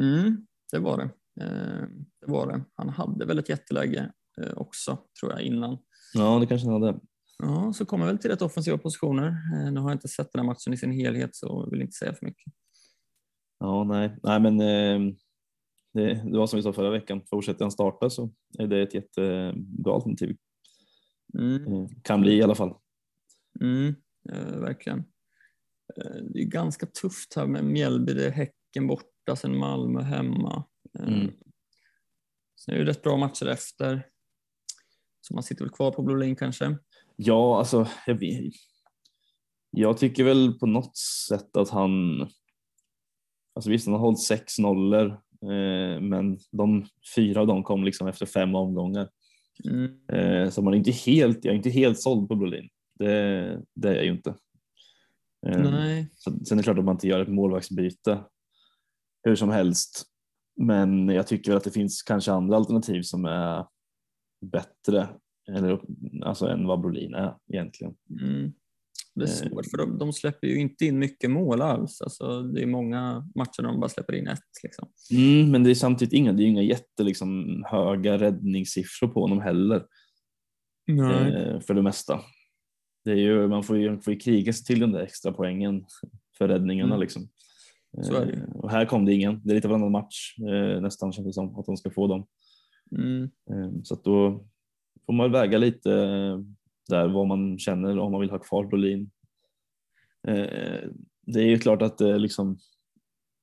Mm, 0.00 0.46
det 0.72 0.78
var 0.78 0.96
det. 0.98 1.04
Eh, 1.44 1.86
det 2.20 2.32
var 2.32 2.46
det. 2.46 2.64
Han 2.74 2.88
hade 2.88 3.26
väl 3.26 3.38
ett 3.38 3.48
jätteläge 3.48 4.12
eh, 4.42 4.52
också, 4.56 4.98
tror 5.20 5.32
jag, 5.32 5.42
innan. 5.42 5.78
Ja, 6.14 6.38
det 6.38 6.46
kanske 6.46 6.68
han 6.70 6.82
hade. 6.82 7.00
Ja, 7.38 7.72
så 7.72 7.84
kommer 7.86 8.06
väl 8.06 8.18
till 8.18 8.30
rätt 8.30 8.42
offensiva 8.42 8.78
positioner. 8.78 9.26
Eh, 9.28 9.72
nu 9.72 9.80
har 9.80 9.90
jag 9.90 9.94
inte 9.96 10.08
sett 10.08 10.32
den 10.32 10.40
här 10.40 10.46
matchen 10.46 10.72
i 10.72 10.76
sin 10.76 10.92
helhet 10.92 11.36
så 11.36 11.70
vill 11.70 11.80
inte 11.82 11.92
säga 11.92 12.14
för 12.14 12.26
mycket. 12.26 12.52
Ja, 13.58 13.84
nej, 13.84 14.16
nej 14.22 14.40
men 14.40 14.60
eh, 14.60 15.14
det, 15.94 16.14
det 16.30 16.38
var 16.38 16.46
som 16.46 16.56
vi 16.56 16.62
sa 16.62 16.72
förra 16.72 16.90
veckan. 16.90 17.22
Fortsätter 17.30 17.64
han 17.64 17.70
starta 17.72 18.10
så 18.10 18.30
är 18.58 18.66
det 18.66 18.82
ett 18.82 18.94
jättebra 18.94 19.94
alternativ. 19.94 20.36
Mm, 21.38 21.88
Kan 22.02 22.20
bli 22.20 22.32
i 22.36 22.42
alla 22.42 22.54
fall. 22.54 22.74
mm, 23.60 23.94
eh, 24.32 24.56
verkligen. 24.60 25.04
Det 26.32 26.40
är 26.40 26.44
ganska 26.44 26.86
tufft 26.86 27.34
här 27.36 27.46
med 27.46 27.64
Mjällby. 27.64 28.14
Det 28.14 28.26
är 28.26 28.30
Häcken 28.30 28.86
borta, 29.26 29.36
sen 29.36 29.58
Malmö 29.58 30.02
hemma. 30.02 30.64
Eh, 30.98 31.08
Mm. 31.08 31.32
Sen 32.60 32.74
är 32.74 32.78
det 32.78 32.90
rätt 32.90 33.02
bra 33.02 33.16
matcher 33.16 33.46
efter. 33.46 34.06
Så 35.20 35.34
man 35.34 35.42
sitter 35.42 35.64
väl 35.64 35.72
kvar 35.72 35.90
på 35.90 36.02
Blue 36.02 36.18
Lane 36.18 36.34
kanske. 36.34 36.78
Ja, 37.16 37.58
alltså 37.58 37.88
jag, 38.06 38.14
vet, 38.14 38.52
jag 39.70 39.98
tycker 39.98 40.24
väl 40.24 40.52
på 40.52 40.66
något 40.66 40.96
sätt 41.28 41.56
att 41.56 41.70
han, 41.70 42.20
alltså 43.54 43.70
visst 43.70 43.86
han 43.86 43.94
har 43.94 44.00
hållit 44.00 44.22
sex 44.22 44.58
nollor, 44.58 45.06
eh, 45.42 46.00
men 46.00 46.38
de 46.50 46.86
fyra 47.14 47.40
av 47.40 47.46
dem 47.46 47.62
kom 47.62 47.84
liksom 47.84 48.08
efter 48.08 48.26
fem 48.26 48.54
omgångar. 48.54 49.08
Mm. 49.64 50.00
Eh, 50.08 50.50
så 50.50 50.62
man 50.62 50.74
är 50.74 50.78
inte 50.78 50.90
helt, 50.90 51.44
jag 51.44 51.52
är 51.52 51.56
inte 51.56 51.70
helt 51.70 52.00
såld 52.00 52.28
på 52.28 52.34
Brolin. 52.36 52.68
Det, 52.98 53.62
det 53.74 53.88
är 53.88 53.94
jag 53.94 54.04
ju 54.04 54.10
inte. 54.12 54.34
Eh, 55.46 55.70
Nej, 55.70 56.10
så, 56.14 56.30
sen 56.44 56.58
är 56.58 56.62
det 56.62 56.62
klart 56.62 56.78
att 56.78 56.84
man 56.84 56.94
inte 56.94 57.08
gör 57.08 57.20
ett 57.20 57.28
målvaktsbyte 57.28 58.24
hur 59.22 59.36
som 59.36 59.48
helst. 59.50 60.06
Men 60.60 61.08
jag 61.08 61.26
tycker 61.26 61.56
att 61.56 61.64
det 61.64 61.70
finns 61.70 62.02
kanske 62.02 62.32
andra 62.32 62.56
alternativ 62.56 63.02
som 63.02 63.24
är 63.24 63.66
bättre 64.52 65.08
eller, 65.56 65.80
alltså, 66.24 66.46
än 66.46 66.66
vad 66.66 66.80
Brolin 66.80 67.14
är 67.14 67.36
egentligen. 67.52 67.94
Mm. 68.20 68.52
Det 69.14 69.24
är 69.24 69.28
Eh. 69.28 69.50
svårt 69.50 69.66
för 69.70 69.78
de, 69.78 69.98
de 69.98 70.12
släpper 70.12 70.46
ju 70.46 70.60
inte 70.60 70.84
in 70.84 70.98
mycket 70.98 71.30
mål 71.30 71.62
alls. 71.62 72.00
Alltså, 72.00 72.42
det 72.42 72.62
är 72.62 72.66
många 72.66 73.28
matcher 73.34 73.62
där 73.62 73.68
de 73.68 73.80
bara 73.80 73.88
släpper 73.88 74.12
in 74.14 74.28
ett. 74.28 74.40
Liksom. 74.62 74.88
Mm, 75.10 75.50
men 75.50 75.64
det 75.64 75.70
är 75.70 75.74
samtidigt 75.74 76.14
inga, 76.14 76.32
det 76.32 76.42
är 76.42 76.46
inga 76.46 76.62
jätte 76.62 77.02
liksom, 77.02 77.62
höga 77.66 78.18
räddningssiffror 78.18 79.08
på 79.08 79.20
honom 79.20 79.40
heller 79.40 79.86
eh, 80.88 81.60
för 81.60 81.74
det 81.74 81.82
mesta. 81.82 82.20
Det 83.04 83.10
är 83.10 83.16
ju, 83.16 83.48
man 83.48 83.62
får 83.62 83.78
ju, 83.78 84.00
får 84.00 84.12
ju 84.12 84.18
kriga 84.18 84.52
sig 84.52 84.64
till 84.64 84.80
den 84.80 84.92
där 84.92 85.00
extra 85.00 85.32
poängen 85.32 85.84
för 86.38 86.48
räddningarna. 86.48 86.94
Mm. 86.94 87.00
Liksom. 87.00 87.28
Eh, 87.98 88.42
och 88.54 88.70
här 88.70 88.86
kom 88.86 89.04
det 89.04 89.14
ingen. 89.14 89.40
Det 89.44 89.52
är 89.52 89.54
lite 89.54 89.68
varannan 89.68 89.92
match 89.92 90.38
eh, 90.38 90.80
nästan 90.80 91.12
känns 91.12 91.26
det 91.26 91.32
som 91.32 91.58
att 91.58 91.66
de 91.66 91.76
ska 91.76 91.90
få 91.90 92.06
dem. 92.06 92.26
Mm. 92.96 93.22
Eh, 93.22 93.82
så 93.82 93.94
att 93.94 94.04
då 94.04 94.44
får 95.06 95.12
man 95.12 95.32
väga 95.32 95.58
lite 95.58 95.90
där 96.88 97.08
vad 97.08 97.26
man 97.26 97.58
känner 97.58 97.98
om 97.98 98.12
man 98.12 98.20
vill 98.20 98.30
ha 98.30 98.38
kvar 98.38 98.66
Brolin. 98.66 99.10
Det 101.26 101.40
är 101.40 101.46
ju 101.46 101.58
klart 101.58 101.82
att 101.82 101.98
det 101.98 102.18
liksom 102.18 102.58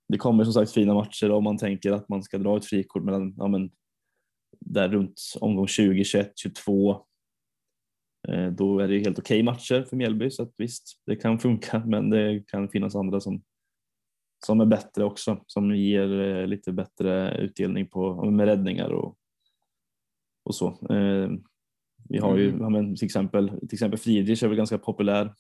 det 0.10 0.18
kommer 0.18 0.44
som 0.44 0.54
sagt 0.54 0.72
fina 0.72 0.94
matcher 0.94 1.32
om 1.32 1.44
man 1.44 1.58
tänker 1.58 1.92
att 1.92 2.10
man 2.10 2.24
ska 2.24 2.38
dra 2.38 2.58
ett 2.58 2.66
frikort 2.66 3.04
mellan, 3.04 3.34
ja 3.38 3.48
men, 3.48 3.72
där 4.60 4.90
runt 4.90 5.22
omgång 5.40 5.68
20, 5.68 6.04
21, 6.04 6.32
22. 6.36 6.92
Eh, 8.28 8.48
då 8.48 8.80
är 8.80 8.88
det 8.88 9.00
helt 9.00 9.20
okej 9.20 9.44
matcher 9.44 9.84
för 9.84 9.96
Mjällby 9.96 10.32
så 10.32 10.44
att 10.44 10.54
visst, 10.58 11.02
det 11.06 11.16
kan 11.16 11.40
funka 11.40 11.80
men 11.86 12.10
det 12.10 12.44
kan 12.48 12.70
finnas 12.70 12.96
andra 12.96 13.20
som, 13.20 13.44
som 14.46 14.62
är 14.62 14.66
bättre 14.66 15.04
också, 15.04 15.44
som 15.48 15.76
ger 15.76 16.20
eh, 16.20 16.48
lite 16.48 16.72
bättre 16.72 17.38
utdelning 17.38 17.88
på, 17.88 18.32
med 18.32 18.46
räddningar 18.46 18.90
och, 18.90 19.18
och 20.44 20.56
så. 20.56 20.68
Eh, 20.68 21.30
vi 22.10 22.18
har 22.18 22.38
ju 22.38 22.58
ja, 22.60 22.70
men 22.70 22.96
till 22.96 23.06
exempel, 23.06 23.50
till 23.50 23.74
exempel 23.74 24.00
Friedrich 24.00 24.44
är 24.44 24.48
väl 24.48 24.58
ganska 24.58 24.78
populär. 24.78 25.34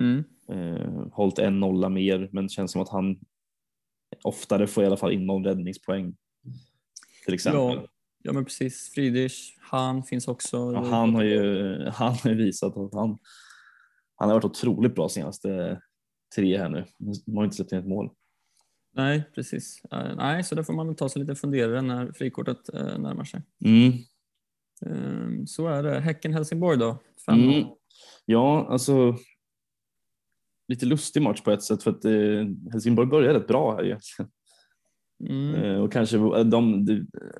Mm. 0.00 0.24
Eh, 0.48 1.08
hållit 1.12 1.38
en 1.38 1.60
nolla 1.60 1.88
mer 1.88 2.28
men 2.32 2.48
känns 2.48 2.72
som 2.72 2.82
att 2.82 2.88
han 2.88 3.20
oftare 4.22 4.66
får 4.66 4.84
i 4.84 4.86
alla 4.86 4.96
fall 4.96 5.12
in 5.12 5.26
någon 5.26 5.44
räddningspoäng. 5.44 6.16
Till 7.24 7.34
exempel. 7.34 7.60
Ja, 7.60 7.86
ja, 8.22 8.32
men 8.32 8.44
precis. 8.44 8.92
Friedrich, 8.94 9.56
han 9.60 10.02
finns 10.02 10.28
också. 10.28 10.56
Ja, 10.56 10.84
han 10.84 11.14
har 11.14 11.22
ju 11.22 11.38
han 11.88 12.14
har 12.22 12.34
visat 12.34 12.76
att 12.76 12.94
han, 12.94 13.18
han 14.16 14.28
har 14.28 14.34
varit 14.34 14.44
otroligt 14.44 14.94
bra 14.94 15.08
senaste 15.08 15.80
tre 16.34 16.58
här 16.58 16.68
nu. 16.68 16.84
De 17.26 17.36
har 17.36 17.44
inte 17.44 17.56
släppt 17.56 17.72
in 17.72 17.78
ett 17.78 17.86
mål. 17.86 18.10
Nej, 18.94 19.22
precis. 19.34 19.82
Eh, 19.92 20.16
nej, 20.16 20.44
så 20.44 20.54
där 20.54 20.62
får 20.62 20.72
man 20.72 20.86
väl 20.86 20.96
ta 20.96 21.08
sig 21.08 21.20
lite 21.20 21.34
funderare 21.34 21.82
när 21.82 22.12
frikortet 22.12 22.74
eh, 22.74 22.98
närmar 22.98 23.24
sig. 23.24 23.42
Mm. 23.64 23.92
Ehm, 24.86 25.46
så 25.46 25.68
är 25.68 25.82
det. 25.82 26.00
Häcken-Helsingborg 26.00 26.78
då? 26.78 26.98
5 27.26 27.40
Mm. 27.40 27.64
Ja, 28.24 28.66
alltså 28.70 29.16
lite 30.68 30.86
lustig 30.86 31.22
match 31.22 31.40
på 31.40 31.50
ett 31.50 31.62
sätt 31.62 31.82
för 31.82 31.90
att 31.90 32.04
eh, 32.04 32.72
Helsingborg 32.72 33.08
började 33.08 33.38
rätt 33.38 33.46
bra 33.46 33.76
här 33.76 33.84
egentligen. 33.84 34.30
Mm. 35.28 35.80
Och 35.80 35.92
kanske 35.92 36.16
de, 36.44 36.86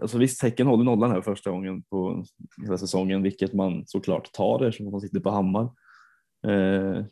alltså 0.00 0.18
visst 0.18 0.42
Häcken 0.42 0.66
håller 0.66 0.84
nollan 0.84 1.10
här 1.10 1.20
första 1.20 1.50
gången 1.50 1.82
på 1.82 2.24
hela 2.62 2.78
säsongen, 2.78 3.22
vilket 3.22 3.52
man 3.52 3.86
såklart 3.86 4.32
tar 4.32 4.64
eftersom 4.64 4.90
man 4.90 5.00
sitter 5.00 5.20
på 5.20 5.30
Hammar. 5.30 5.70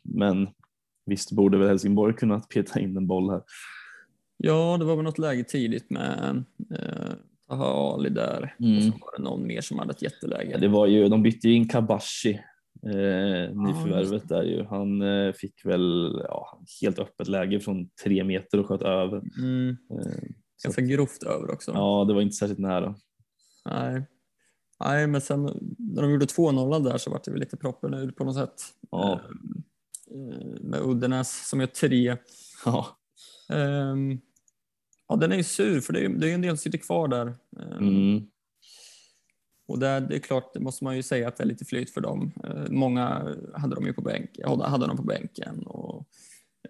Men 0.03 0.49
visst 1.11 1.32
borde 1.32 1.58
väl 1.58 1.68
Helsingborg 1.68 2.14
kunnat 2.14 2.48
peta 2.48 2.80
in 2.80 2.96
en 2.96 3.06
boll 3.06 3.30
här. 3.30 3.42
Ja, 4.36 4.76
det 4.78 4.84
var 4.84 4.96
väl 4.96 5.04
något 5.04 5.18
läge 5.18 5.44
tidigt 5.44 5.90
med 5.90 6.44
eh, 6.78 7.12
Taha 7.48 7.94
Ali 7.94 8.11
där 8.11 8.54
och 8.58 8.64
Mm. 8.64 8.82
så 8.82 8.90
var 8.90 9.16
det 9.16 9.22
någon 9.22 9.46
mer 9.46 9.61
som 9.61 9.78
hade 9.78 9.90
ett 9.90 10.02
jätteläge. 10.02 10.58
Det 10.58 10.68
var 10.68 10.86
ju, 10.86 11.08
de 11.08 11.22
bytte 11.22 11.48
ju 11.48 11.54
in 11.54 11.68
Kabashi, 11.68 12.30
eh, 12.86 13.54
nyförvärvet 13.56 14.28
där 14.28 14.42
ju. 14.42 14.64
Han 14.64 15.02
eh, 15.02 15.32
fick 15.32 15.64
väl 15.66 16.20
ja, 16.28 16.62
helt 16.82 16.98
öppet 16.98 17.28
läge 17.28 17.61
från 17.61 17.88
tre 18.04 18.24
meter 18.24 18.61
och 18.61 18.66
sköt 18.66 18.82
över. 18.82 19.22
Mm. 19.38 19.68
Eh, 19.90 20.28
Ganska 20.64 20.82
grovt 20.82 21.22
över 21.22 21.50
också. 21.50 21.72
ja, 21.74 22.04
det 22.08 22.14
var 22.14 22.20
inte 22.20 22.36
särskilt 22.36 22.58
nära. 22.61 22.94
Nej. 23.64 24.06
Nej, 24.84 25.06
men 25.06 25.20
sen 25.20 25.42
när 25.78 26.02
de 26.02 26.11
gjorde 26.11 26.26
2-0 26.26 26.84
där 26.84 26.98
så 26.98 27.11
var 27.11 27.20
det 27.24 27.30
väl 27.30 27.40
lite 27.40 27.56
proppen 27.56 27.94
ur 27.94 28.11
på 28.11 28.24
något 28.24 28.34
sätt. 28.34 28.54
Ja. 28.90 29.12
Eh, 29.12 29.20
Med 30.61 30.80
Uddenäs 30.82 31.48
som 31.48 31.61
gör 31.61 31.66
tre. 31.66 32.16
Ja. 32.64 32.98
Ehm, 33.52 34.20
Ja, 35.08 35.16
den 35.16 35.32
är 35.32 35.36
ju 35.36 35.42
sur 35.44 35.80
för 35.80 35.92
det 35.92 36.04
är, 36.04 36.08
det 36.08 36.30
är 36.30 36.34
en 36.34 36.40
del 36.42 36.50
som 36.50 36.56
sitter 36.56 36.78
kvar 36.78 37.08
där. 37.08 37.26
Ehm, 37.61 37.78
Mm. 37.88 38.26
Och 39.68 39.78
där, 39.78 40.00
det 40.00 40.14
är 40.14 40.18
klart, 40.18 40.54
det 40.54 40.61
måste 40.61 40.84
man 40.84 40.96
ju 40.96 41.02
säga 41.02 41.28
att 41.28 41.36
det 41.36 41.42
är 41.44 41.46
lite 41.46 41.64
flyt 41.64 41.90
för 41.90 42.00
dem. 42.00 42.32
Eh, 42.44 42.64
Många 42.70 43.36
hade 43.54 43.74
de 43.74 43.86
ju 43.86 43.92
på 43.92 44.00
bänk, 44.02 44.30
hade 44.44 44.64
hade 44.68 44.86
dem 44.86 44.96
på 44.96 45.02
bänken 45.02 45.62
och 45.66 46.06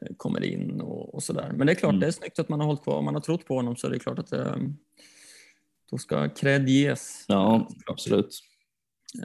eh, 0.00 0.08
kommer 0.16 0.44
in 0.44 0.80
och, 0.80 1.14
och 1.14 1.22
sådär. 1.22 1.52
Men 1.56 1.66
det 1.66 1.72
är 1.72 1.74
klart, 1.74 1.90
Mm. 1.90 2.00
det 2.00 2.06
är 2.06 2.10
snyggt 2.10 2.38
att 2.38 2.48
man 2.48 2.60
har 2.60 2.66
hållit 2.66 2.82
kvar. 2.82 2.94
Om 2.98 3.04
man 3.04 3.14
har 3.14 3.20
trott 3.22 3.46
på 3.46 3.54
honom 3.54 3.76
så 3.76 3.86
är 3.86 3.90
det 3.90 3.98
klart 3.98 4.18
att 4.18 4.32
eh, 4.32 4.56
då 5.90 5.98
ska 5.98 6.28
cred 6.28 6.68
ges. 6.68 7.24
Ja, 7.28 7.56
Eh, 7.56 7.66
absolut. 7.86 8.40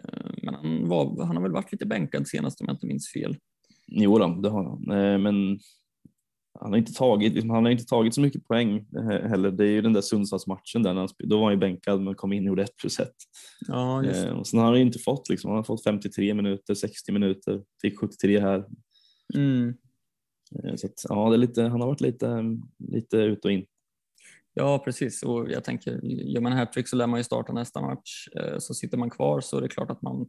Eh, 0.03 0.31
Men 0.43 0.53
han, 0.53 0.87
var, 0.87 1.25
han 1.25 1.35
har 1.35 1.43
väl 1.43 1.51
varit 1.51 1.71
lite 1.71 1.85
bänkad 1.85 2.27
senast 2.27 2.61
om 2.61 2.67
jag 2.67 2.73
inte 2.75 2.87
minns 2.87 3.11
fel. 3.11 3.37
Jo 3.87 4.17
då, 4.19 4.27
det 4.27 4.49
har 4.49 4.63
han. 4.63 4.91
Eh, 4.91 5.17
Men 5.17 5.59
han 6.59 6.71
har 6.71 6.77
inte 6.77 6.93
tagit, 6.93 7.33
liksom, 7.33 7.49
han 7.49 7.63
har 7.63 7.71
inte 7.71 7.85
tagit 7.85 8.13
så 8.15 8.21
mycket 8.21 8.47
poäng 8.47 8.77
eh, 8.97 9.29
heller. 9.29 9.51
Det 9.51 9.63
är 9.63 9.69
ju 9.71 9.81
den 9.81 9.93
där 9.93 10.01
Sundsvallsmatchen 10.01 10.83
där 10.83 10.93
när 10.93 11.01
han, 11.01 11.09
då 11.19 11.37
var 11.37 11.43
han 11.43 11.53
ju 11.53 11.59
bänkad 11.59 12.01
men 12.01 12.15
kom 12.15 12.33
in 12.33 12.43
och 12.43 12.47
gjorde 12.47 12.63
ett 12.63 12.75
plus 12.77 12.99
ett. 12.99 13.15
Ja, 13.67 14.03
just. 14.03 14.25
Eh, 14.25 14.31
Och 14.31 14.47
sen 14.47 14.59
har 14.59 14.65
han 14.65 14.77
inte 14.77 14.99
fått 14.99 15.29
liksom, 15.29 15.49
han 15.49 15.57
har 15.57 15.63
fått 15.63 15.83
53 15.83 16.33
minuter, 16.33 16.73
60 16.73 17.11
minuter, 17.11 17.61
fick 17.81 17.99
73 17.99 18.39
här. 18.39 18.65
Mm. 19.35 19.73
Eh, 20.63 20.75
Så 20.75 20.87
att, 20.87 20.93
ja, 21.09 21.29
det 21.29 21.35
är 21.35 21.37
lite, 21.37 21.61
han 21.63 21.81
har 21.81 21.87
varit 21.87 22.01
lite, 22.01 22.43
lite 22.77 23.17
ut 23.17 23.45
och 23.45 23.51
in. 23.51 23.65
Ja, 24.53 24.79
precis. 24.85 25.23
Och 25.23 25.51
jag 25.51 25.63
tänker, 25.63 25.99
gör 26.05 26.41
man 26.41 26.51
hattrick 26.51 26.87
så 26.87 26.95
lär 26.95 27.07
man 27.07 27.19
ju 27.19 27.23
starta 27.23 27.53
nästa 27.53 27.81
match. 27.81 28.27
Eh, 28.35 28.57
Så 28.59 28.73
sitter 28.73 28.97
man 28.97 29.09
kvar 29.09 29.41
så 29.41 29.57
är 29.57 29.61
det 29.61 29.67
klart 29.67 29.91
att 29.91 30.01
man, 30.01 30.27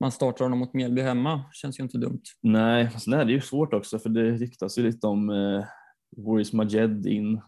man 0.00 0.12
startar 0.12 0.44
honom 0.44 0.58
mot 0.58 0.74
Mjällby 0.74 1.02
hemma. 1.02 1.44
Känns 1.52 1.78
ju 1.78 1.82
inte 1.82 1.98
dumt. 1.98 2.22
Nej, 2.42 2.90
sen 2.90 3.12
är 3.12 3.24
det 3.24 3.32
ju 3.32 3.40
svårt 3.40 3.74
också 3.74 3.98
för 3.98 4.08
det 4.10 4.30
ryktas 4.30 4.78
ju 4.78 4.82
lite 4.82 5.06
om 5.06 5.30
eh, 5.30 5.64
Boris 6.16 6.52
Majed 6.52 7.06
in 7.06 7.40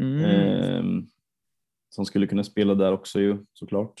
Mm. 0.00 0.24
eh, 0.24 1.04
som 1.88 2.04
skulle 2.04 2.26
kunna 2.26 2.44
spela 2.44 2.74
där 2.74 2.92
också 2.92 3.20
ju 3.20 3.44
såklart. 3.52 3.94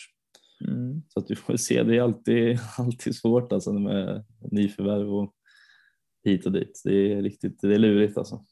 Mm. 0.68 1.02
Så 1.08 1.20
att 1.20 1.30
vi 1.30 1.36
får 1.36 1.56
se, 1.56 1.82
det 1.82 1.96
är 1.96 2.02
alltid, 2.02 2.58
alltid 2.78 3.14
svårt 3.16 3.52
alltså 3.52 3.72
med 3.72 4.24
nyförvärv 4.50 5.14
och 5.14 5.34
hit 6.24 6.46
och 6.46 6.52
dit. 6.52 6.80
Det 6.84 7.12
är 7.12 7.22
riktigt, 7.22 7.60
det 7.60 7.74
är 7.74 7.78
lurigt 7.78 8.18
alltså. 8.18 8.44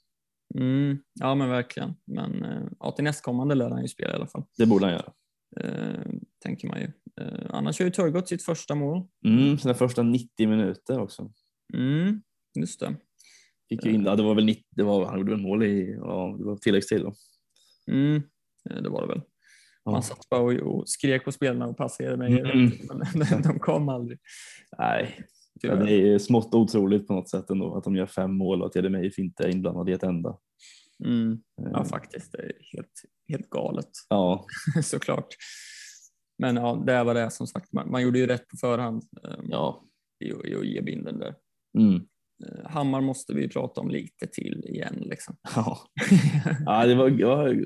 Mm. 0.54 0.98
Ja, 1.20 1.34
men 1.34 1.48
verkligen. 1.48 1.94
Men 2.04 2.44
eh, 2.44 2.62
ja, 2.80 2.92
till 2.92 3.04
nästkommande 3.04 3.54
lär 3.54 3.70
han 3.70 3.82
ju 3.82 3.88
spela 3.88 4.12
i 4.12 4.14
alla 4.14 4.26
fall. 4.26 4.44
Det 4.58 4.66
borde 4.66 4.84
han 4.86 4.94
göra. 4.94 5.12
Eh, 5.60 6.12
tänker 6.40 6.68
man 6.68 6.80
ju. 6.80 6.92
Eh, 7.20 7.46
annars 7.50 7.78
har 7.78 7.84
ju 7.84 7.90
Turgott 7.92 8.28
sitt 8.28 8.42
första 8.42 8.74
mål. 8.74 9.06
Mm, 9.26 9.58
sina 9.58 9.74
första 9.74 10.02
90 10.02 10.48
minuter 10.48 11.00
också. 11.00 11.32
Mm. 11.74 12.22
Just 12.58 12.80
det. 12.80 12.96
Fick 13.68 13.84
ju 13.84 13.92
in, 13.92 14.04
ja, 14.04 14.16
det 14.16 14.22
var 14.22 14.34
väl 14.34 14.44
90, 14.44 14.64
det 14.70 14.82
var, 14.82 15.06
han 15.06 15.18
gjorde 15.18 15.30
väl 15.32 15.40
mål 15.40 15.62
i, 15.62 15.94
ja, 15.94 16.36
det 16.38 16.44
var 16.44 16.56
tilläggstid 16.56 17.00
då. 17.00 17.14
Mm. 17.90 18.22
Eh, 18.70 18.82
Det 18.82 18.88
var 18.88 19.02
det 19.02 19.08
väl. 19.08 19.22
Ja. 19.84 19.90
Man 19.92 20.02
satt 20.02 20.28
bara 20.30 20.40
och, 20.40 20.52
och 20.52 20.88
skrek 20.88 21.24
på 21.24 21.32
spelarna 21.32 21.66
och 21.66 21.76
passerade 21.76 22.16
mig. 22.16 22.40
Mm. 22.40 22.70
Men 23.30 23.42
de 23.42 23.58
kom 23.58 23.88
aldrig. 23.88 24.18
Nej, 24.78 25.24
ja, 25.62 25.74
det 25.74 25.92
är 25.92 26.18
smått 26.18 26.54
otroligt 26.54 27.06
på 27.06 27.12
något 27.12 27.28
sätt 27.28 27.50
ändå 27.50 27.74
att 27.74 27.84
de 27.84 27.96
gör 27.96 28.06
fem 28.06 28.34
mål 28.34 28.60
och 28.60 28.66
att 28.66 28.76
Jeremejeff 28.76 29.18
inte 29.18 29.44
är 29.44 29.48
inblandad 29.48 29.88
i 29.88 29.92
ett 29.92 30.02
enda. 30.02 30.38
Mm. 31.04 31.38
Ja, 31.56 31.80
Eh, 31.80 31.84
faktiskt. 31.84 32.32
Det 32.32 32.38
är 32.38 32.52
helt, 32.72 32.92
helt 33.28 33.50
galet. 33.50 33.90
Ja, 34.08 34.46
såklart. 34.82 35.26
Men 36.40 36.56
ja, 36.56 36.82
det 36.86 37.04
var 37.04 37.14
det 37.14 37.30
som 37.30 37.46
sagt. 37.46 37.72
Man, 37.72 37.90
man 37.90 38.02
gjorde 38.02 38.18
ju 38.18 38.26
rätt 38.26 38.48
på 38.48 38.56
förhand 38.56 39.02
um, 39.22 39.46
ja. 39.48 39.84
i, 40.24 40.28
i 40.28 40.54
att 40.54 40.66
ge 40.66 40.80
binden 40.80 41.18
där. 41.18 41.34
Mm. 41.78 41.94
Eh, 42.46 42.70
Hammar 42.70 43.00
måste 43.00 43.34
vi 43.34 43.48
prata 43.48 43.80
om 43.80 43.90
lite 43.90 44.26
till 44.26 44.64
igen. 44.68 44.94
Liksom. 45.00 45.36
ja. 45.56 45.78
ja 46.66 46.86
det 46.86 46.94
var, 46.94 47.56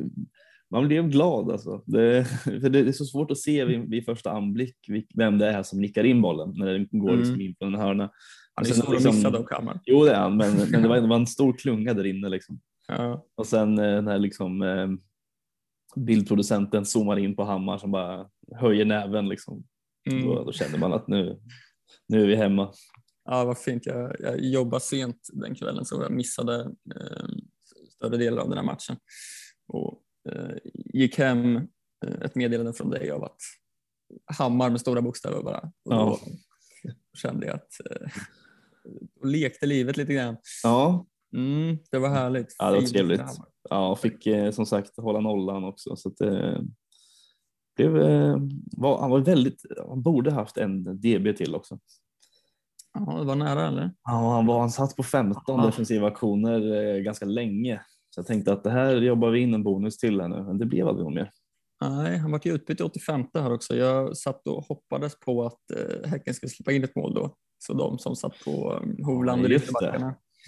man 0.71 0.89
blev 0.89 1.09
glad 1.09 1.51
alltså. 1.51 1.83
Det, 1.87 2.25
för 2.45 2.69
det 2.69 2.79
är 2.79 2.93
så 2.93 3.05
svårt 3.05 3.31
att 3.31 3.39
se 3.39 3.65
vid, 3.65 3.91
vid 3.91 4.05
första 4.05 4.31
anblick 4.31 4.77
vem 5.15 5.39
det 5.39 5.47
är 5.47 5.63
som 5.63 5.81
nickar 5.81 6.05
in 6.05 6.23
bollen 6.23 6.53
när 6.57 6.67
den 6.67 6.89
går 6.91 7.09
Mm. 7.09 7.21
liksom 7.21 7.41
in 7.41 7.55
på 7.55 7.65
en 7.65 7.75
hörna. 7.75 8.11
Han 8.55 8.67
är 8.67 8.83
Och 8.83 8.89
att 8.89 8.93
liksom- 8.93 9.15
missa 9.17 9.31
dock, 9.31 9.53
Hammar. 9.53 9.81
Jo 9.85 10.05
det 10.05 10.11
är 10.13 10.21
han, 10.21 10.37
men, 10.37 10.57
men 10.71 10.83
det, 10.83 10.89
var, 10.89 11.01
det 11.01 11.07
var 11.09 11.17
en 11.17 11.27
stor 11.27 11.59
klunga 11.59 11.95
där 11.95 12.07
inne 12.07 12.29
liksom. 12.29 12.61
Ja. 12.89 13.27
Och 13.35 13.47
sen 13.47 13.79
eh, 13.79 14.03
när 14.03 14.19
liksom 14.19 14.63
eh, 14.63 14.89
bildproducenten 15.97 16.85
zoomar 16.85 17.17
in 17.17 17.37
på 17.37 17.45
Hammar 17.45 17.79
som 17.79 17.91
bara 17.91 18.29
höjer 18.57 18.85
näven 18.85 19.29
liksom. 19.29 19.65
Mm. 20.11 20.27
Då, 20.27 20.45
då 20.45 20.53
känner 20.53 20.79
man 20.79 20.93
att 20.93 21.09
nu, 21.09 21.41
nu 22.09 22.23
är 22.23 22.27
vi 22.27 22.37
hemma. 22.37 22.73
ja, 23.25 23.45
vad 23.45 23.59
fint. 23.59 23.87
Jag, 23.87 24.17
jag 24.21 24.41
jobbade 24.41 24.81
sent 24.81 25.29
den 25.33 25.55
kvällen 25.55 25.85
så 25.85 26.03
jag 26.03 26.13
missade 26.13 26.61
eh, 26.97 27.27
större 27.91 28.17
delar 28.17 28.43
av 28.43 28.49
den 28.49 28.59
här 28.59 28.65
matchen. 28.65 28.97
Och 29.69 30.03
eh, 30.33 30.57
gick 30.75 31.19
hem 31.19 31.57
eh, 31.57 32.15
ett 32.23 32.35
meddelande 32.35 32.73
från 32.73 32.91
dig 32.91 33.11
av 33.11 33.25
att 33.25 33.39
Hammar 34.39 34.71
med 34.71 34.81
stora 34.81 35.03
bokstäver 35.03 35.43
bara. 35.43 35.59
Och 35.85 35.91
då 35.91 36.19
Ja. 36.83 36.93
kände 37.17 37.47
jag 37.47 37.55
att 37.55 37.73
eh, 37.91 38.09
då 39.21 39.27
lekte 39.27 39.67
livet 39.67 39.97
lite 39.97 40.13
grann. 40.15 40.37
Ja, 40.63 41.07
Mm, 41.37 41.79
det 41.91 41.99
var 41.99 42.09
härligt. 42.09 42.57
Ja, 42.59 42.71
det 42.71 42.81
var 42.81 42.87
trevligt. 42.87 43.21
Ja 43.71 43.89
och 43.91 43.99
fick 43.99 44.27
eh, 44.27 44.51
som 44.51 44.67
sagt 44.67 44.91
hålla 44.97 45.21
nollan 45.21 45.65
också. 45.65 45.97
Så 45.97 46.09
att, 46.09 46.21
eh, 46.21 46.59
blev, 47.77 47.97
eh, 47.99 48.37
var, 48.77 49.01
han 49.01 49.11
var 49.11 49.19
väldigt, 49.19 49.63
han 49.89 50.03
borde 50.03 50.31
haft 50.31 50.57
en 50.57 50.85
DB 51.01 51.33
till 51.37 51.55
också. 51.55 51.79
Ja, 52.95 53.19
det 53.19 53.25
var 53.25 53.35
nära 53.37 53.69
eller? 53.69 53.91
Ja, 54.05 54.33
han, 54.35 54.47
var, 54.47 54.61
han 54.61 54.71
satt 54.71 54.97
på 54.97 55.03
15 55.03 55.61
Ja. 55.61 55.67
defensiva 55.67 56.07
aktioner 56.09 56.99
ganska 57.01 57.25
länge. 57.27 57.81
Så 58.11 58.19
jag 58.19 58.27
tänkte 58.27 58.53
att 58.53 58.65
det 58.65 58.71
här 58.71 58.97
jobbar 58.97 59.31
vi 59.31 59.41
in 59.41 59.55
en 59.55 59.63
bonus 59.63 59.99
till 59.99 60.21
här 60.21 60.29
nu, 60.29 60.43
men 60.43 60.59
det 60.59 60.67
blev 60.67 60.89
aldrig 60.89 61.05
någon 61.05 61.15
mer. 61.15 61.31
Nej, 61.81 62.19
han 62.19 62.31
var 62.31 62.41
ju 62.45 62.55
utbytt 62.55 62.81
i 62.81 62.83
85 62.83 63.25
här 63.35 63.53
också. 63.53 63.77
Jag 63.77 64.17
satt 64.17 64.47
och 64.47 64.65
hoppades 64.65 65.21
på 65.21 65.45
att 65.47 65.61
Häcken 66.05 66.35
skulle 66.35 66.51
släppa 66.51 66.73
in 66.73 66.85
ett 66.85 66.97
mål 66.97 67.15
då. 67.15 67.37
Så 67.59 67.73
de 67.75 67.99
som 67.99 68.17
satt 68.17 68.45
på 68.45 68.83
Hovland 69.05 69.41
Ja, 69.41 69.45
och 69.45 69.51
just. 69.51 69.71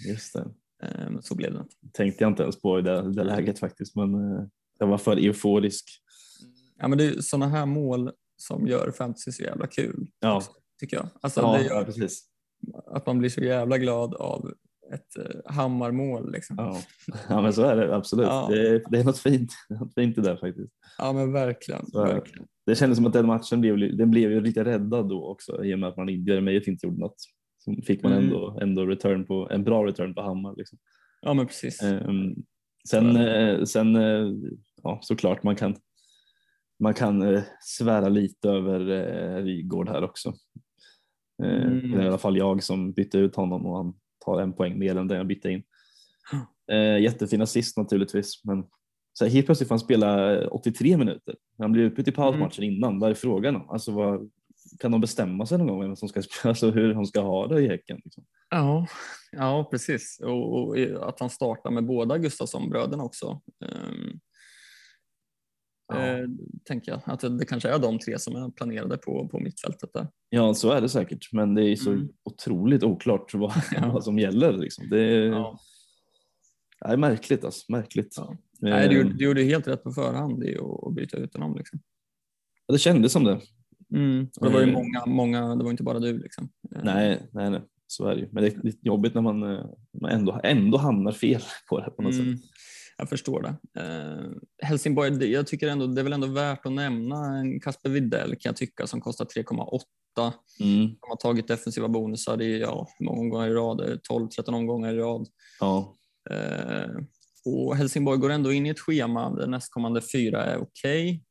Just 0.07 0.33
det. 0.33 0.45
Eh, 0.83 1.09
Men 1.09 1.21
så 1.21 1.35
blev 1.35 1.53
det. 1.53 1.65
Tänkte 1.93 2.23
jag 2.23 2.31
inte 2.31 2.43
ens 2.43 2.61
på 2.61 2.79
i 2.79 2.81
det, 2.81 3.11
det 3.13 3.23
läget 3.23 3.59
faktiskt, 3.59 3.95
men 3.95 4.13
eh, 4.13 4.43
jag 4.79 4.87
var 4.87 4.97
för 4.97 5.17
euforisk. 5.17 5.85
Ja, 6.79 6.87
men 6.87 6.97
det 6.97 7.05
är 7.05 7.21
sådana 7.21 7.47
här 7.47 7.65
mål 7.65 8.11
som 8.37 8.67
gör 8.67 8.91
fantasy 8.91 9.31
så 9.31 9.43
jävla 9.43 9.67
kul, 9.67 10.07
Ja, 10.19 10.41
tycker 10.79 10.97
jag. 10.97 11.09
Alltså, 11.21 11.41
ja, 11.41 11.57
det 11.57 11.63
ja 11.63 11.75
gör 11.75 11.83
precis. 11.83 12.23
att 12.87 13.05
man 13.05 13.19
blir 13.19 13.29
så 13.29 13.41
jävla 13.41 13.77
glad 13.77 14.15
av 14.15 14.53
ett 14.93 15.17
eh, 15.17 15.53
hammarmål. 15.53 16.31
Liksom. 16.31 16.55
Ja. 16.59 16.81
Ja. 17.07 17.15
ja, 17.29 17.41
men 17.41 17.53
så 17.53 17.63
är 17.63 17.75
det 17.75 17.95
absolut. 17.95 18.27
Ja. 18.27 18.47
Det, 18.51 18.69
är, 18.69 18.83
det 18.89 18.99
är 18.99 19.03
något 19.03 19.19
fint, 19.19 19.51
något 19.69 19.93
fint 19.93 20.17
i 20.17 20.21
det 20.21 20.37
faktiskt. 20.37 20.73
men 20.99 21.33
verkligen. 21.33 21.85
Så 21.85 22.03
verkligen. 22.03 22.47
Det 22.65 22.75
kändes 22.75 22.97
som 22.97 23.05
att 23.05 23.13
den 23.13 23.27
matchen 23.27 23.61
blev, 23.61 23.97
den 23.97 24.11
blev 24.11 24.31
ju 24.31 24.41
lite 24.41 24.63
räddad 24.63 25.09
då 25.09 25.27
också 25.27 25.65
i 25.65 25.75
och 25.75 25.79
med 25.79 25.89
att 25.89 25.97
man 25.97 26.09
Jeremejeff 26.09 26.67
inte 26.67 26.85
gjorde 26.85 26.99
något. 26.99 27.15
Så 27.75 27.81
fick 27.85 28.03
man 28.03 28.11
Mm. 28.11 28.23
ändå, 28.23 28.57
ändå 28.61 28.85
return 28.85 29.25
på, 29.25 29.47
en 29.51 29.63
bra 29.63 29.85
return 29.85 30.13
på 30.15 30.21
Hammar. 30.21 30.55
Liksom. 30.57 30.77
Ja, 31.21 31.33
men 31.33 31.47
precis. 31.47 31.81
Ehm, 31.83 32.35
sen 32.89 33.15
eh, 33.15 33.63
sen 33.63 33.95
eh, 33.95 34.31
ja, 34.83 34.99
såklart 35.03 35.43
man 35.43 35.55
kan, 35.55 35.75
man 36.79 36.93
kan 36.93 37.21
eh, 37.21 37.41
svära 37.61 38.09
lite 38.09 38.49
över 38.49 38.89
eh, 38.89 39.43
Rygård 39.43 39.89
här 39.89 40.03
också. 40.03 40.29
Eh, 41.43 41.63
Mm. 41.67 41.91
Det 41.91 41.97
är 41.97 42.03
i 42.03 42.07
alla 42.07 42.17
fall 42.17 42.37
jag 42.37 42.63
som 42.63 42.91
bytte 42.91 43.17
ut 43.17 43.35
honom 43.35 43.65
och 43.65 43.77
han 43.77 43.93
tar 44.25 44.41
en 44.41 44.53
poäng 44.53 44.79
mer 44.79 44.95
än 44.95 45.07
den 45.07 45.17
jag 45.17 45.27
bytte 45.27 45.49
in. 45.51 45.63
Eh, 46.71 46.99
jättefin 47.01 47.41
assist 47.41 47.77
naturligtvis, 47.77 48.41
men 48.45 48.63
så 49.13 49.25
här, 49.25 49.31
helt 49.31 49.45
plötsligt 49.45 49.67
får 49.67 49.75
han 49.75 49.79
spela 49.79 50.41
83 50.47 50.97
minuter. 50.97 51.35
Han 51.57 51.71
blev 51.71 51.85
utbytt 51.85 52.07
i 52.07 52.11
pausmatchen 52.11 52.63
innan. 52.63 52.99
Vad 52.99 53.09
är 53.09 53.13
frågan 53.13 53.55
om? 53.55 53.69
Alltså, 53.69 53.91
vad, 53.91 54.29
kan 54.79 54.91
de 54.91 55.01
bestämma 55.01 55.45
sig 55.45 55.57
någon 55.57 55.67
gång 55.67 55.81
vem 55.81 55.95
som 55.95 56.09
ska 56.09 56.21
spela, 56.21 56.49
alltså, 56.51 56.71
hur 56.71 56.93
de 56.93 57.05
ska 57.05 57.21
ha 57.21 57.47
det 57.47 57.61
i 57.61 57.67
Häcken? 57.67 58.01
Liksom? 58.03 58.25
Ja, 58.49 58.87
ja 59.31 59.67
precis. 59.71 60.19
Och, 60.23 60.53
och 60.67 60.77
att 61.09 61.19
han 61.19 61.29
startar 61.29 61.71
med 61.71 61.85
båda 61.85 62.17
Gustafsson-bröderna 62.17 63.03
också. 63.03 63.41
Ehm, 63.65 64.19
Ja. 65.93 66.07
eh, 66.07 66.25
tänker 66.65 66.91
jag. 66.91 67.01
Att 67.05 67.19
det, 67.19 67.37
det 67.37 67.45
kanske 67.45 67.69
är 67.69 67.79
de 67.79 67.99
tre 67.99 68.19
som 68.19 68.35
är 68.35 68.49
planerade 68.49 68.97
på, 68.97 69.27
på 69.27 69.39
mittfältet 69.39 69.89
där. 69.93 70.07
Ja, 70.29 70.53
så 70.53 70.71
är 70.71 70.81
det 70.81 70.89
säkert, 70.89 71.33
men 71.33 71.55
det 71.55 71.63
är 71.69 71.75
så 71.75 71.91
Mm. 71.91 72.07
otroligt 72.23 72.83
oklart 72.83 73.33
vad, 73.33 73.53
Ja. 73.75 73.91
vad 73.93 74.03
som 74.03 74.19
gäller. 74.19 74.51
Liksom. 74.53 74.89
Det, 74.89 74.99
är, 75.01 75.25
Ja. 75.25 75.59
det 76.79 76.87
är 76.93 76.97
märkligt. 76.97 77.45
Alltså. 77.45 77.71
märkligt. 77.71 78.13
Ja. 78.17 78.37
Nej, 78.59 78.89
du, 78.89 78.95
Eh, 78.95 79.01
gjorde- 79.03 79.17
du 79.17 79.25
gjorde 79.25 79.43
helt 79.43 79.67
rätt 79.67 79.83
på 79.83 79.91
förhand 79.91 80.43
i 80.43 80.57
att 80.57 80.95
byta 80.95 81.17
ut 81.17 81.33
honom. 81.33 81.57
Liksom. 81.57 81.79
det 82.67 82.77
kändes 82.79 83.11
som 83.11 83.23
det. 83.23 83.41
Och 84.39 84.45
det 84.47 84.53
var 84.53 84.59
ju 84.61 84.67
Eh. 84.67 84.73
många, 84.73 85.05
många, 85.05 85.55
det 85.55 85.63
var 85.63 85.71
inte 85.71 85.83
bara 85.83 85.99
du. 85.99 86.19
Liksom. 86.19 86.49
Eh, 86.75 86.81
Nej, 86.83 87.29
nej, 87.31 87.49
nej, 87.49 87.61
så 87.87 88.05
är 88.07 88.15
det 88.15 88.21
ju. 88.21 88.29
Men 88.31 88.43
det 88.43 88.55
är 88.55 88.63
lite 88.63 88.87
jobbigt 88.87 89.13
när 89.15 89.21
man, 89.21 89.43
eh, 89.43 89.65
man 90.01 90.11
ändå, 90.11 90.39
ändå 90.43 90.77
hamnar 90.77 91.11
fel 91.11 91.41
på 91.69 91.79
det 91.79 91.89
på 91.91 92.01
något 92.01 92.13
Mm, 92.13 92.37
sätt. 92.37 92.45
jag 92.97 93.09
förstår 93.09 93.41
det. 93.41 93.81
Eh, 93.81 94.25
Helsingborg, 94.67 95.31
jag 95.31 95.47
tycker 95.47 95.67
ändå 95.67 95.87
det 95.87 96.01
är 96.01 96.03
väl 96.03 96.13
ändå 96.13 96.27
värt 96.27 96.65
att 96.65 96.71
nämna 96.71 97.37
en 97.37 97.59
Kasper 97.59 97.89
Widell 97.89 98.29
kan 98.29 98.39
jag 98.49 98.55
tycka 98.55 98.87
som 98.87 99.01
kostar 99.01 99.25
3,8. 99.25 100.33
Mm, 100.59 100.87
De 100.87 100.97
har 101.01 101.15
tagit 101.15 101.47
defensiva 101.47 101.87
bonusar 101.87 102.41
i 102.41 102.59
ja, 102.61 102.87
många 102.99 103.19
omgångar 103.21 103.47
i 103.47 103.53
rad, 103.53 103.99
12-13 104.11 104.53
omgångar 104.55 104.93
i 104.93 104.97
rad. 104.97 105.27
ja, 105.59 105.93
Eh, 106.29 106.89
och 107.45 107.75
Helsingborg 107.75 108.19
går 108.19 108.29
ändå 108.29 108.51
in 108.51 108.65
i 108.65 108.69
ett 108.69 108.79
schema 108.79 109.29
där 109.29 109.47
nästkommande 109.47 110.01
fyra 110.13 110.45
är 110.45 110.57
okej. 110.57 111.23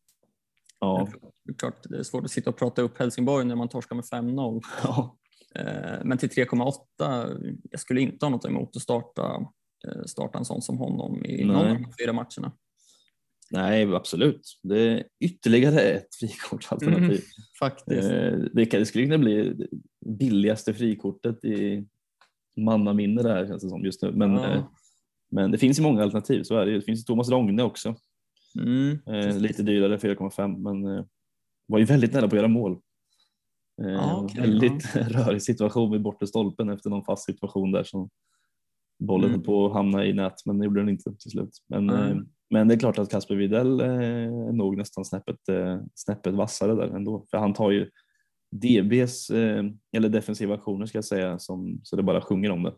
Ja, 0.81 1.09
Det 1.45 1.53
är 1.53 1.55
klart 1.55 1.83
det 1.85 1.99
är 1.99 2.03
svårt 2.03 2.25
att 2.25 2.31
sitta 2.31 2.51
och 2.51 2.57
prata 2.57 2.83
upp 2.83 2.99
Helsingborg 2.99 3.45
när 3.45 3.57
man 3.57 3.69
torskar 3.69 3.97
med 3.97 4.05
5-0. 4.05 4.61
ja, 4.83 5.17
Eh, 5.55 6.05
men 6.05 6.19
till 6.19 6.29
3,8, 6.29 7.57
jag 7.71 7.81
skulle 7.81 8.01
inte 8.01 8.27
ha 8.27 8.31
något 8.31 8.45
emot 8.45 8.77
att 8.77 8.83
starta, 8.83 9.47
eh, 9.89 10.03
starta 10.07 10.39
en 10.39 10.45
sån 10.45 10.63
som 10.63 10.79
honom 10.79 11.25
i 11.25 11.45
någon 11.45 11.57
Nej. 11.65 11.71
av 11.71 11.77
de 11.83 11.93
fyra 12.03 12.13
matcherna. 12.13 12.53
nej, 13.51 13.95
absolut. 13.95 14.59
Det 14.63 14.81
är 14.81 15.05
ytterligare 15.21 15.81
ett 15.81 16.15
frikortsalternativ. 16.15 17.05
Mm, 17.05 17.19
Faktiskt. 17.59 18.11
Eh, 18.11 18.33
det, 18.53 18.67
kan, 18.67 18.81
det 18.81 18.87
skulle 18.87 19.05
kunna 19.05 19.19
bli 19.19 19.55
billigaste 20.07 20.75
frikortet 20.75 21.45
i 21.45 21.87
mannaminne 22.57 23.23
där 23.23 23.47
känns 23.47 23.63
det 23.63 23.69
som 23.69 23.85
just 23.85 24.03
nu. 24.03 24.13
Men, 24.13 24.35
Ja. 24.35 24.73
men 25.31 25.51
det 25.51 25.59
finns 25.59 25.79
ju 25.79 25.83
många 25.83 26.03
alternativ, 26.03 26.43
så 26.43 26.57
är 26.57 26.67
det 26.67 26.73
ju. 26.73 26.79
Det 26.79 26.85
finns 26.85 27.05
Thomas 27.05 27.29
Rogne 27.31 27.63
också. 27.63 27.95
Mm, 28.59 28.99
Eh, 29.07 29.39
lite 29.39 29.63
dyrare, 29.63 29.99
4,5 29.99 30.57
men 30.59 30.97
eh, 30.99 31.05
var 31.67 31.79
ju 31.79 31.85
väldigt 31.85 32.13
nära 32.13 32.23
på 32.23 32.27
att 32.27 32.41
göra 32.41 32.49
mål. 32.49 32.73
Eh, 33.83 33.89
Ja, 33.91 34.21
okej, 34.23 34.41
väldigt 34.41 34.97
rörig 34.97 35.43
situation 35.43 35.93
vid 35.93 36.03
bortre 36.03 36.27
stolpen 36.27 36.69
efter 36.69 36.91
någon 36.91 37.05
fast 37.05 37.25
situation 37.25 37.73
där 37.73 37.85
som 37.85 38.11
bollen 38.99 39.31
Mm. 39.31 39.43
på 39.43 39.67
att 39.67 39.73
hamna 39.73 40.05
i 40.07 40.13
nät 40.13 40.35
men 40.47 40.59
det 40.59 40.65
gjorde 40.65 40.81
den 40.81 40.89
inte 40.89 41.15
till 41.19 41.31
slut. 41.31 41.51
Men, 41.69 41.91
eh, 41.91 42.17
men 42.51 42.69
det 42.69 42.75
är 42.75 42.79
klart 42.79 42.99
att 42.99 43.11
Kasper 43.11 43.35
Widell 43.35 43.81
eh, 43.81 43.87
är 43.89 44.53
nog 44.53 44.77
nästan 44.77 45.05
snäppet, 45.05 45.49
eh, 45.49 45.81
snäppet 45.95 46.35
vassare 46.35 46.75
där 46.75 46.97
ändå 46.97 47.27
för 47.31 47.39
han 47.39 47.55
tar 47.55 47.71
ju 47.71 47.91
DBs 48.51 49.31
eller 49.97 50.09
defensiva 50.09 50.55
aktioner 50.55 50.87
ska 50.87 50.99
jag 50.99 51.05
säga 51.05 51.39
som, 51.39 51.81
så 51.83 51.97
det 51.97 52.03
bara 52.03 52.21
sjunger 52.21 52.51
om 52.51 52.63
det. 52.63 52.75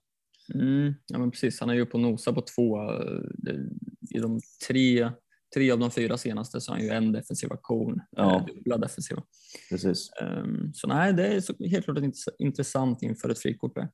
Mm, 0.55 0.95
ja, 1.07 1.19
men 1.19 1.31
precis. 1.31 1.61
Han 1.61 1.71
är 1.71 1.75
ju 1.75 1.83
och 1.83 2.01
nosar 2.01 2.33
på 2.33 2.41
två. 2.41 2.79
I 4.11 4.19
de 4.19 4.41
tre, 4.69 5.11
tre 5.55 5.71
av 5.71 5.79
de 5.79 5.91
fyra 5.91 6.17
senaste 6.17 6.61
så 6.61 6.73
har 6.73 6.77
han 6.79 6.87
ju 6.87 6.91
en 6.93 7.13
defensiv 7.13 7.53
aktion. 7.53 8.01
Ja. 8.11 8.37
eh, 8.37 8.47
Dubbla 8.47 8.79
defensiva. 8.79 9.23
Precis. 9.71 10.11
Ehm, 10.21 10.73
så 10.75 10.87
nej, 10.89 11.13
det 11.13 11.27
är 11.27 11.69
helt 11.69 11.85
klart 11.85 11.99
int- 11.99 12.29
intressant 12.39 13.03
inför 13.03 13.29
ett 13.29 13.39
frikort. 13.39 13.75
Där. 13.75 13.89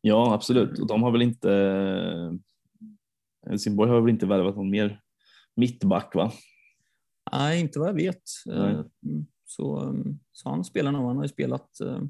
Ja 0.00 0.34
absolut 0.34 0.78
och 0.78 0.86
de 0.86 1.02
har 1.02 1.10
väl 1.12 1.22
inte 1.22 1.48
Helsingborg 3.46 3.90
har 3.90 4.00
väl 4.00 4.10
inte 4.10 4.26
värvat 4.26 4.56
någon 4.56 4.70
mer 4.70 5.00
mittback 5.56 6.14
va? 6.14 6.32
Nej, 7.32 7.60
inte 7.60 7.78
vad 7.78 7.88
jag 7.88 7.94
vet. 7.94 8.22
Nej. 8.46 8.74
Ehm, 8.74 8.86
Så, 9.44 9.80
ehm, 9.80 10.18
så 10.32 10.48
han 10.48 10.64
spelar 10.64 10.92
nog. 10.92 11.06
Han 11.06 11.16
har 11.16 11.24
ju 11.24 11.28
spelat 11.28 11.80
eh, 11.80 12.02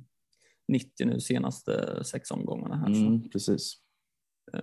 90 0.68 1.06
nu 1.06 1.20
senaste 1.20 2.04
sex 2.04 2.30
omgångarna 2.30 2.76
här. 2.76 2.86
Mm, 2.86 3.30
precis. 3.30 3.72
Så 4.52 4.58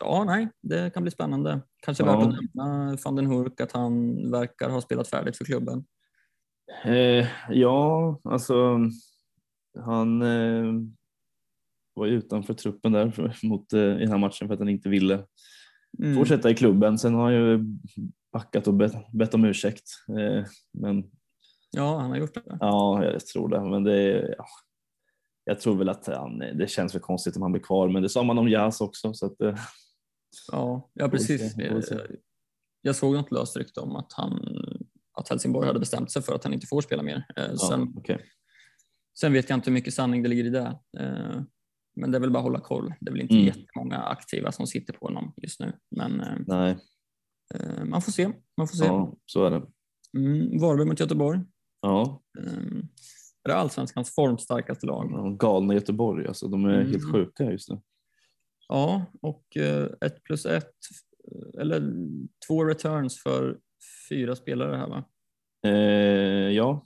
ja, 0.00 0.24
nej, 0.24 0.48
det 0.60 0.90
kan 0.94 1.02
bli 1.02 1.10
spännande. 1.12 1.60
Kanske 1.82 2.04
Ja. 2.04 2.18
värt 2.18 2.26
att 2.28 2.34
nämna 2.56 2.96
van 3.04 3.16
den 3.16 3.26
Hurk 3.26 3.60
att 3.60 3.72
han 3.72 4.16
verkar 4.30 4.68
ha 4.70 4.80
spelat 4.80 5.08
färdigt 5.08 5.36
för 5.36 5.44
klubben. 5.44 5.84
Eh, 6.84 7.26
ja, 7.50 8.20
alltså 8.24 8.78
han 9.78 10.22
eh, 10.22 10.72
var 11.94 12.06
utanför 12.06 12.54
truppen 12.54 12.92
där 12.92 13.10
för, 13.10 13.36
mot, 13.42 13.72
eh, 13.72 13.80
i 13.80 13.98
den 13.98 14.08
här 14.10 14.18
matchen 14.18 14.48
för 14.48 14.54
att 14.54 14.60
han 14.60 14.68
inte 14.68 14.88
ville 14.88 15.26
Mm. 15.98 16.16
fortsätta 16.16 16.50
i 16.50 16.54
klubben. 16.54 16.98
Sen 16.98 17.14
har 17.14 17.22
han 17.22 17.34
ju 17.34 17.58
backat 18.32 18.66
och 18.66 18.74
bett, 18.74 18.92
bett 19.12 19.34
om 19.34 19.44
ursäkt. 19.44 19.84
Eh, 20.08 20.44
men 20.72 21.04
Ja, 21.70 21.98
han 21.98 22.10
har 22.10 22.16
gjort 22.18 22.34
det. 22.34 22.42
ja, 22.60 23.04
jag 23.04 23.26
tror 23.26 23.48
det. 23.48 23.60
Men 23.70 23.84
det 23.84 24.34
ja, 24.38 24.44
jag 25.44 25.60
tror 25.60 25.76
väl 25.76 25.88
att 25.88 26.06
han, 26.06 26.38
det 26.38 26.70
känns 26.70 26.94
väl 26.94 27.02
konstigt 27.02 27.36
om 27.36 27.42
han 27.42 27.52
blir 27.52 27.62
kvar, 27.62 27.88
men 27.88 28.02
det 28.02 28.08
sa 28.08 28.22
man 28.22 28.38
om 28.38 28.48
Jas 28.48 28.80
också. 28.80 29.14
Så 29.14 29.26
att, 29.26 29.40
eh, 29.40 29.56
Ja, 30.52 30.90
ja 30.94 31.08
precis. 31.08 31.58
Eh, 31.58 31.80
Jag 32.82 32.96
såg 32.96 33.14
något 33.14 33.32
löst 33.32 33.56
rykte 33.56 33.80
om 33.80 33.96
att, 33.96 34.12
han, 34.12 34.40
att 35.18 35.28
Helsingborg 35.28 35.66
hade 35.66 35.80
bestämt 35.80 36.10
sig 36.10 36.22
för 36.22 36.34
att 36.34 36.44
han 36.44 36.54
inte 36.54 36.66
får 36.66 36.80
spela 36.80 37.02
mer. 37.02 37.26
Eh, 37.36 37.44
ja, 37.50 37.56
Sen, 37.56 37.92
okej. 37.96 38.24
sen 39.18 39.32
vet 39.32 39.48
jag 39.50 39.56
inte 39.56 39.70
hur 39.70 39.74
mycket 39.74 39.94
sanning 39.94 40.22
det 40.22 40.28
ligger 40.28 40.44
i 40.44 40.50
det. 40.50 40.78
Men 41.96 42.10
det 42.10 42.18
är 42.18 42.20
väl 42.20 42.30
bara 42.30 42.38
att 42.38 42.44
hålla 42.44 42.60
koll. 42.60 42.94
Det 43.00 43.08
är 43.10 43.12
väl 43.12 43.20
inte 43.20 43.34
Mm. 43.34 43.46
jättemånga 43.46 43.96
aktiva 43.98 44.52
som 44.52 44.66
sitter 44.66 44.92
på 44.92 45.06
honom 45.06 45.34
just 45.36 45.60
nu. 45.60 45.72
Men 45.96 46.22
Nej, 46.46 46.78
man 47.84 48.02
får 48.02 48.12
se. 48.12 48.30
Man 48.56 48.68
får 48.68 48.76
se. 48.76 48.84
ja, 48.84 49.16
så 49.26 49.44
är 49.44 49.50
det. 49.50 49.62
Mm, 50.18 50.58
Varberg 50.60 50.86
mot 50.86 51.00
Göteborg. 51.00 51.40
Ja, 51.80 52.22
Eh, 52.38 52.82
Är 53.44 53.48
det 53.48 53.54
allsvenskans 53.54 54.14
formstarkaste 54.14 54.86
lag? 54.86 55.10
de 55.10 55.38
galna 55.38 55.74
Göteborg, 55.74 56.26
alltså, 56.26 56.48
de 56.48 56.64
är 56.64 56.74
Mm. 56.74 56.90
helt 56.90 57.12
sjuka 57.12 57.44
just 57.50 57.68
nu. 57.70 57.80
Ja, 58.68 59.04
och 59.22 59.56
eh, 59.56 59.88
ett 60.00 60.22
plus 60.24 60.46
ett, 60.46 60.74
eller 61.58 61.92
två 62.46 62.64
returns 62.64 63.22
för 63.22 63.58
fyra 64.08 64.36
spelare 64.36 64.76
här 64.76 64.88
va? 64.88 65.04
Eh, 65.66 66.50
ja, 66.50 66.84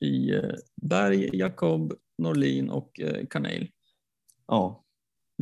I 0.00 0.34
eh, 0.34 0.54
Berg, 0.82 1.30
Jakob, 1.32 1.92
Norlin 2.18 2.70
och 2.70 3.00
eh, 3.00 3.26
Kanel. 3.26 3.68
ja, 4.46 4.82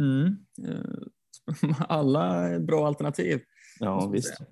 Mm. 0.01 0.37
Eh, 0.68 1.74
Alla 1.89 2.49
är 2.49 2.59
bra 2.61 2.87
alternativ. 2.87 3.41
ja 3.80 4.09
visst. 4.12 4.37
säga. 4.37 4.49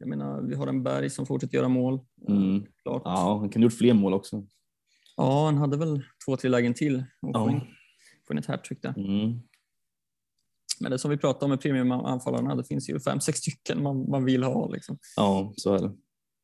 Jag 0.00 0.08
menar, 0.08 0.42
vi 0.42 0.54
har 0.54 0.66
en 0.66 0.82
Berg 0.82 1.10
som 1.10 1.26
fortsätter 1.26 1.54
göra 1.56 1.68
mål. 1.68 1.94
eh, 2.28 2.34
Mm. 2.34 2.66
Klart. 2.82 3.02
Ja, 3.04 3.38
han 3.40 3.48
kunde 3.50 3.66
gjort 3.66 3.78
fler 3.78 3.94
mål 3.94 4.14
också. 4.14 4.46
Ja, 5.16 5.44
han 5.44 5.58
hade 5.58 5.76
väl 5.76 6.02
två, 6.26 6.36
tre 6.36 6.50
lägen 6.50 6.74
till 6.74 6.96
och 7.22 7.30
Ja. 7.32 7.44
få 7.44 7.50
in, 7.50 7.60
få 8.28 8.34
ett 8.38 8.46
hattrick 8.46 8.82
där. 8.82 8.94
Mm. 8.98 9.40
Men 10.80 10.90
det 10.90 10.98
som 10.98 11.10
vi 11.10 11.16
pratade 11.16 11.44
om 11.44 11.50
med 11.50 11.60
premiumanfallarna, 11.60 12.54
det 12.54 12.64
finns 12.64 12.90
ju 12.90 13.00
fem, 13.00 13.20
sex 13.20 13.38
stycken 13.38 13.82
man, 13.82 14.10
man 14.10 14.24
vill 14.24 14.42
ha. 14.42 14.68
Liksom. 14.68 14.98
Ja, 15.16 15.52
så 15.56 15.74
är 15.74 15.78
det. 15.78 15.92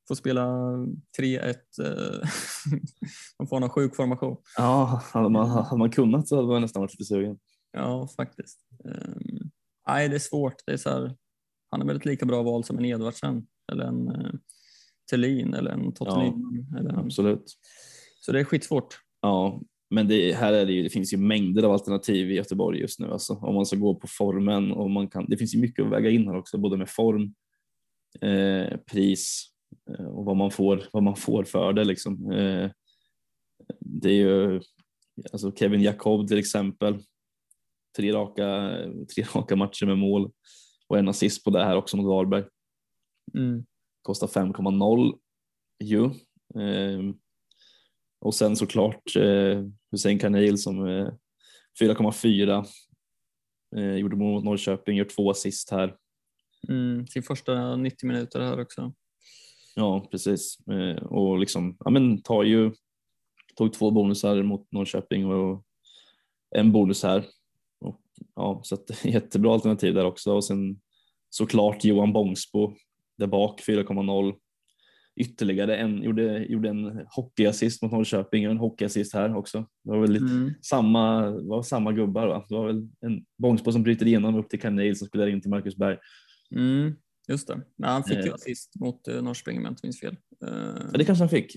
Får 0.09 0.15
spela 0.15 0.47
3-1, 1.19 1.55
eh, 1.83 2.29
man 3.39 3.49
får 3.49 3.57
ha 3.57 3.61
någon 3.61 3.71
sjuk 3.71 3.97
formation. 3.97 4.37
Ja, 4.57 5.03
hade 5.13 5.29
man, 5.29 5.49
hade 5.51 5.79
man 5.79 5.91
kunnat 5.91 6.29
så 6.29 6.37
hade 6.37 6.49
man 6.49 6.63
nästan 6.63 6.81
varit 6.81 6.93
lite 6.93 7.05
sugen. 7.05 7.39
Ja, 7.73 8.09
faktiskt. 8.17 8.59
Um, 8.85 9.51
nej, 9.89 10.09
det 10.09 10.15
är 10.15 10.19
svårt. 10.19 10.55
Det 10.67 10.73
är 10.73 10.77
så 10.77 10.91
här, 10.91 11.17
han 11.71 11.83
är 11.83 11.87
väl 11.87 11.97
ett 11.97 12.05
lika 12.05 12.27
bra 12.27 12.43
val 12.43 12.65
som 12.65 12.79
en 12.79 12.85
Edvardsen 12.85 13.47
eller 13.73 13.85
en 13.85 14.09
uh, 14.09 14.33
Thelin 15.11 15.55
eller 15.55 15.71
en 15.71 15.93
Tottenham. 15.95 16.67
Ja, 16.73 16.79
eller, 16.79 16.99
absolut. 16.99 17.57
Så 18.21 18.33
det 18.33 18.41
är 18.41 18.45
skitsvårt. 18.45 19.01
Ja, 19.23 19.61
men 19.91 20.09
det, 20.09 20.33
här 20.33 20.53
är 20.53 20.67
det, 20.67 20.73
ju, 20.73 20.83
det 20.83 20.91
finns 20.91 21.13
ju 21.13 21.17
mängder 21.17 21.63
av 21.63 21.73
alternativ 21.73 22.31
i 22.31 22.35
Göteborg 22.35 22.81
just 22.81 23.01
nu. 23.01 23.07
Alltså, 23.07 23.33
om 23.35 23.55
man 23.55 23.67
ska 23.67 23.77
gå 23.77 23.95
på 23.95 24.07
formen 24.07 24.73
och 24.73 24.91
man 24.91 25.09
kan, 25.09 25.27
det 25.29 25.37
finns 25.37 25.55
ju 25.55 25.61
mycket 25.61 25.85
att 25.85 25.93
väga 25.93 26.11
in 26.11 26.29
här 26.29 26.37
också, 26.37 26.59
både 26.59 26.77
med 26.77 26.91
form, 26.91 27.35
eh, 28.21 28.77
pris 28.77 29.47
eh, 29.91 30.07
och 30.07 30.25
vad 30.25 30.37
man 30.37 30.51
får, 30.51 30.85
vad 30.93 31.03
man 31.03 31.17
får 31.17 31.45
för 31.45 31.73
det. 31.73 31.85
Liksom. 31.85 32.33
Eh, 32.33 32.71
det 33.81 34.09
är 34.09 34.15
ju 34.15 34.61
alltså 35.33 35.53
Kevin 35.53 35.83
Jacob 35.83 36.29
till 36.29 36.39
exempel. 36.39 36.99
Tre 37.97 38.13
raka, 38.13 38.71
tre 39.15 39.25
raka 39.35 39.57
matcher 39.57 39.87
med 39.87 39.99
mål 39.99 40.31
och 40.87 40.99
en 40.99 41.09
assist 41.09 41.45
på 41.45 41.51
det 41.51 41.65
här 41.65 41.77
också 41.77 41.97
mot 41.97 42.07
Varberg. 42.07 42.45
Mm. 43.35 43.65
Kostar 44.03 44.27
5,0 44.27 45.19
ju. 45.85 46.05
Eh, 46.63 47.15
och 48.21 48.35
sen 48.35 48.57
såklart 48.57 49.17
eh, 49.17 49.65
Hussein 49.91 50.19
Kanil 50.19 50.59
som 50.59 50.87
eh, 50.87 51.09
4,4 51.81 52.67
eh, 53.77 53.95
gjorde 53.95 54.17
mål 54.17 54.35
mot 54.35 54.45
Norrköping, 54.45 54.97
gör 54.97 55.05
två 55.05 55.31
assist 55.31 55.71
här. 55.71 55.97
Mm, 56.69 57.07
sin 57.07 57.23
första 57.23 57.77
90 57.77 58.07
minuter 58.07 58.41
här 58.41 58.61
också. 58.61 58.93
Ja, 59.75 60.09
precis. 60.11 60.59
Eh, 60.69 61.03
och 61.03 61.39
liksom, 61.39 61.77
ja 61.85 61.91
men 61.91 62.23
tar 62.23 62.43
ju, 62.43 62.73
tog 63.57 63.73
två 63.73 63.91
bonusar 63.91 64.43
mot 64.43 64.73
Norrköping 64.73 65.27
och 65.27 65.65
en 66.57 66.73
bonus 66.73 67.03
här. 67.03 67.25
Ja, 68.35 68.61
så 68.65 68.75
att 68.75 69.05
jättebra 69.05 69.53
alternativ 69.55 69.95
där 69.95 70.05
också. 70.05 70.33
Och 70.33 70.45
sen 70.45 70.81
såklart 71.31 71.85
Johan 71.85 72.13
Bångsbo 72.13 72.73
där 73.19 73.27
bak 73.27 73.61
4,0 73.69 74.35
ytterligare 75.21 75.77
en, 75.77 76.03
gjorde, 76.03 76.45
gjorde 76.45 76.69
en 76.69 77.07
hockeyassist 77.17 77.83
mot 77.83 77.93
Norrköping 77.93 78.47
och 78.47 78.51
en 78.51 78.59
hockeyassist 78.59 79.15
här 79.15 79.37
också. 79.37 79.59
Det 79.85 79.91
var 79.91 79.99
väl 80.01 80.13
lite 80.13 80.25
Mm. 80.35 80.53
samma, 80.63 81.31
var 81.31 81.63
samma 81.63 81.93
gubbar 81.93 82.27
va? 82.27 82.45
Det 82.49 82.55
var 82.55 82.67
väl 82.67 82.89
en 83.01 83.25
Bångsbo 83.39 83.73
som 83.73 83.83
bryter 83.83 84.07
igenom 84.07 84.35
upp 84.35 84.49
till 84.51 84.61
Kanel 84.61 84.97
som 84.97 85.09
spelar 85.09 85.27
in 85.27 85.41
till 85.41 85.51
Marcus 85.51 85.77
Berg. 85.77 85.99
Mm, 86.55 86.95
just 87.29 87.49
det. 87.49 87.61
Nej, 87.77 87.91
han 87.91 88.05
fick 88.05 88.17
ju 88.19 88.29
Eh. 88.29 88.35
assist 88.35 88.75
mot 88.81 89.09
uh, 89.09 89.23
Norrköping 89.23 89.59
om 89.59 89.65
jag 89.65 89.73
inte 89.73 89.87
minns 89.87 90.01
fel. 90.01 90.17
Eh, 90.47 90.83
Ja, 90.93 90.99
det 90.99 91.05
kanske 91.05 91.23
han 91.23 91.29
fick. 91.29 91.57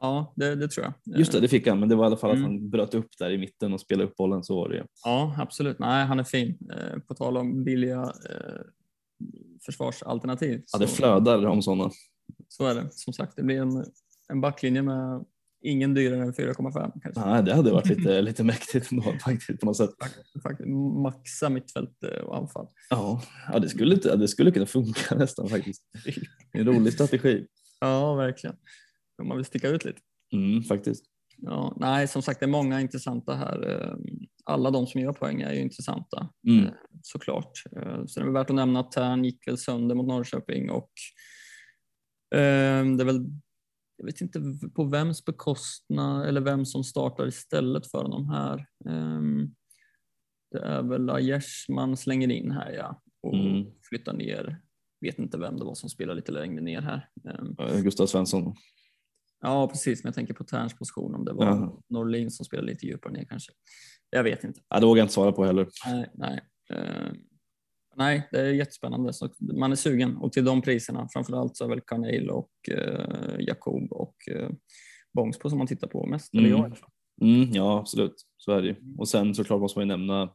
Ja, 0.00 0.32
det, 0.36 0.54
det 0.54 0.68
tror 0.68 0.86
jag. 0.86 1.18
Just 1.18 1.32
det, 1.32 1.40
det 1.40 1.48
fick 1.48 1.66
han, 1.66 1.80
men 1.80 1.88
det 1.88 1.94
var 1.94 2.04
i 2.04 2.06
alla 2.06 2.16
fall 2.16 2.30
Mm. 2.30 2.42
att 2.44 2.50
han 2.50 2.70
bröt 2.70 2.94
upp 2.94 3.08
där 3.18 3.30
i 3.30 3.38
mitten 3.38 3.72
och 3.72 3.80
spelade 3.80 4.08
upp 4.10 4.16
bollen 4.16 4.44
så 4.44 4.56
var 4.56 4.68
det 4.68 4.76
ju. 4.76 4.82
Ja, 5.04 5.34
absolut. 5.38 5.78
Nej, 5.78 6.04
han 6.06 6.18
är 6.18 6.24
fin. 6.24 6.58
Eh, 6.72 6.98
på 6.98 7.14
tal 7.14 7.36
om 7.36 7.64
billiga 7.64 8.00
eh, 8.02 8.62
försvarsalternativ. 9.66 10.62
Ja, 10.72 10.78
det 10.78 10.86
flödar 10.86 11.46
om 11.46 11.62
sådana. 11.62 11.90
Så 12.48 12.66
är 12.66 12.74
det. 12.74 12.88
Som 12.90 13.12
sagt, 13.12 13.36
det 13.36 13.42
blir 13.42 13.60
en, 13.60 13.84
en 14.28 14.40
backlinje 14.40 14.82
med 14.82 15.24
ingen 15.62 15.94
dyrare 15.94 16.22
än 16.22 16.32
4,5 16.32 16.92
kanske. 17.02 17.20
Nej, 17.26 17.42
det 17.42 17.54
hade 17.54 17.72
varit 17.72 17.86
lite, 17.88 18.22
lite 18.30 18.44
mäktigt 18.44 18.92
ändå 18.92 19.02
faktiskt 19.24 19.60
på 19.60 19.66
något 19.66 19.76
sätt. 19.76 19.90
Faktiskt, 20.42 20.68
maxa 21.02 21.48
mittfält 21.48 22.04
eh, 22.04 22.20
och 22.24 22.36
anfall. 22.36 22.66
Ja, 22.90 23.22
ja 23.52 23.58
det, 23.58 23.68
skulle, 23.68 23.94
det 23.94 24.28
skulle 24.28 24.50
kunna 24.50 24.66
funka 24.66 25.14
nästan 25.18 25.48
faktiskt. 25.48 25.82
En 26.52 26.64
rolig 26.66 26.92
strategi. 26.92 27.46
Ja, 27.80 28.14
verkligen. 28.14 28.56
Om 29.20 29.28
man 29.28 29.36
vill 29.36 29.46
sticka 29.46 29.68
ut 29.68 29.84
lite. 29.84 30.00
Mm, 30.32 30.62
faktiskt. 30.62 31.04
Ja, 31.36 31.76
nej, 31.80 32.08
som 32.08 32.22
sagt, 32.22 32.40
det 32.40 32.46
är 32.46 32.50
många 32.50 32.80
intressanta 32.80 33.34
här. 33.34 33.68
Eh, 33.70 33.96
Alla 34.44 34.70
de 34.70 34.86
som 34.86 35.00
gör 35.00 35.12
poäng 35.12 35.40
är 35.42 35.52
ju 35.52 35.60
intressanta 35.60 36.28
Mm. 36.48 36.64
eh, 36.64 36.72
såklart. 37.02 37.52
Eh, 37.76 38.04
Så 38.06 38.20
det 38.20 38.26
är 38.26 38.30
värt 38.30 38.50
att 38.50 38.56
nämna 38.56 38.80
att 38.80 38.92
Tern 38.92 39.24
gick 39.24 39.46
väl 39.48 39.58
sönder 39.58 39.94
mot 39.94 40.06
Norrköping 40.06 40.70
och 40.70 40.90
det 42.30 42.38
är 43.02 43.04
väl, 43.04 43.26
jag 43.96 44.04
vet 44.06 44.20
inte 44.20 44.40
på 44.74 44.84
vems 44.84 45.24
bekostnad 45.24 46.26
eller 46.28 46.40
vem 46.40 46.66
som 46.66 46.84
startar 46.84 47.26
istället 47.28 47.90
för 47.90 48.02
honom 48.02 48.28
här. 48.28 48.58
Eh, 48.88 49.20
Det 50.52 50.58
är 50.58 50.82
väl 50.82 51.10
Aiesh 51.10 51.70
man 51.70 51.96
slänger 51.96 52.30
in 52.30 52.50
här 52.50 52.72
ja 52.72 53.02
och 53.22 53.34
Mm. 53.34 53.64
flyttar 53.88 54.12
ner. 54.12 54.62
Vet 55.00 55.18
inte 55.18 55.38
vem 55.38 55.56
det 55.58 55.64
var 55.64 55.74
som 55.74 55.88
spelar 55.88 56.14
lite 56.14 56.32
längre 56.32 56.60
ner 56.60 56.80
här. 56.80 57.08
Eh, 57.24 57.44
Ja, 57.58 57.80
Gustav 57.80 58.06
Svensson. 58.06 58.54
Ja, 59.40 59.68
precis. 59.68 60.04
Men 60.04 60.08
jag 60.08 60.14
tänker 60.14 60.34
på 60.34 60.44
Terns 60.44 60.74
position 60.78 61.14
om 61.14 61.24
det 61.24 61.32
var 61.32 61.44
Ja. 61.46 61.82
Norlin 61.88 62.30
som 62.30 62.44
spelade 62.46 62.68
lite 62.68 62.86
djupare 62.86 63.12
ner 63.12 63.24
kanske. 63.24 63.52
Jag 64.10 64.24
vet 64.24 64.44
inte. 64.44 64.60
Ja, 64.68 64.80
det 64.80 64.86
vågar 64.86 64.98
jag 65.00 65.04
inte 65.04 65.14
svara 65.14 65.32
på 65.32 65.44
heller. 65.44 65.68
Nej, 65.86 66.10
nej. 66.14 66.40
Eh, 66.70 67.12
nej, 67.96 68.28
det 68.32 68.40
är 68.40 68.52
jättespännande. 68.52 69.12
Så 69.12 69.28
man 69.58 69.72
är 69.72 69.76
sugen 69.76 70.16
och 70.16 70.32
till 70.32 70.44
de 70.44 70.62
priserna, 70.62 71.08
framförallt 71.12 71.56
så 71.56 71.64
är 71.64 71.68
väl 71.68 71.80
Carneil 71.80 72.30
och 72.30 72.50
uh, 72.70 73.36
Jakob 73.38 73.92
och 73.92 74.14
uh, 74.36 74.48
Bångsbo 75.14 75.48
som 75.48 75.58
man 75.58 75.66
tittar 75.66 75.88
på 75.88 76.06
mest. 76.06 76.34
Eller 76.34 76.48
Mm. 76.48 76.50
jag 76.58 76.60
i 76.60 76.64
alla 76.66 76.74
fall. 76.74 76.90
Mm, 77.22 77.50
ja, 77.52 77.78
absolut. 77.78 78.14
Så 78.36 78.52
är 78.52 78.62
det 78.62 78.68
ju. 78.68 78.76
Och 78.98 79.08
sen 79.08 79.34
såklart 79.34 79.60
måste 79.60 79.78
man 79.78 79.88
ju 79.88 79.96
nämna 79.96 80.32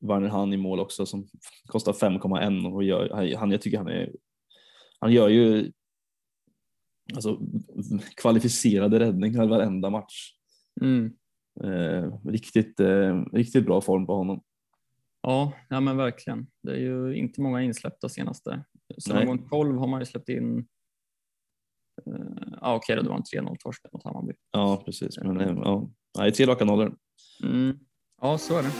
Werner 0.00 0.28
Han 0.28 0.52
i 0.52 0.56
mål 0.56 0.80
också 0.80 1.06
som 1.06 1.26
kostar 1.66 1.92
5,1 1.92 2.72
och 2.74 2.84
gör, 2.84 3.34
han, 3.36 3.50
jag 3.50 3.60
tycker 3.60 3.78
han 3.78 3.88
är, 3.88 4.12
han 5.00 5.12
gör 5.12 5.28
ju 5.28 5.72
alltså, 7.14 7.40
kvalificerade 8.16 8.98
räddningar 8.98 9.46
varenda 9.46 9.90
match. 9.90 10.32
Mm. 10.80 11.12
Eh, 11.64 12.18
riktigt, 12.24 12.80
eh, 12.80 13.24
riktigt 13.32 13.66
bra 13.66 13.80
form 13.80 14.06
på 14.06 14.16
honom. 14.16 14.42
Ja, 15.22 15.52
ja, 15.68 15.80
men 15.80 15.96
verkligen. 15.96 16.46
Det 16.62 16.72
är 16.72 16.80
ju 16.80 17.16
inte 17.16 17.40
många 17.40 17.62
insläppta 17.62 18.08
senaste. 18.08 18.64
Nej. 19.08 19.26
någon 19.26 19.48
12 19.48 19.78
har 19.78 19.86
man 19.86 20.00
ju 20.00 20.06
släppt 20.06 20.28
in. 20.28 20.66
Uh, 22.06 22.56
ja, 22.60 22.74
okej, 22.74 22.96
då, 22.96 23.02
det 23.02 23.08
var 23.08 23.16
en 23.16 23.44
3-0 23.44 23.56
torsk 23.58 23.82
mot 23.92 24.04
Hammarby. 24.04 24.32
Ja, 24.50 24.82
precis. 24.84 25.18
Men 25.18 25.40
eh, 25.40 25.56
ja, 25.64 25.90
nej, 26.18 26.32
tre 26.32 26.46
raka 26.46 26.64
nollor. 26.64 26.96
Mm. 27.42 27.78
Ja, 28.22 28.38
så 28.38 28.58
är 28.58 28.62
det. 28.62 28.70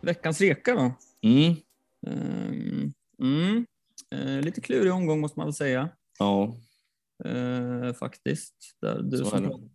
Veckans 0.00 0.40
reka 0.40 0.74
då? 0.74 0.92
Mm, 1.28 1.54
Ehm, 2.06 2.92
mm. 3.22 3.66
Eh, 4.14 4.40
lite 4.40 4.60
klurig 4.60 4.92
omgång 4.92 5.20
måste 5.20 5.38
man 5.38 5.46
väl 5.46 5.54
säga. 5.54 5.88
ja, 6.18 6.56
Eh, 7.24 7.92
faktiskt. 7.92 8.54
Där 8.80 9.02
du 9.02 9.18
som 9.18 9.70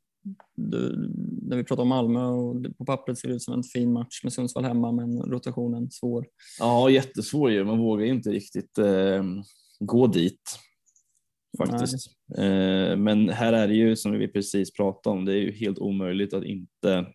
du, 0.56 1.10
när 1.42 1.58
vi 1.58 1.64
pratar 1.64 1.84
om 1.84 1.90
Malmö 1.90 2.26
och 2.26 2.78
på 2.78 2.86
pappret 2.86 3.18
ser 3.18 3.28
det 3.28 3.34
ut 3.34 3.42
som 3.42 3.54
en 3.54 3.64
fin 3.64 3.94
match 3.94 4.24
med 4.24 4.34
Sundsvall 4.34 4.66
hemma 4.66 4.92
men 4.92 5.22
rotationen 5.22 5.92
svår. 5.92 6.26
ja, 6.60 6.90
jättesvår 6.90 7.52
ju. 7.52 7.64
Man 7.64 7.80
vågar 7.80 8.06
ju 8.06 8.12
inte 8.12 8.30
riktigt 8.30 8.78
eh, 8.78 9.24
gå 9.80 10.08
dit 10.08 10.60
faktiskt. 11.58 12.08
Eh, 12.38 12.98
men 12.98 13.30
här 13.30 13.54
är 13.54 13.68
det 13.68 13.76
ju 13.76 13.96
som 13.96 14.12
vi 14.12 14.28
precis 14.28 14.74
pratade 14.74 15.18
om. 15.18 15.26
Det 15.26 15.34
är 15.34 15.38
ju 15.38 15.52
helt 15.52 15.80
omöjligt 15.80 16.34
att 16.34 16.44
inte 16.44 17.06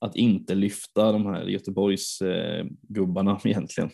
att 0.00 0.16
inte 0.16 0.54
lyfta 0.54 1.12
de 1.12 1.26
här 1.26 1.44
Göteborgs 1.44 2.22
eh, 2.22 2.66
gubbarna 2.82 3.40
egentligen. 3.44 3.90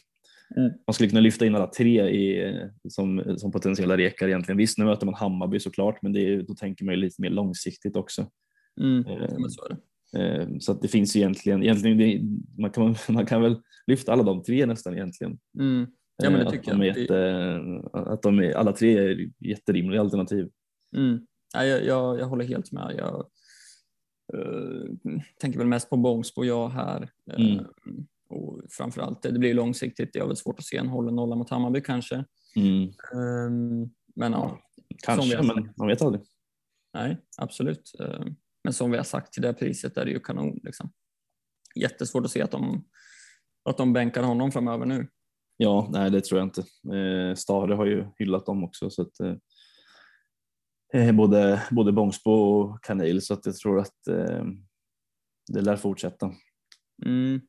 Mm. 0.56 0.72
Man 0.86 0.94
skulle 0.94 1.08
kunna 1.08 1.20
lyfta 1.20 1.46
in 1.46 1.54
alla 1.54 1.66
tre 1.66 2.08
i, 2.10 2.52
som, 2.88 3.34
som 3.36 3.52
potentiella 3.52 3.96
rekar 3.96 4.28
egentligen. 4.28 4.56
Visst, 4.58 4.78
nu 4.78 4.84
möter 4.84 5.06
man 5.06 5.14
Hammarby 5.14 5.60
såklart, 5.60 6.02
men 6.02 6.12
det 6.12 6.20
är, 6.20 6.42
då 6.42 6.54
tänker 6.54 6.84
man 6.84 6.94
ju 6.94 7.00
lite 7.00 7.22
mer 7.22 7.30
långsiktigt 7.30 7.96
också. 7.96 8.26
Mm. 8.80 9.06
Eh, 9.06 9.36
så. 9.48 9.76
Eh, 10.18 10.48
Så 10.58 10.72
att 10.72 10.82
det 10.82 10.88
finns 10.88 11.16
ju 11.16 11.20
egentligen, 11.20 11.62
egentligen 11.62 11.98
det, 11.98 12.20
man, 12.62 12.70
kan, 12.70 12.94
man 13.14 13.26
kan 13.26 13.42
väl 13.42 13.56
lyfta 13.86 14.12
alla 14.12 14.22
de 14.22 14.42
tre 14.42 14.66
nästan 14.66 14.94
egentligen. 14.94 15.38
Mm. 15.58 15.86
Ja, 16.22 16.30
men 16.30 16.38
det 16.40 16.46
Eh, 16.46 16.50
tycker 16.50 16.72
att 16.72 16.78
de 16.78 16.82
är 16.82 16.86
jag. 16.86 16.98
jätte, 16.98 17.82
att 17.92 18.22
de 18.22 18.38
är, 18.38 18.52
alla 18.52 18.72
tre 18.72 18.98
är 18.98 19.30
jätterimliga 19.38 20.00
alternativ. 20.00 20.48
Mm. 20.96 21.26
Ja, 21.54 21.64
jag, 21.64 21.84
jag, 21.84 22.20
jag 22.20 22.26
håller 22.26 22.44
helt 22.44 22.72
med. 22.72 22.94
Jag 22.98 23.26
eh, 24.34 25.18
tänker 25.40 25.58
väl 25.58 25.68
mest 25.68 25.90
på 25.90 25.96
Bångsbo 25.96 26.44
jag 26.44 26.68
här. 26.68 27.10
Mm. 27.36 27.64
Och 28.34 28.62
framförallt, 28.70 29.22
det 29.22 29.38
blir 29.38 29.54
långsiktigt. 29.54 30.12
Det 30.12 30.18
är 30.18 30.26
väl 30.26 30.36
svårt 30.36 30.58
att 30.58 30.64
se 30.64 30.76
en 30.76 30.88
hållen 30.88 31.14
nolla 31.14 31.36
mot 31.36 31.50
Hammarby 31.50 31.80
kanske. 31.80 32.24
Mm. 32.56 32.82
Ehm, 33.14 33.90
men 34.16 34.32
ja, 34.32 34.58
Kanske, 35.04 35.42
men 35.42 35.70
man 35.76 35.88
vet 35.88 36.02
aldrig. 36.02 36.24
nej, 36.94 37.18
absolut. 37.38 37.92
Ehm, 38.00 38.36
men 38.64 38.72
som 38.72 38.90
vi 38.90 38.96
har 38.96 39.04
sagt, 39.04 39.32
till 39.32 39.42
det 39.42 39.54
priset 39.54 39.96
är 39.96 40.04
det 40.04 40.10
ju 40.10 40.20
kanon. 40.20 40.60
Liksom. 40.62 40.92
Jättesvårt 41.74 42.24
att 42.24 42.30
se 42.30 42.42
att 42.42 42.50
de, 42.50 42.84
att 43.64 43.76
de 43.76 43.92
bänkar 43.92 44.22
honom 44.22 44.52
framöver 44.52 44.86
nu. 44.86 45.08
Ja, 45.56 45.88
nej 45.92 46.10
det 46.10 46.20
tror 46.24 46.40
jag 46.40 46.46
inte. 46.46 46.60
Eh, 46.96 47.34
Stare 47.34 47.74
har 47.74 47.86
ju 47.86 48.06
hyllat 48.18 48.46
dem 48.46 48.64
också 48.64 48.90
så 48.90 49.02
att 49.02 49.20
eh, 49.20 49.34
eh, 50.94 51.12
både, 51.14 51.62
både 51.70 51.92
Bångsbo 51.92 52.30
och 52.32 52.84
Kanil 52.84 53.22
så 53.22 53.34
att 53.34 53.46
jag 53.46 53.56
tror 53.56 53.80
att 53.80 54.06
eh, 54.08 54.44
det 55.52 55.60
lär 55.60 55.76
fortsätta. 55.76 56.32
Mm. 57.06 57.40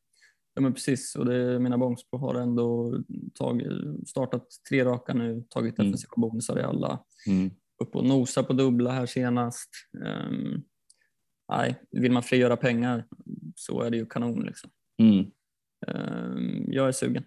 Ja 0.56 0.62
men 0.62 0.74
precis, 0.74 1.16
och 1.16 1.26
det, 1.26 1.60
mina 1.60 1.78
Bångsbo 1.78 2.18
har 2.18 2.36
ändå 2.36 2.98
tagit, 3.34 3.68
startat 4.10 4.48
tre 4.70 4.86
raka 4.86 5.14
nu, 5.14 5.44
tagit 5.50 5.80
Mm. 5.80 5.92
defensiva 5.92 6.14
bonusar 6.18 6.60
i 6.60 6.64
alla. 6.64 7.04
Mm. 7.28 7.52
Upp 7.84 7.96
och 7.96 8.06
nosa 8.06 8.44
på 8.44 8.54
dubbla 8.54 8.92
här 8.92 9.06
senast. 9.06 9.70
Um, 10.28 10.64
nej, 11.52 11.76
vill 11.92 12.12
man 12.12 12.24
frigöra 12.24 12.58
pengar 12.58 13.06
så 13.56 13.82
är 13.82 13.90
det 13.92 13.98
ju 13.98 14.06
kanon 14.06 14.44
liksom. 14.46 14.70
Mm. 15.02 15.26
Ehm, 15.88 16.72
Jag 16.72 16.88
är 16.88 16.92
sugen. 16.92 17.24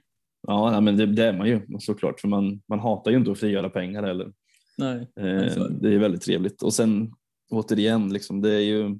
Ja, 0.46 0.70
nej, 0.70 0.80
men 0.80 0.96
det, 0.96 1.06
det 1.06 1.24
är 1.24 1.38
man 1.38 1.48
ju 1.48 1.60
såklart, 1.78 2.20
för 2.20 2.28
man, 2.28 2.62
man 2.68 2.78
hatar 2.80 3.10
ju 3.10 3.16
inte 3.16 3.30
att 3.32 3.38
frigöra 3.38 3.70
pengar 3.70 4.02
heller. 4.02 4.32
Nej, 4.78 4.96
Eh, 5.16 5.66
det 5.80 5.94
är 5.94 5.98
väldigt 5.98 6.22
trevligt. 6.22 6.62
Och 6.62 6.74
sen 6.74 7.12
återigen, 7.50 8.12
liksom, 8.12 8.40
det 8.40 8.54
är 8.54 8.60
ju 8.60 8.98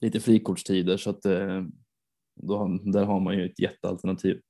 lite 0.00 0.20
frikortstider 0.20 0.96
så 0.96 1.10
att 1.10 1.24
eh, 1.26 1.62
då, 2.42 2.78
där 2.84 3.04
har 3.04 3.20
man 3.20 3.36
ju 3.38 3.44
ett 3.46 3.60
jättealternativ 3.60 4.40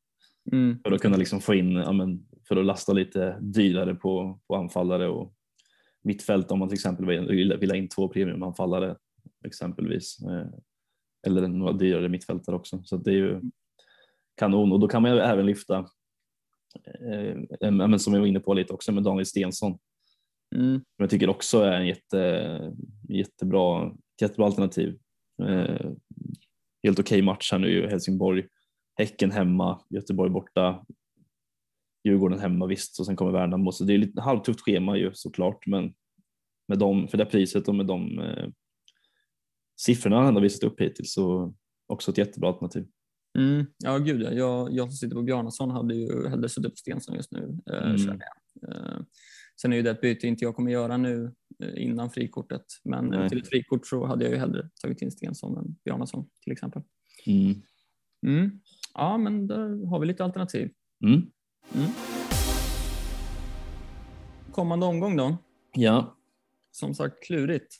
Mm. 0.53 0.79
för 0.85 0.93
att 0.93 1.01
kunna 1.01 1.17
liksom 1.17 1.41
få 1.41 1.55
in, 1.55 1.73
ja, 1.73 1.93
men, 1.93 2.27
för 2.49 2.57
att 2.57 2.65
lasta 2.65 2.93
lite 2.93 3.39
dyrare 3.41 3.95
på, 3.95 4.41
på 4.49 4.57
anfallare 4.57 5.09
och 5.09 5.35
mittfält 6.03 6.51
om 6.51 6.59
man 6.59 6.69
till 6.69 6.75
exempel 6.75 7.07
vill, 7.07 7.57
vill, 7.61 7.71
ha 7.71 7.77
in 7.77 7.89
två 7.89 8.09
premiumanfallare 8.09 8.97
exempelvis. 9.45 10.19
Eh, 10.23 10.47
eller 11.27 11.49
några 11.49 11.73
dyrare 11.73 12.09
mittfältare 12.09 12.57
också. 12.57 12.83
Så 12.85 12.97
det 12.97 13.11
är 13.11 13.15
ju 13.15 13.41
kanon 14.37 14.73
och 14.73 14.81
då 14.81 14.89
kan 14.89 15.03
man 15.03 15.15
ju 15.15 15.19
även 15.19 15.47
lyfta, 15.47 15.79
eh, 17.61 17.71
men 17.71 17.99
som 17.99 18.15
jag 18.15 18.21
var 18.21 18.27
inne 18.27 18.41
på 18.41 18.55
lite 18.55 18.73
också 18.73 18.93
med 18.93 19.03
Daniel 19.03 19.27
Stensson 19.27 19.79
Mm. 20.57 20.75
som 20.75 21.03
jag 21.03 21.11
tycker 21.11 21.29
också 21.29 21.61
är 21.61 21.73
en 21.73 21.87
jätte, 21.87 22.73
jättebra, 23.09 23.93
jättebra 24.21 24.47
alternativ. 24.47 24.99
Eh, 25.43 25.91
helt 26.83 26.99
okej 26.99 27.23
match 27.23 27.53
här 27.53 27.59
nu 27.59 27.89
Helsingborg. 27.89 28.47
Häcken 28.99 29.31
hemma, 29.31 29.81
Göteborg 29.91 30.31
borta, 30.31 30.85
Djurgården 32.05 32.39
hemma 32.39 32.67
visst 32.67 33.01
och 33.01 33.07
sen 33.07 33.17
kommer 33.17 33.33
Värnamo. 33.33 33.73
Så 33.73 33.85
det 33.85 33.95
är 33.95 33.99
lite 33.99 34.21
halvtufft 34.21 34.61
schema 34.61 34.97
ju 34.97 35.11
såklart 35.15 35.67
men 35.67 35.95
med 36.69 36.79
dem, 36.79 37.09
för 37.09 37.19
det 37.19 37.25
priset 37.27 37.69
och 37.69 37.75
med 37.75 37.87
de 37.87 38.19
eh, 38.19 38.49
siffrorna 39.81 40.23
han 40.23 40.35
har 40.35 40.43
visat 40.43 40.63
upp 40.65 40.81
hittills 40.81 41.13
så 41.13 41.55
också 41.87 42.11
ett 42.11 42.19
jättebra 42.19 42.49
alternativ. 42.49 42.87
Mm. 43.39 43.67
Ja, 43.79 43.99
gud 43.99 44.23
ja. 44.23 44.33
Jag, 44.33 44.73
jag 44.73 44.89
som 44.89 44.97
sitter 44.97 45.17
på 45.17 45.23
Bjarnason 45.23 45.71
hade 45.71 45.95
ju 45.95 46.29
hellre 46.29 46.49
suttit 46.49 46.71
på 46.71 46.77
Stensson 46.77 47.15
just 47.15 47.33
nu. 47.33 47.59
Eh, 47.73 47.91
Mm. 47.91 48.21
jag. 48.61 48.71
Eh, 48.71 49.01
sen 49.61 49.73
är 49.73 49.77
ju 49.77 49.83
det 49.83 49.91
ett 49.91 50.01
byte 50.01 50.27
inte 50.27 50.45
jag 50.45 50.57
kommer 50.57 50.71
göra 50.71 50.97
nu 50.97 51.35
eh, 51.63 51.83
innan 51.83 52.11
frikortet. 52.11 52.65
Men 52.85 53.05
Nej. 53.05 53.29
till 53.29 53.39
ett 53.39 53.49
frikort 53.49 53.87
så 53.87 54.07
hade 54.07 54.25
jag 54.25 54.33
ju 54.33 54.39
hellre 54.39 54.69
tagit 54.83 55.03
in 55.03 55.11
Stensson 55.11 55.59
än 55.59 55.77
Bjarnason 55.85 56.29
till 56.43 56.53
exempel. 56.53 56.83
Mm. 57.27 57.55
Mm. 58.27 58.61
Ja, 58.95 59.19
men 59.19 59.47
där 59.47 59.87
har 59.87 60.01
vi 60.01 60.07
lite 60.07 60.25
alternativ. 60.25 60.71
Mm. 61.05 61.23
Kommande 64.53 64.87
omgång 64.87 65.17
då? 65.17 65.37
Ja. 65.73 66.17
Som 66.71 66.95
sagt 66.95 67.27
klurigt. 67.27 67.75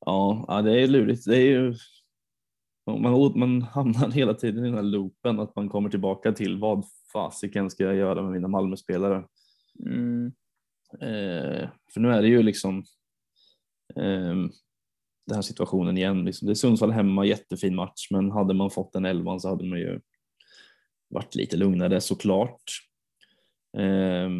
Ja, 0.00 0.44
ja, 0.48 0.62
det 0.62 0.80
är 0.80 0.86
lurigt. 0.86 1.24
Det 1.24 1.36
är 1.36 1.50
ju, 1.50 1.74
man, 2.86 3.38
man 3.38 3.62
hamnar 3.62 4.10
hela 4.14 4.34
tiden 4.34 4.64
i 4.64 4.68
den 4.68 4.74
här 4.74 4.82
loopen 4.82 5.40
att 5.40 5.56
man 5.56 5.68
kommer 5.68 5.90
tillbaka 5.90 6.32
till 6.32 6.58
vad 6.58 6.84
fasiken 7.12 7.70
ska 7.70 7.84
jag 7.84 7.94
göra 7.94 8.22
med 8.22 8.32
mina 8.32 8.48
Malmöspelare? 8.48 9.24
Mm. 9.86 10.32
Eh, 11.00 11.68
för 11.94 12.00
nu 12.00 12.08
är 12.08 12.22
det 12.22 12.28
ju 12.28 12.42
liksom 12.42 12.78
eh, 13.96 14.34
den 15.26 15.34
här 15.34 15.42
situationen 15.42 15.98
igen. 15.98 16.24
Liksom. 16.24 16.46
Det 16.46 16.52
är 16.52 16.54
Sundsvall 16.54 16.92
hemma, 16.92 17.24
jättefin 17.24 17.74
match, 17.74 18.08
men 18.10 18.30
hade 18.30 18.54
man 18.54 18.70
fått 18.70 18.94
en 18.94 19.04
elvan 19.04 19.40
så 19.40 19.48
hade 19.48 19.64
man 19.64 19.78
ju 19.78 20.00
varit 21.08 21.34
lite 21.34 21.56
lugnare 21.56 22.00
såklart. 22.00 22.62
Eh, 23.78 24.30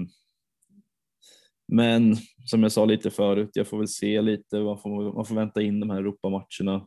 men 1.68 2.16
som 2.46 2.62
jag 2.62 2.72
sa 2.72 2.84
lite 2.84 3.10
förut, 3.10 3.50
jag 3.52 3.68
får 3.68 3.78
väl 3.78 3.88
se 3.88 4.22
lite, 4.22 4.60
man 4.60 4.78
får, 4.78 5.12
man 5.12 5.24
får 5.24 5.34
vänta 5.34 5.62
in 5.62 5.80
de 5.80 5.90
här 5.90 5.98
Europamatcherna. 5.98 6.86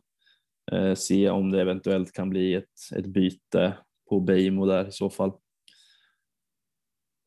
Eh, 0.72 0.94
se 0.94 1.30
om 1.30 1.50
det 1.50 1.60
eventuellt 1.60 2.12
kan 2.12 2.30
bli 2.30 2.54
ett, 2.54 2.96
ett 2.96 3.06
byte 3.06 3.78
på 4.08 4.20
Beijmo 4.20 4.66
där 4.66 4.88
i 4.88 4.92
så 4.92 5.10
fall. 5.10 5.32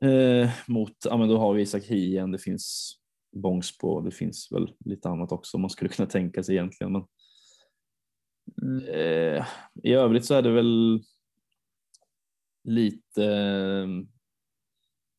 Eh, 0.01 0.49
mot, 0.67 0.93
ja 1.05 1.17
men 1.17 1.29
då 1.29 1.37
har 1.37 1.53
vi 1.53 1.61
Isak 1.61 1.83
Hien, 1.83 2.31
det 2.31 2.39
finns 2.39 2.95
Bångsbo, 3.31 4.01
det 4.01 4.11
finns 4.11 4.51
väl 4.51 4.73
lite 4.85 5.09
annat 5.09 5.31
också 5.31 5.57
man 5.57 5.69
skulle 5.69 5.89
kunna 5.89 6.09
tänka 6.09 6.43
sig 6.43 6.55
egentligen. 6.55 6.91
Men, 6.93 7.05
eh, 8.87 9.45
I 9.83 9.93
övrigt 9.93 10.25
så 10.25 10.33
är 10.33 10.41
det 10.41 10.51
väl 10.51 11.03
lite 12.63 13.25
eh, 13.25 13.87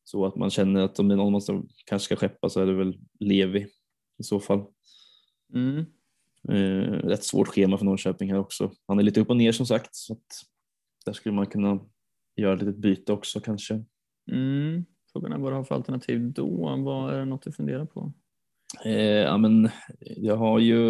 så 0.03 0.25
att 0.25 0.35
man 0.35 0.49
känner 0.49 0.81
att 0.81 0.99
om 0.99 1.07
det 1.07 1.13
är 1.13 1.17
någon 1.17 1.31
man 1.31 1.41
som 1.41 1.69
kanske 1.85 2.05
ska 2.05 2.15
skeppa 2.15 2.49
så 2.49 2.61
är 2.61 2.65
det 2.65 2.73
väl 2.73 2.99
Levi 3.19 3.67
i 4.19 4.23
så 4.23 4.39
fall. 4.39 4.65
Mm. 5.53 5.85
Eh, 6.49 6.91
rätt 7.07 7.23
svårt 7.23 7.47
schema 7.47 7.77
för 7.77 7.85
Norrköping 7.85 8.31
här 8.31 8.39
också. 8.39 8.71
Han 8.87 8.99
är 8.99 9.03
lite 9.03 9.21
upp 9.21 9.29
och 9.29 9.37
ner 9.37 9.51
som 9.51 9.65
sagt 9.65 9.95
så 9.95 10.13
att 10.13 10.25
där 11.05 11.13
skulle 11.13 11.35
man 11.35 11.47
kunna 11.47 11.79
göra 12.35 12.53
ett 12.53 12.61
litet 12.61 12.77
byte 12.77 13.13
också 13.13 13.39
kanske. 13.39 13.83
Mm. 14.31 14.85
Frågan 15.13 15.31
är 15.33 15.37
vad 15.37 15.51
du 15.51 15.55
har 15.55 15.63
för 15.63 15.75
alternativ 15.75 16.33
då. 16.33 16.75
Vad 16.77 17.13
är 17.13 17.19
det 17.19 17.25
något 17.25 17.41
du 17.43 17.51
funderar 17.51 17.85
på? 17.85 18.13
Eh, 18.85 18.93
ja, 19.01 19.37
men 19.37 19.69
jag 19.99 20.37
har 20.37 20.59
ju 20.59 20.81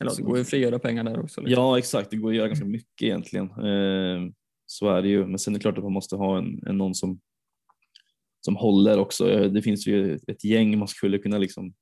Eller 0.00 0.16
det 0.16 0.22
går 0.22 0.36
ju 0.36 0.42
att 0.42 0.48
frigöra 0.48 0.78
pengar 0.78 1.04
där 1.04 1.20
också. 1.20 1.40
liksom. 1.40 1.62
Ja, 1.62 1.78
exakt. 1.78 2.10
Det 2.10 2.16
går 2.16 2.30
att 2.30 2.36
göra 2.36 2.48
ganska 2.48 2.66
mycket 2.66 3.02
egentligen. 3.02 3.46
Eh, 3.50 4.30
så 4.66 4.88
är 4.88 5.02
det 5.02 5.08
ju. 5.08 5.26
Men 5.26 5.38
sen 5.38 5.54
är 5.54 5.58
det 5.58 5.62
klart 5.62 5.78
att 5.78 5.84
man 5.84 5.92
måste 5.92 6.16
ha 6.16 6.38
en, 6.38 6.62
en 6.66 6.78
någon 6.78 6.94
som, 6.94 7.20
som 8.40 8.56
håller 8.56 8.98
också. 8.98 9.30
Eh, 9.30 9.50
Det 9.52 9.62
finns 9.62 9.86
ju 9.86 10.14
ett 10.26 10.44
gäng 10.44 10.78
man 10.78 10.88
skulle 10.88 11.18
kunna 11.18 11.38
liksom 11.38 11.74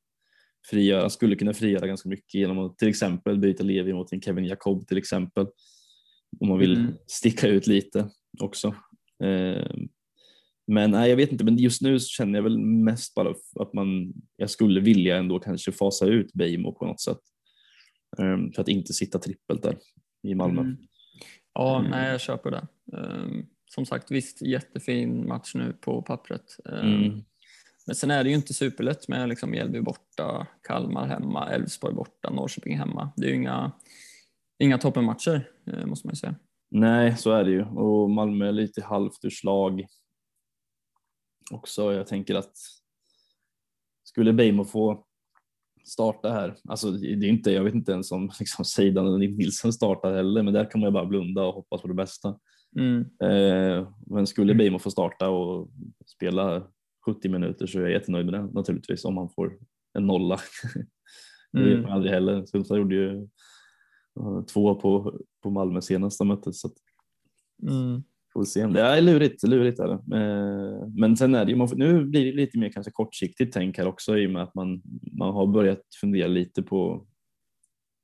frigöra, 0.71 1.11
skulle 1.11 1.37
kunna 1.37 1.55
frigöra 1.55 1.87
ganska 1.87 2.09
mycket 2.09 2.35
genom 2.35 2.59
att 2.59 2.79
till 2.79 2.89
exempel 2.89 3.39
byta 3.39 3.65
Levi 3.65 3.93
mot 3.93 4.13
en 4.13 4.21
Kevin 4.23 4.45
Jacob 4.45 4.87
till 4.87 4.99
exempel. 4.99 5.47
Om 6.41 6.49
man 6.49 6.59
vill 6.59 6.77
Mm. 6.77 6.93
sticka 7.07 7.49
ut 7.49 7.67
lite 7.67 8.11
också. 8.41 8.75
Eh, 9.25 9.75
men 10.67 10.91
nej, 10.91 11.11
jag 11.11 11.17
vet 11.17 11.33
inte, 11.33 11.45
men 11.45 11.57
just 11.59 11.83
nu 11.83 11.99
känner 12.01 12.39
jag 12.39 12.43
väl 12.43 12.59
mest 12.59 13.15
bara 13.15 13.35
att 13.61 13.73
man, 13.75 14.13
jag 14.37 14.51
skulle 14.51 14.81
vilja 14.81 15.17
ändå 15.17 15.39
kanske 15.41 15.73
fasa 15.73 16.07
ut 16.07 16.33
Beijmo 16.33 16.73
på 16.73 16.87
något 16.87 17.01
sätt. 17.01 17.19
Eh, 18.19 18.37
för 18.55 18.61
att 18.63 18.69
inte 18.69 18.93
sitta 18.93 19.19
trippelt 19.19 19.63
där 19.63 19.77
i 20.23 20.35
Malmö. 20.35 20.61
Mm. 20.61 20.77
Ja, 21.55 21.79
Mm. 21.79 21.91
nej, 21.91 22.11
jag 22.11 22.21
köper 22.21 22.51
det. 22.51 22.67
Ehm, 22.99 23.47
som 23.75 23.87
sagt, 23.87 24.11
visst, 24.11 24.43
jättefin 24.43 25.29
match 25.29 25.55
nu 25.55 25.73
på 25.81 26.03
pappret. 26.03 26.57
Ehm, 26.73 26.95
Mm. 27.05 27.23
Men 27.87 27.95
sen 27.97 28.11
är 28.11 28.25
det 28.25 28.31
ju 28.31 28.37
inte 28.37 28.55
superlätt 28.55 29.09
med 29.09 29.29
liksom 29.29 29.51
Mjällby 29.51 29.81
borta, 29.81 30.47
Kalmar 30.69 31.07
hemma, 31.07 31.51
Elfsborg 31.51 31.95
borta, 31.95 32.31
Norrköping 32.31 32.79
hemma. 32.79 33.13
Det 33.17 33.27
är 33.27 33.29
ju 33.31 33.37
inga, 33.37 33.73
inga 34.59 34.79
toppenmatcher, 34.79 35.49
eh, 35.67 35.87
måste 35.87 36.07
man 36.07 36.13
ju 36.13 36.17
säga. 36.17 36.35
Nej, 36.71 37.17
så 37.17 37.33
är 37.33 37.45
det 37.45 37.51
ju. 37.51 37.65
Och 37.65 38.11
Malmö 38.11 38.49
är 38.49 38.53
lite 38.53 38.83
halvt 38.83 39.25
ur 39.25 39.31
slag 39.31 39.85
också. 41.55 41.93
Jag 41.93 42.07
tänker 42.07 42.35
att 42.35 42.57
skulle 44.05 44.33
Beijmo 44.33 44.65
få 44.65 45.07
starta 45.85 46.31
här, 46.33 46.57
alltså 46.69 46.91
det 46.91 47.07
är 47.09 47.25
inte, 47.25 47.51
jag 47.51 47.65
vet 47.65 47.75
inte 47.75 47.93
ens 47.93 48.13
om 48.13 48.31
liksom 48.41 48.65
Seidan 48.65 49.07
eller 49.07 49.19
Nilsson 49.19 49.73
startar 49.73 50.15
heller, 50.15 50.43
men 50.43 50.55
där 50.55 50.71
kan 50.71 50.81
man 50.81 50.89
ju 50.89 50.93
bara 50.93 51.07
blunda 51.07 51.45
och 51.45 51.55
hoppas 51.55 51.83
på 51.83 51.89
det 51.89 51.95
bästa. 51.95 52.39
Mm. 52.79 53.01
Eh, 53.01 53.89
men 54.07 54.27
skulle 54.27 54.55
Beijmo 54.55 54.79
få 54.79 54.91
starta 54.91 55.29
och 55.29 55.71
spela 56.07 56.67
70 57.07 57.29
minuter 57.29 57.67
så 57.67 57.79
är 57.79 57.83
jag 57.83 57.93
jättenöjd 57.93 58.27
med 58.27 58.35
det 58.35 58.47
naturligtvis 58.53 59.05
om 59.05 59.17
han 59.17 59.31
får 59.31 59.59
en 59.99 60.07
nolla. 60.07 60.39
Det 61.53 61.59
vet 61.65 61.69
Mm. 61.73 61.83
man 61.83 61.93
aldrig 61.93 62.13
heller. 62.13 62.47
Sundsvall 62.47 62.79
gjorde 62.79 62.95
ju 62.95 63.17
eh, 64.21 64.43
två 64.53 64.75
på, 64.75 65.21
på 65.43 65.51
Malmö 65.51 65.81
senast 65.81 66.19
de 66.19 66.29
möttes. 66.29 66.61
Så 66.61 66.67
att 66.67 66.75
Mm. 67.69 68.03
Får 68.33 68.45
se. 68.45 68.67
Det 68.67 68.81
är 68.81 69.01
lurigt, 69.01 69.43
lurigt 69.43 69.79
är 69.81 69.89
det. 69.89 70.17
Eh, 70.17 70.89
Men 70.89 71.17
sen 71.17 71.35
är 71.35 71.45
det 71.45 71.53
ju, 71.53 71.67
nu 71.75 72.05
blir 72.05 72.25
det 72.25 72.33
lite 72.33 72.59
mer 72.59 72.69
kanske 72.73 72.93
kortsiktigt 72.93 73.55
tänk 73.55 73.79
här 73.79 73.87
också 73.87 74.19
i 74.19 74.27
och 74.27 74.31
med 74.31 74.43
att 74.43 74.55
man, 74.55 74.83
man 75.13 75.35
har 75.35 75.47
börjat 75.47 75.83
fundera 76.01 76.27
lite 76.27 76.63
på, 76.63 77.07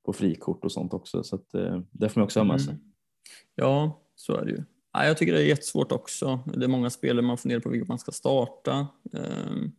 på 0.05 0.13
frikort 0.13 0.65
och 0.65 0.71
sånt 0.71 0.93
också. 0.93 1.23
Så 1.23 1.35
att, 1.35 1.53
eh, 1.53 1.79
det 1.91 2.09
får 2.09 2.19
man 2.21 2.25
också 2.25 2.39
ha 2.39 2.45
med 2.45 2.61
sig. 2.61 2.73
Mm. 2.73 2.83
Ja, 3.55 4.01
så 4.15 4.35
är 4.35 4.45
det 4.45 4.51
ju. 4.51 4.63
Ja, 4.93 5.05
jag 5.05 5.17
tycker 5.17 5.33
det 5.33 5.41
är 5.41 5.45
jättesvårt 5.45 5.91
också. 5.91 6.39
Det 6.55 6.63
är 6.65 6.69
många 6.69 6.89
spelare 6.89 7.25
man 7.25 7.37
funderar 7.37 7.59
på 7.59 7.69
vilka 7.69 7.85
man 7.87 7.99
ska 7.99 8.11
starta. 8.11 8.87
Ehm, 9.13 9.71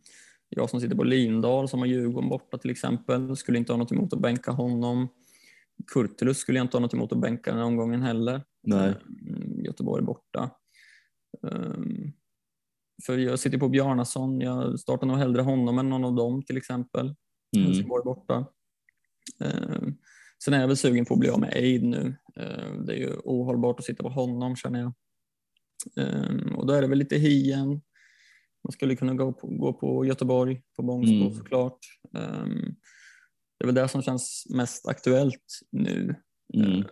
Jag 0.49 0.69
som 0.69 0.81
sitter 0.81 0.95
på 0.95 1.03
Lindahl 1.03 1.69
som 1.69 1.79
har 1.79 1.87
Djurgården 1.87 2.29
borta 2.29 2.57
till 2.57 2.71
exempel 2.71 3.35
skulle 3.37 3.57
inte 3.57 3.73
ha 3.73 3.77
något 3.77 3.91
emot 3.91 4.13
att 4.13 4.19
bänka 4.19 4.51
honom. 4.51 5.07
Kurtulus 5.87 6.37
skulle 6.37 6.57
jag 6.59 6.65
inte 6.65 6.77
ha 6.77 6.81
något 6.81 6.93
emot 6.93 7.11
att 7.11 7.21
bänka 7.21 7.49
den 7.51 7.59
här 7.59 7.65
omgången 7.65 8.01
heller. 8.01 8.43
Nej. 8.63 8.89
Ehm, 8.89 9.59
Göteborg 9.65 10.03
borta. 10.03 10.51
Ehm, 11.51 12.11
För 13.05 13.17
jag 13.17 13.39
sitter 13.39 13.57
på 13.57 13.69
Bjarnason, 13.69 14.41
jag 14.41 14.79
startar 14.79 15.07
nog 15.07 15.17
hellre 15.17 15.41
honom 15.41 15.79
än 15.79 15.89
någon 15.89 16.05
av 16.05 16.15
dem 16.15 16.43
till 16.43 16.57
exempel. 16.57 17.15
Mm. 17.55 17.65
Helsingborg 17.67 18.03
borta. 18.03 18.45
Ehm, 19.39 19.95
Sen 20.43 20.53
är 20.53 20.59
jag 20.61 20.67
väl 20.67 20.77
sugen 20.77 21.05
på 21.05 21.13
att 21.13 21.19
bli 21.19 21.29
av 21.29 21.39
med 21.39 21.53
Aid 21.53 21.83
nu. 21.83 22.15
Ehm, 22.35 22.85
Det 22.85 22.93
är 22.93 22.97
ju 22.97 23.13
ohållbart 23.23 23.79
att 23.79 23.85
sitta 23.85 24.03
på 24.03 24.09
honom 24.09 24.55
känner 24.55 24.79
jag. 24.79 24.93
Och 26.55 26.67
då 26.67 26.73
är 26.73 26.81
det 26.81 26.87
väl 26.87 26.97
lite 26.97 27.15
hien. 27.17 27.67
Man 28.63 28.71
skulle 28.71 28.95
kunna 28.95 29.13
gå 29.13 29.33
på, 29.33 29.47
gå 29.47 29.73
på 29.73 30.05
Göteborg, 30.05 30.61
på 30.75 30.83
Bångsbo 30.83 31.15
Mm. 31.21 31.33
såklart. 31.33 31.77
Ehm, 33.61 33.67
det 33.67 33.71
är 33.71 33.73
väl 33.73 33.75
det 33.75 33.87
som 33.87 34.01
känns 34.01 34.47
mest 34.49 34.87
aktuellt 34.87 35.59
nu. 35.71 36.15
Mm. 36.53 36.83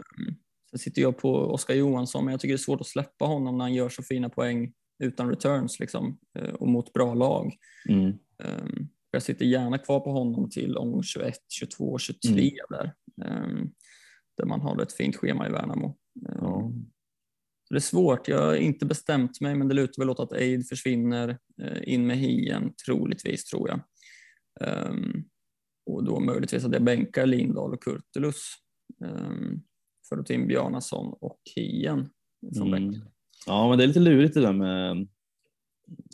Sen 0.70 0.80
sitter 0.80 1.02
jag 1.02 1.18
på 1.18 1.34
Oskar 1.34 1.74
Johansson, 1.74 2.26
men 2.26 2.32
jag 2.32 2.42
tycker 2.42 2.54
det 2.54 2.56
är 2.56 2.58
svårt 2.58 2.82
att 2.82 2.88
släppa 2.88 3.26
honom 3.26 3.58
när 3.58 3.66
han 3.66 3.74
gör 3.74 3.90
så 3.90 4.04
fina 4.04 4.30
poäng 4.30 4.74
utan 5.04 5.30
returns 5.30 5.80
liksom, 5.80 6.20
eh, 6.40 6.54
och 6.54 6.68
mot 6.68 6.94
bra 6.94 7.14
lag. 7.14 7.54
Mm. 7.90 8.06
Um, 8.44 8.90
jag 9.12 9.24
sitter 9.24 9.46
gärna 9.46 9.78
kvar 9.78 10.00
på 10.00 10.12
honom 10.12 10.50
till 10.50 10.78
omgång 10.78 11.04
21, 11.04 11.36
22, 11.50 11.98
23 11.98 12.32
Mm. 12.32 12.52
där. 12.70 12.94
Um, 13.28 13.72
där 14.38 14.46
man 14.46 14.62
har 14.62 14.82
ett 14.82 14.94
fint 14.94 15.16
schema 15.16 15.48
i 15.48 15.52
Värnamo. 15.52 15.98
Ja. 16.14 16.72
så 17.68 17.74
det 17.74 17.78
är 17.78 17.80
svårt, 17.80 18.28
jag 18.28 18.42
har 18.42 18.56
inte 18.56 18.86
bestämt 18.86 19.42
mig 19.42 19.56
men 19.56 19.68
det 19.68 19.74
lutar 19.76 20.02
väl 20.02 20.10
åt 20.10 20.20
att 20.20 20.34
Aid 20.34 20.68
försvinner 20.68 21.38
eh, 21.62 21.94
in 21.94 22.08
med 22.08 22.18
Hien 22.18 22.74
troligtvis 22.86 23.46
tror 23.46 23.70
jag. 23.70 23.80
Um, 24.90 25.26
och 25.94 26.04
då 26.04 26.20
möjligtvis 26.20 26.66
att 26.66 26.74
jag 26.74 26.84
bänkar 26.84 27.26
Lindahl 27.26 27.74
och 27.74 27.84
Kurtulus 27.84 28.44
um, 29.02 29.62
för 30.10 30.18
att 30.18 30.26
ta 30.26 30.34
in 30.34 30.48
Bjarnason 30.48 31.14
och 31.22 31.40
Hien 31.56 32.10
från 32.58 32.68
Mm. 32.68 32.72
bänken. 32.84 33.10
ja, 33.48 33.70
men 33.70 33.78
det 33.78 33.84
är 33.84 33.88
lite 33.88 34.00
lurigt 34.00 34.34
det 34.34 34.42
där 34.42 34.54
med 34.54 35.08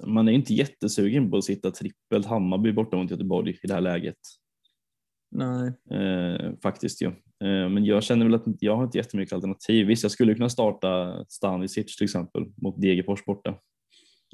man 0.06 0.28
är 0.28 0.32
inte 0.32 0.54
jättesugen 0.54 1.32
på 1.32 1.38
att 1.38 1.44
sitta 1.44 1.72
trippelt 1.72 2.26
Hammarby 2.26 2.72
borta 2.72 2.98
mot 2.98 3.12
Göteborg 3.12 3.52
i 3.64 3.68
det 3.68 3.74
här 3.74 3.82
läget. 3.82 4.18
Nej, 5.32 5.74
Eh, 6.00 6.52
faktiskt 6.64 7.02
ju. 7.02 7.08
Eh, 7.08 7.70
men 7.70 7.86
jag 7.86 8.04
känner 8.04 8.26
väl 8.26 8.34
att 8.36 8.44
jag 8.60 8.76
har 8.76 8.84
inte 8.84 8.98
jättemycket 8.98 9.34
alternativ. 9.34 9.88
Visst, 9.88 10.04
jag 10.04 10.12
skulle 10.12 10.34
kunna 10.36 10.50
starta 10.50 11.26
Stanisic 11.30 11.96
till 11.98 12.04
exempel 12.04 12.46
mot 12.62 12.82
Degerfors 12.82 13.26
borta. 13.26 13.60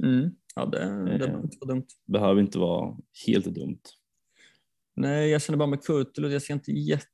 mm. 0.03 0.29
ja, 0.55 0.65
det, 0.65 0.79
det 0.79 1.11
Eh. 1.13 1.17
behöver 1.17 1.43
inte 1.43 1.57
vara 1.61 1.73
dumt. 1.73 1.85
Behöver 2.07 2.41
inte 2.41 2.59
vara 2.59 2.97
helt 3.27 3.45
dumt. 3.45 3.79
Nej, 5.01 5.29
jag 5.29 5.41
känner 5.41 5.57
bara 5.57 5.69
med 5.69 5.83
Kurtulus, 5.83 6.33
jag 6.33 6.41
ser 6.41 6.53
inte 6.53 6.71
jätte 6.71 7.07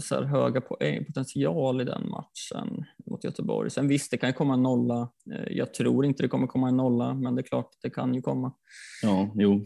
så 0.00 0.14
här, 0.14 0.22
höga 0.22 0.60
poäng, 0.60 1.04
potential 1.04 1.80
i 1.80 1.84
den 1.84 2.08
matchen 2.08 2.84
mot 3.06 3.24
Göteborg. 3.24 3.70
Sen 3.70 3.88
visst, 3.88 4.10
det 4.10 4.16
kan 4.16 4.28
ju 4.28 4.32
komma 4.32 4.54
en 4.54 4.62
nolla. 4.62 5.12
Eh, 5.32 5.52
Jag 5.56 5.74
tror 5.74 6.04
inte 6.04 6.22
det 6.22 6.28
kommer 6.28 6.46
komma 6.46 6.68
en 6.68 6.76
nolla, 6.76 7.14
men 7.14 7.34
det 7.34 7.40
är 7.40 7.46
klart, 7.46 7.70
det 7.82 7.90
kan 7.90 8.14
ju 8.14 8.22
komma. 8.22 8.52
Ja, 9.02 9.32
jo. 9.34 9.64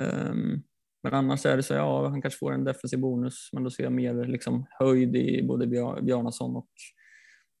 Ehm, 0.00 0.62
Men 1.04 1.14
annars 1.14 1.46
är 1.46 1.56
det 1.56 1.62
så, 1.62 1.74
ja, 1.74 2.08
han 2.08 2.22
kanske 2.22 2.38
får 2.38 2.52
en 2.52 2.64
defensiv 2.64 3.00
bonus, 3.00 3.48
men 3.52 3.64
då 3.64 3.70
ser 3.70 3.82
jag 3.82 3.92
mer 3.92 4.26
liksom 4.26 4.66
höjd 4.78 5.16
i 5.16 5.42
både 5.48 5.66
Bjar- 5.66 6.02
Bjarnason 6.02 6.56
och 6.56 6.68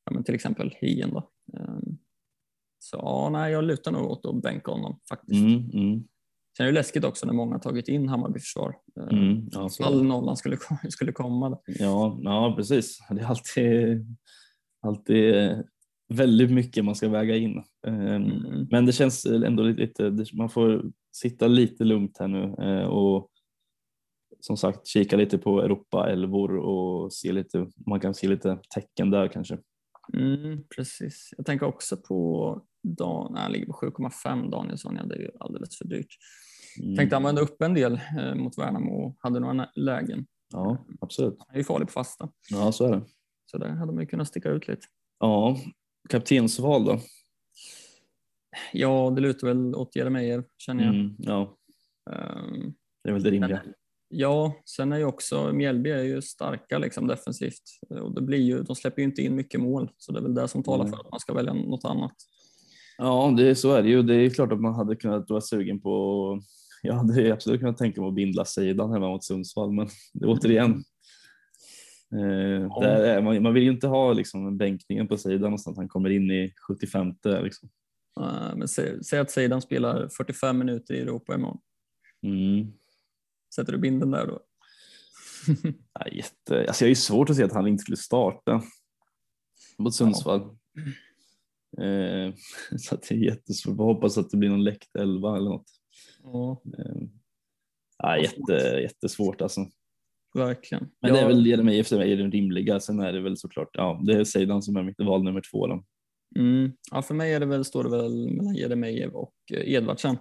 ja, 0.04 0.12
men 0.12 0.24
till 0.24 0.34
exempel 0.34 0.74
Hien. 0.80 1.10
Då. 1.10 1.30
Ehm, 1.58 1.98
Så 2.78 2.96
ja, 2.96 3.28
nej, 3.32 3.52
jag 3.52 3.64
lutar 3.64 3.92
nog 3.92 4.10
åt 4.10 4.26
att 4.26 4.42
bänka 4.42 4.70
honom 4.70 5.00
faktiskt. 5.08 5.40
Mm, 5.40 5.70
mm, 5.72 6.04
Sen 6.56 6.66
är 6.66 6.72
det 6.72 6.74
läskigt 6.74 7.04
också 7.04 7.26
när 7.26 7.32
många 7.32 7.58
tagit 7.58 7.88
in 7.88 8.08
Hammarby 8.08 8.40
försvar. 8.40 8.74
Ehm, 9.00 9.18
mm. 9.18 9.48
Ja, 9.52 9.68
så. 9.68 9.84
All 9.84 10.04
nollan 10.04 10.36
skulle, 10.36 10.56
skulle 10.88 11.12
komma. 11.12 11.58
Ja, 11.66 12.18
ja, 12.22 12.54
precis. 12.56 12.98
Det 13.10 13.20
är 13.20 13.26
alltid, 13.26 14.06
alltid 14.82 15.34
eh, 15.34 15.58
väldigt 16.08 16.50
mycket 16.50 16.84
man 16.84 16.94
ska 16.94 17.08
väga 17.08 17.36
in. 17.36 17.58
Eh, 17.86 17.94
Mm. 17.94 18.66
Men 18.70 18.86
det 18.86 18.92
känns 18.92 19.26
ändå 19.26 19.62
lite, 19.62 20.16
man 20.32 20.50
får 20.50 20.82
sitta 21.12 21.46
lite 21.46 21.84
lugnt 21.84 22.16
här 22.18 22.28
nu 22.28 22.54
eh, 22.58 22.86
och 22.86 23.28
som 24.40 24.56
sagt 24.56 24.86
kika 24.86 25.16
lite 25.16 25.38
på 25.38 25.62
Europa 25.62 26.10
elvor 26.10 26.56
och 26.56 27.12
se 27.12 27.32
lite, 27.32 27.66
man 27.86 28.00
kan 28.00 28.14
se 28.14 28.28
lite 28.28 28.58
tecken 28.74 29.10
där 29.10 29.28
kanske. 29.28 29.58
Mm, 30.12 30.64
precis. 30.76 31.34
Jag 31.36 31.46
tänker 31.46 31.66
också 31.66 31.96
på 31.96 32.62
Dan, 32.82 33.36
han 33.36 33.52
ligger 33.52 33.66
på 33.66 33.72
7,5 33.72 34.50
Danielsson, 34.50 34.96
ja, 34.96 35.04
det 35.06 35.14
är 35.14 35.18
ju 35.18 35.30
alldeles 35.40 35.78
för 35.78 35.84
dyrt. 35.84 36.16
Mm. 36.80 36.96
Tänkte 36.96 37.16
använda 37.16 37.40
upp 37.42 37.62
en 37.62 37.74
del 37.74 38.00
eh, 38.18 38.34
mot 38.34 38.58
Värnamo 38.58 39.06
och 39.06 39.16
hade 39.18 39.40
några 39.40 39.68
lägen. 39.74 40.26
Ja, 40.52 40.86
absolut. 41.00 41.36
Han 41.38 41.54
är 41.54 41.58
ju 41.58 41.64
farlig 41.64 41.88
på 41.88 41.92
fasta, 41.92 42.28
Ja, 42.50 42.72
så 42.72 42.84
är 42.86 42.90
det. 42.92 43.02
så 43.50 43.58
där 43.58 43.68
hade 43.68 43.92
man 43.92 44.00
ju 44.02 44.06
kunnat 44.06 44.28
sticka 44.28 44.50
ut 44.50 44.68
lite. 44.68 44.86
Ja, 45.20 45.56
kaptensval 46.08 46.84
då? 46.84 46.98
Ja, 48.72 49.12
det 49.14 49.20
lutar 49.20 49.46
väl 49.46 49.74
åt 49.74 49.96
Jeremejeff 49.96 50.44
känner 50.58 50.84
jag. 50.84 50.94
Mm, 50.94 51.14
ja, 51.18 51.56
Ehm, 52.10 52.74
det 53.04 53.08
är 53.10 53.12
väl 53.12 53.22
det 53.22 53.30
rimliga. 53.30 53.62
ja, 54.08 54.54
sen 54.64 54.92
är 54.92 54.96
ju 54.98 55.04
också 55.04 55.52
Mjällby 55.52 55.90
är 55.90 56.02
ju 56.02 56.22
starka 56.22 56.78
liksom 56.78 57.06
defensivt 57.06 57.62
och 57.88 58.14
det 58.14 58.22
blir 58.22 58.38
ju, 58.38 58.62
de 58.62 58.76
släpper 58.76 59.02
ju 59.02 59.08
inte 59.08 59.22
in 59.22 59.34
mycket 59.36 59.60
mål 59.60 59.90
så 59.98 60.12
det 60.12 60.18
är 60.18 60.22
väl 60.22 60.34
det 60.34 60.48
som 60.48 60.62
talar 60.62 60.84
Mm. 60.84 60.90
för 60.96 61.04
att 61.04 61.10
man 61.10 61.20
ska 61.20 61.34
välja 61.34 61.52
något 61.52 61.84
annat. 61.84 62.12
Ja, 62.98 63.34
det, 63.36 63.54
så 63.54 63.72
är 63.72 63.82
det 63.82 63.88
ju. 63.88 64.02
Det 64.02 64.14
är 64.14 64.30
klart 64.30 64.52
att 64.52 64.60
man 64.60 64.74
hade 64.74 64.96
kunnat 64.96 65.30
vara 65.30 65.40
sugen 65.40 65.80
på 65.80 66.40
jag 66.82 66.94
hade 66.94 67.32
absolut 67.32 67.60
kunnat 67.60 67.78
tänka 67.78 68.00
mig 68.00 68.08
att 68.08 68.14
bindla 68.14 68.44
sidan 68.44 68.92
hemma 68.92 69.08
mot 69.08 69.24
Sundsvall, 69.24 69.72
men 69.72 69.88
det, 70.12 70.26
återigen. 70.26 70.84
Eh, 72.12 72.80
där 72.80 73.04
är, 73.04 73.22
man, 73.22 73.42
man 73.42 73.54
vill 73.54 73.62
ju 73.62 73.70
inte 73.70 73.86
ha 73.86 74.12
liksom, 74.12 74.58
bänkningen 74.58 75.08
på 75.08 75.16
sidan 75.16 75.52
och 75.52 75.60
så 75.60 75.70
att 75.70 75.76
han 75.76 75.88
kommer 75.88 76.10
in 76.10 76.30
i 76.30 76.54
75 76.68 77.14
liksom. 77.24 77.68
Eh, 78.20 78.56
men 78.56 78.68
säg, 78.68 79.04
säg 79.04 79.18
att 79.18 79.30
Seidan 79.30 79.62
spelar 79.62 80.08
45 80.08 80.58
minuter 80.58 80.94
i 80.94 81.00
Europa 81.00 81.34
imorgon. 81.34 81.60
Mm. 82.22 82.72
Sätter 83.54 83.72
du 83.72 83.78
binden 83.78 84.10
där 84.10 84.26
då? 84.26 84.40
Ja, 85.92 86.08
jätte, 86.08 86.66
alltså 86.66 86.84
jag 86.84 86.86
är 86.86 86.90
ju 86.90 86.94
svårt 86.94 87.30
att 87.30 87.36
se 87.36 87.44
att 87.44 87.52
han 87.52 87.66
inte 87.66 87.82
skulle 87.82 87.96
starta 87.96 88.62
mot 89.78 89.94
Sundsvall. 89.94 90.40
Eh, 91.78 92.34
så 92.78 92.96
det 92.96 93.10
är 93.10 93.14
jättesvårt. 93.14 93.78
Jag 93.78 93.84
hoppas 93.84 94.18
att 94.18 94.30
det 94.30 94.36
blir 94.36 94.50
någon 94.50 94.64
läckt 94.64 94.96
elva 94.96 95.36
eller 95.36 95.50
något. 95.50 95.81
Ja, 96.22 96.62
Eh, 96.78 97.02
ja, 97.98 98.18
jätte, 98.18 98.52
jättesvårt 98.82 99.40
alltså. 99.40 99.66
verkligen. 100.34 100.88
Men 101.00 101.12
det 101.12 101.18
är 101.18 101.22
Ja, 101.22 101.28
väl 101.28 101.46
Jeremejeff 101.46 101.86
som 101.86 102.00
är 102.00 102.16
den 102.16 102.32
rimliga. 102.32 102.80
Sen 102.80 103.00
är 103.00 103.12
det 103.12 103.20
väl 103.20 103.36
såklart, 103.36 103.70
ja, 103.72 104.00
det 104.06 104.12
är 104.12 104.24
Seidan 104.24 104.62
som 104.62 104.76
är 104.76 104.82
mitt 104.82 105.00
val 105.00 105.22
nummer 105.24 105.42
två. 105.52 105.66
Då. 105.66 105.84
mm, 106.38 106.72
ja, 106.90 107.02
för 107.02 107.14
mig 107.14 107.32
är 107.34 107.40
det 107.40 107.46
väl, 107.46 107.64
står 107.64 107.84
det 107.84 107.90
väl 107.90 108.30
mellan 108.30 108.54
Jeremejeff 108.54 109.12
och 109.14 109.34
eh, 109.52 109.72
Edvardsen. 109.74 110.16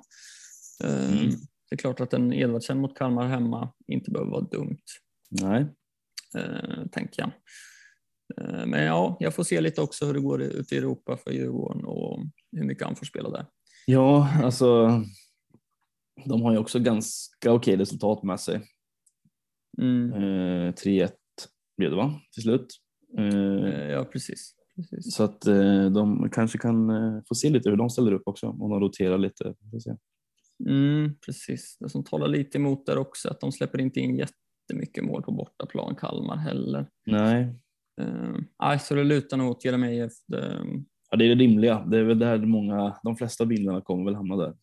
Eh, 0.84 1.12
Mm. 1.18 1.30
Det 1.70 1.76
är 1.76 1.78
klart 1.78 2.00
att 2.00 2.14
en 2.14 2.34
Edvardsen 2.34 2.78
mot 2.80 2.98
Kalmar 2.98 3.28
hemma 3.28 3.74
inte 3.88 4.12
behöver 4.12 4.32
vara 4.32 4.42
dumt, 4.42 4.82
Nej, 5.30 5.66
eh, 6.36 6.86
tänker 6.92 7.22
jag. 7.22 7.32
Eh, 8.38 8.66
men 8.66 8.84
ja, 8.84 9.18
jag 9.20 9.34
får 9.36 9.44
se 9.44 9.62
lite 9.62 9.82
också 9.82 10.06
hur 10.06 10.14
det 10.14 10.20
går 10.20 10.42
ute 10.42 10.76
i 10.76 10.78
Europa 10.78 11.18
för 11.18 11.32
Djurgården 11.32 11.86
och 11.86 12.20
hur 12.52 12.64
mycket 12.64 12.84
han 12.88 12.96
får 12.96 13.06
spela 13.06 13.30
där. 13.30 13.46
ja, 13.86 14.30
alltså. 14.44 15.04
De 16.26 16.42
har 16.42 16.52
ju 16.52 16.58
också 16.58 16.80
ganska 16.80 17.52
okej 17.54 17.78
resultat 17.78 18.24
med 18.24 18.40
sig. 18.40 18.62
Mm. 19.82 20.14
Eh, 20.14 20.74
3-1 20.74 21.12
blev 21.78 21.90
det 21.90 21.96
va 21.98 22.14
till 22.34 22.44
slut. 22.44 22.68
Eh, 23.18 23.26
Eh, 23.26 23.90
Ja, 23.90 24.04
precis. 24.04 24.56
precis. 24.76 25.16
så 25.16 25.24
att 25.24 25.48
eh, 25.48 25.86
de 25.86 26.30
kanske 26.32 26.58
kan 26.58 26.90
eh, 26.90 27.22
få 27.28 27.36
se 27.36 27.50
lite 27.50 27.70
hur 27.70 27.78
de 27.78 27.90
ställer 27.90 28.12
upp 28.14 28.24
också 28.26 28.48
om 28.48 28.70
de 28.70 28.80
roterar 28.80 29.18
lite. 29.18 29.56
Mm, 30.70 31.16
precis. 31.26 31.78
Det 31.80 31.90
som 31.90 32.04
talar 32.04 32.28
lite 32.28 32.58
emot 32.58 32.86
där 32.86 32.98
också 32.98 33.30
att 33.30 33.40
de 33.40 33.52
släpper 33.52 33.82
inte 33.82 34.00
in 34.00 34.18
jättemycket 34.18 35.04
mål 35.04 35.24
på 35.24 35.32
bortaplan, 35.32 35.96
Kalmar 35.96 36.38
heller. 36.38 36.88
Nej, 37.06 37.56
nej, 38.62 38.80
så 38.80 38.96
det 38.96 39.04
lutar 39.04 39.38
nog 39.38 39.50
åt 39.52 39.66
Jeremejeff. 39.66 40.14
Det, 40.28 40.62
ja, 41.10 41.18
det 41.18 41.26
är 41.26 41.30
det 41.36 41.44
rimliga. 41.44 41.86
Det 41.92 41.98
är 41.98 42.04
väl 42.04 42.20
där 42.20 42.38
många, 42.38 42.98
de 43.04 43.16
flesta 43.16 43.46
bilderna 43.46 43.82
kommer 43.82 44.06
väl 44.06 44.16
hamna 44.16 44.36
där. 44.36 44.54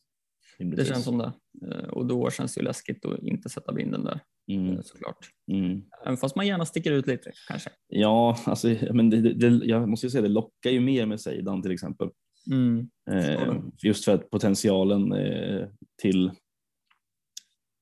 Det 0.59 0.84
känns 0.84 1.04
som 1.04 1.18
det. 1.18 1.32
Eh, 1.66 1.88
och 1.88 2.06
då 2.06 2.30
känns 2.30 2.54
det 2.54 2.61
ju 2.61 2.64
läskigt 2.64 3.04
att 3.04 3.18
inte 3.22 3.48
sätta 3.48 3.72
binden 3.72 4.04
där 4.04 4.20
Mm, 4.50 4.68
eh, 4.76 4.80
såklart. 4.82 5.28
mm. 5.52 5.82
Även 6.04 6.16
fast 6.16 6.36
man 6.36 6.46
gärna 6.46 6.66
sticker 6.66 6.92
ut 6.92 7.06
lite 7.06 7.32
kanske. 7.48 7.70
Ja, 7.88 8.38
alltså, 8.44 8.68
men 8.92 9.11
det, 9.11 9.34
det, 9.34 9.66
jag 9.66 9.88
måste 9.88 10.06
ju 10.06 10.11
säga 10.11 10.22
det 10.22 10.28
lockar 10.28 10.70
ju 10.70 10.80
mer 10.80 11.06
med 11.06 11.20
Seidan 11.20 11.62
till 11.62 11.70
exempel. 11.72 12.09
Mm. 12.50 12.88
Eh, 13.11 13.54
just 13.82 14.04
för 14.04 14.14
att 14.14 14.30
potentialen 14.30 15.12
eh, 15.12 15.66
till 16.02 16.30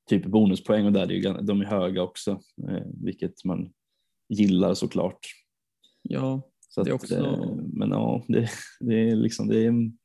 typ 0.09 0.25
bonuspoäng 0.25 0.85
och 0.85 0.91
där 0.93 1.07
är 1.07 1.11
ju, 1.11 1.21
gan- 1.21 1.41
de 1.41 1.61
är 1.61 1.65
höga 1.65 2.01
också, 2.01 2.31
eh, 2.69 2.83
vilket 3.03 3.43
man 3.45 3.73
gillar 4.29 4.73
såklart. 4.73 5.19
Ja, 6.01 6.41
Så 6.69 6.83
Det 6.83 6.89
är 6.89 6.93
också- 6.93 7.59
men 7.73 7.89
ja, 7.89 8.23
det, 8.27 8.49
det 8.79 9.09
är 9.09 9.15
liksom 9.15 9.47
det 9.47 9.59
är, 9.59 9.67
en- 9.67 9.97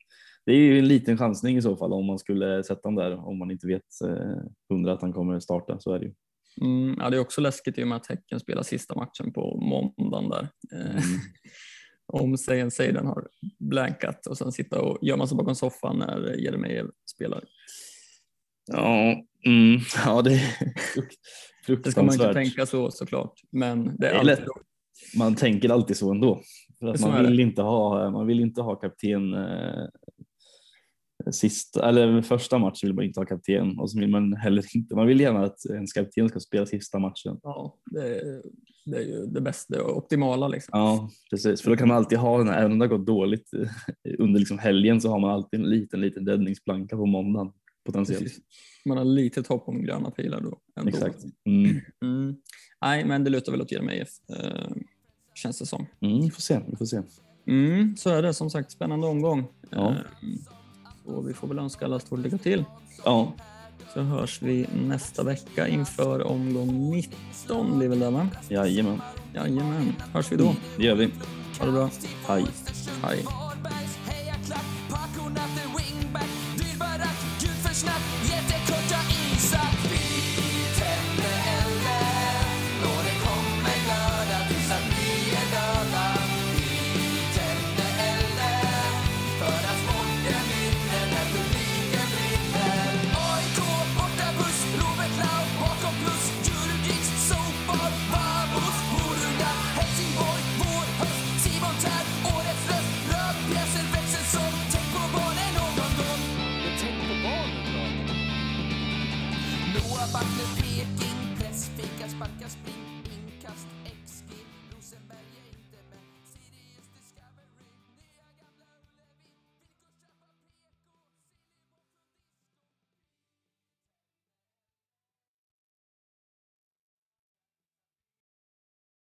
det 0.46 0.52
är 0.52 0.56
ju 0.56 0.78
en 0.78 0.88
liten 0.88 1.18
chansning 1.18 1.56
i 1.56 1.62
så 1.62 1.76
fall 1.76 1.92
om 1.92 2.06
man 2.06 2.18
skulle 2.18 2.64
sätta 2.64 2.88
honom 2.88 3.04
där 3.04 3.28
om 3.28 3.38
man 3.38 3.50
inte 3.50 3.66
vet 3.66 4.00
eh, 4.04 4.42
hundra 4.68 4.92
att 4.92 5.02
han 5.02 5.12
kommer 5.12 5.40
starta. 5.40 5.80
Så 5.80 5.92
är 5.94 5.98
det 5.98 6.04
ju. 6.04 6.12
mm, 6.60 6.96
ja, 7.00 7.10
det 7.10 7.16
är 7.16 7.20
också 7.20 7.40
läskigt 7.40 7.78
i 7.78 7.82
och 7.84 7.88
med 7.88 7.96
att 7.96 8.06
Häcken 8.06 8.40
spelar 8.40 8.62
sista 8.62 8.94
matchen 8.94 9.32
på 9.32 9.56
måndagen 9.60 10.28
där. 10.30 10.48
Eh, 10.72 10.90
Mm. 10.90 11.02
om 12.22 12.38
Sejan 12.38 12.70
Seidan 12.70 13.06
har 13.06 13.28
blankat 13.58 14.26
och 14.26 14.38
sen 14.38 14.52
sitta 14.52 14.82
och 14.82 14.98
gömma 15.02 15.26
sig 15.26 15.36
bakom 15.36 15.54
soffan 15.54 15.98
när 15.98 16.36
Jeremejeff 16.40 16.86
spelar. 17.10 17.44
Ja, 18.72 19.16
mm, 19.46 19.80
ja, 20.06 20.22
det 20.22 20.32
är 20.34 20.40
Det 21.82 21.90
ska 21.90 22.02
man 22.02 22.12
inte 22.12 22.18
fruktansvärt. 22.18 22.34
tänka 22.34 22.66
så 22.66 22.90
såklart, 22.90 23.40
men 23.50 23.96
det 23.98 24.06
är 24.08 24.12
alltid 24.14 24.26
lätt. 24.26 24.48
Man 25.18 25.34
tänker 25.34 25.68
alltid 25.70 25.96
så 25.96 26.10
ändå. 26.10 26.40
För 26.78 26.86
att 26.86 27.00
man, 27.00 27.22
det. 27.22 27.28
vill 27.30 27.40
inte 27.40 27.62
ha, 27.62 28.10
man 28.10 28.26
vill 28.26 28.40
inte 28.40 28.62
ha 28.62 28.76
kapten 28.76 29.34
eh, 29.34 29.84
sista, 31.30 31.88
eller 31.88 32.22
första 32.22 32.58
matchen 32.58 32.88
vill 32.88 32.94
man 32.94 33.04
inte 33.04 33.20
ha 33.20 33.24
kapten 33.26 33.78
och 33.78 33.90
så 33.90 33.98
vill 34.00 34.08
man 34.10 34.32
heller 34.32 34.64
inte, 34.76 34.94
man 34.94 35.06
vill 35.06 35.20
gärna 35.20 35.44
att 35.44 35.66
ens 35.70 35.92
kapten 35.92 36.28
ska 36.28 36.40
spela 36.40 36.66
sista 36.66 36.98
matchen. 36.98 37.38
Ja, 37.42 37.76
det, 37.90 38.00
är- 38.20 38.42
det 38.84 38.96
är 38.96 39.02
ju 39.02 39.26
det 39.26 39.40
bästa, 39.40 39.74
det 39.74 39.82
optimala 39.82 40.48
liksom. 40.48 40.70
Ja, 40.78 41.10
precis. 41.30 41.62
För 41.62 41.70
då 41.70 41.76
kan 41.76 41.88
man 41.88 41.96
alltid 41.96 42.18
ha 42.18 42.38
den 42.38 42.48
här, 42.48 42.58
även 42.58 42.72
om 42.72 42.78
det 42.78 42.84
har 42.86 42.96
gått 42.98 43.06
dåligt 43.06 43.54
eh, 43.54 43.68
under 44.18 44.38
liksom 44.40 44.58
helgen 44.58 45.00
så 45.00 45.08
har 45.08 45.18
man 45.20 45.30
alltid 45.30 45.60
en 45.60 45.70
liten, 45.70 46.00
liten 46.00 46.26
räddningsplanka 46.28 46.96
på 46.96 47.06
måndagen 47.06 47.52
potentiellt. 47.86 48.22
Precis. 48.22 48.42
Man 48.84 48.96
har 48.98 49.04
litet 49.04 49.46
hopp 49.46 49.68
om 49.68 49.82
gröna 49.82 50.10
pilar 50.10 50.40
då. 50.40 50.58
Ändå. 50.80 50.88
Exakt. 50.88 51.24
Mm. 51.46 51.80
Mm. 52.04 52.36
Nej, 52.82 53.04
men 53.04 53.24
det 53.24 53.30
lutar 53.30 53.52
väl 53.52 53.60
åt 53.62 53.72
Jeremejeff, 53.72 54.08
eh, 54.30 54.72
känns 55.34 55.58
det 55.58 55.66
som. 55.66 55.86
Mm, 56.00 56.20
vi 56.20 56.30
får 56.30 56.40
se, 56.42 56.60
vi 56.70 56.76
får 56.76 56.84
se. 56.86 57.02
Mm, 57.46 57.96
så 57.96 58.10
är 58.10 58.22
det 58.22 58.34
som 58.34 58.50
sagt 58.50 58.70
spännande 58.72 59.06
omgång. 59.06 59.44
Ja. 59.70 59.90
Eh, 59.90 59.96
och 61.06 61.28
vi 61.28 61.34
får 61.34 61.48
väl 61.48 61.58
önska 61.58 61.84
alla 61.84 61.98
stort 62.00 62.18
lycka 62.18 62.38
till. 62.38 62.64
Ja, 63.04 63.32
Så 63.94 64.00
hörs 64.00 64.42
vi 64.42 64.66
nästa 64.86 65.22
vecka 65.22 65.68
inför 65.68 66.22
omgång 66.26 66.90
19 66.90 67.78
blir 67.78 67.88
väl 67.88 67.98
det 67.98 68.10
va? 68.10 68.28
jajamän. 68.48 69.00
Jajamän, 69.34 69.94
hörs 70.12 70.32
vi 70.32 70.36
då. 70.36 70.54
Det 70.76 70.82
gör 70.84 70.94
vi. 70.94 71.10
Ha 71.58 71.66
det 71.66 71.72
bra. 71.72 71.90
Hej. 72.28 72.46
Hej. 73.02 73.24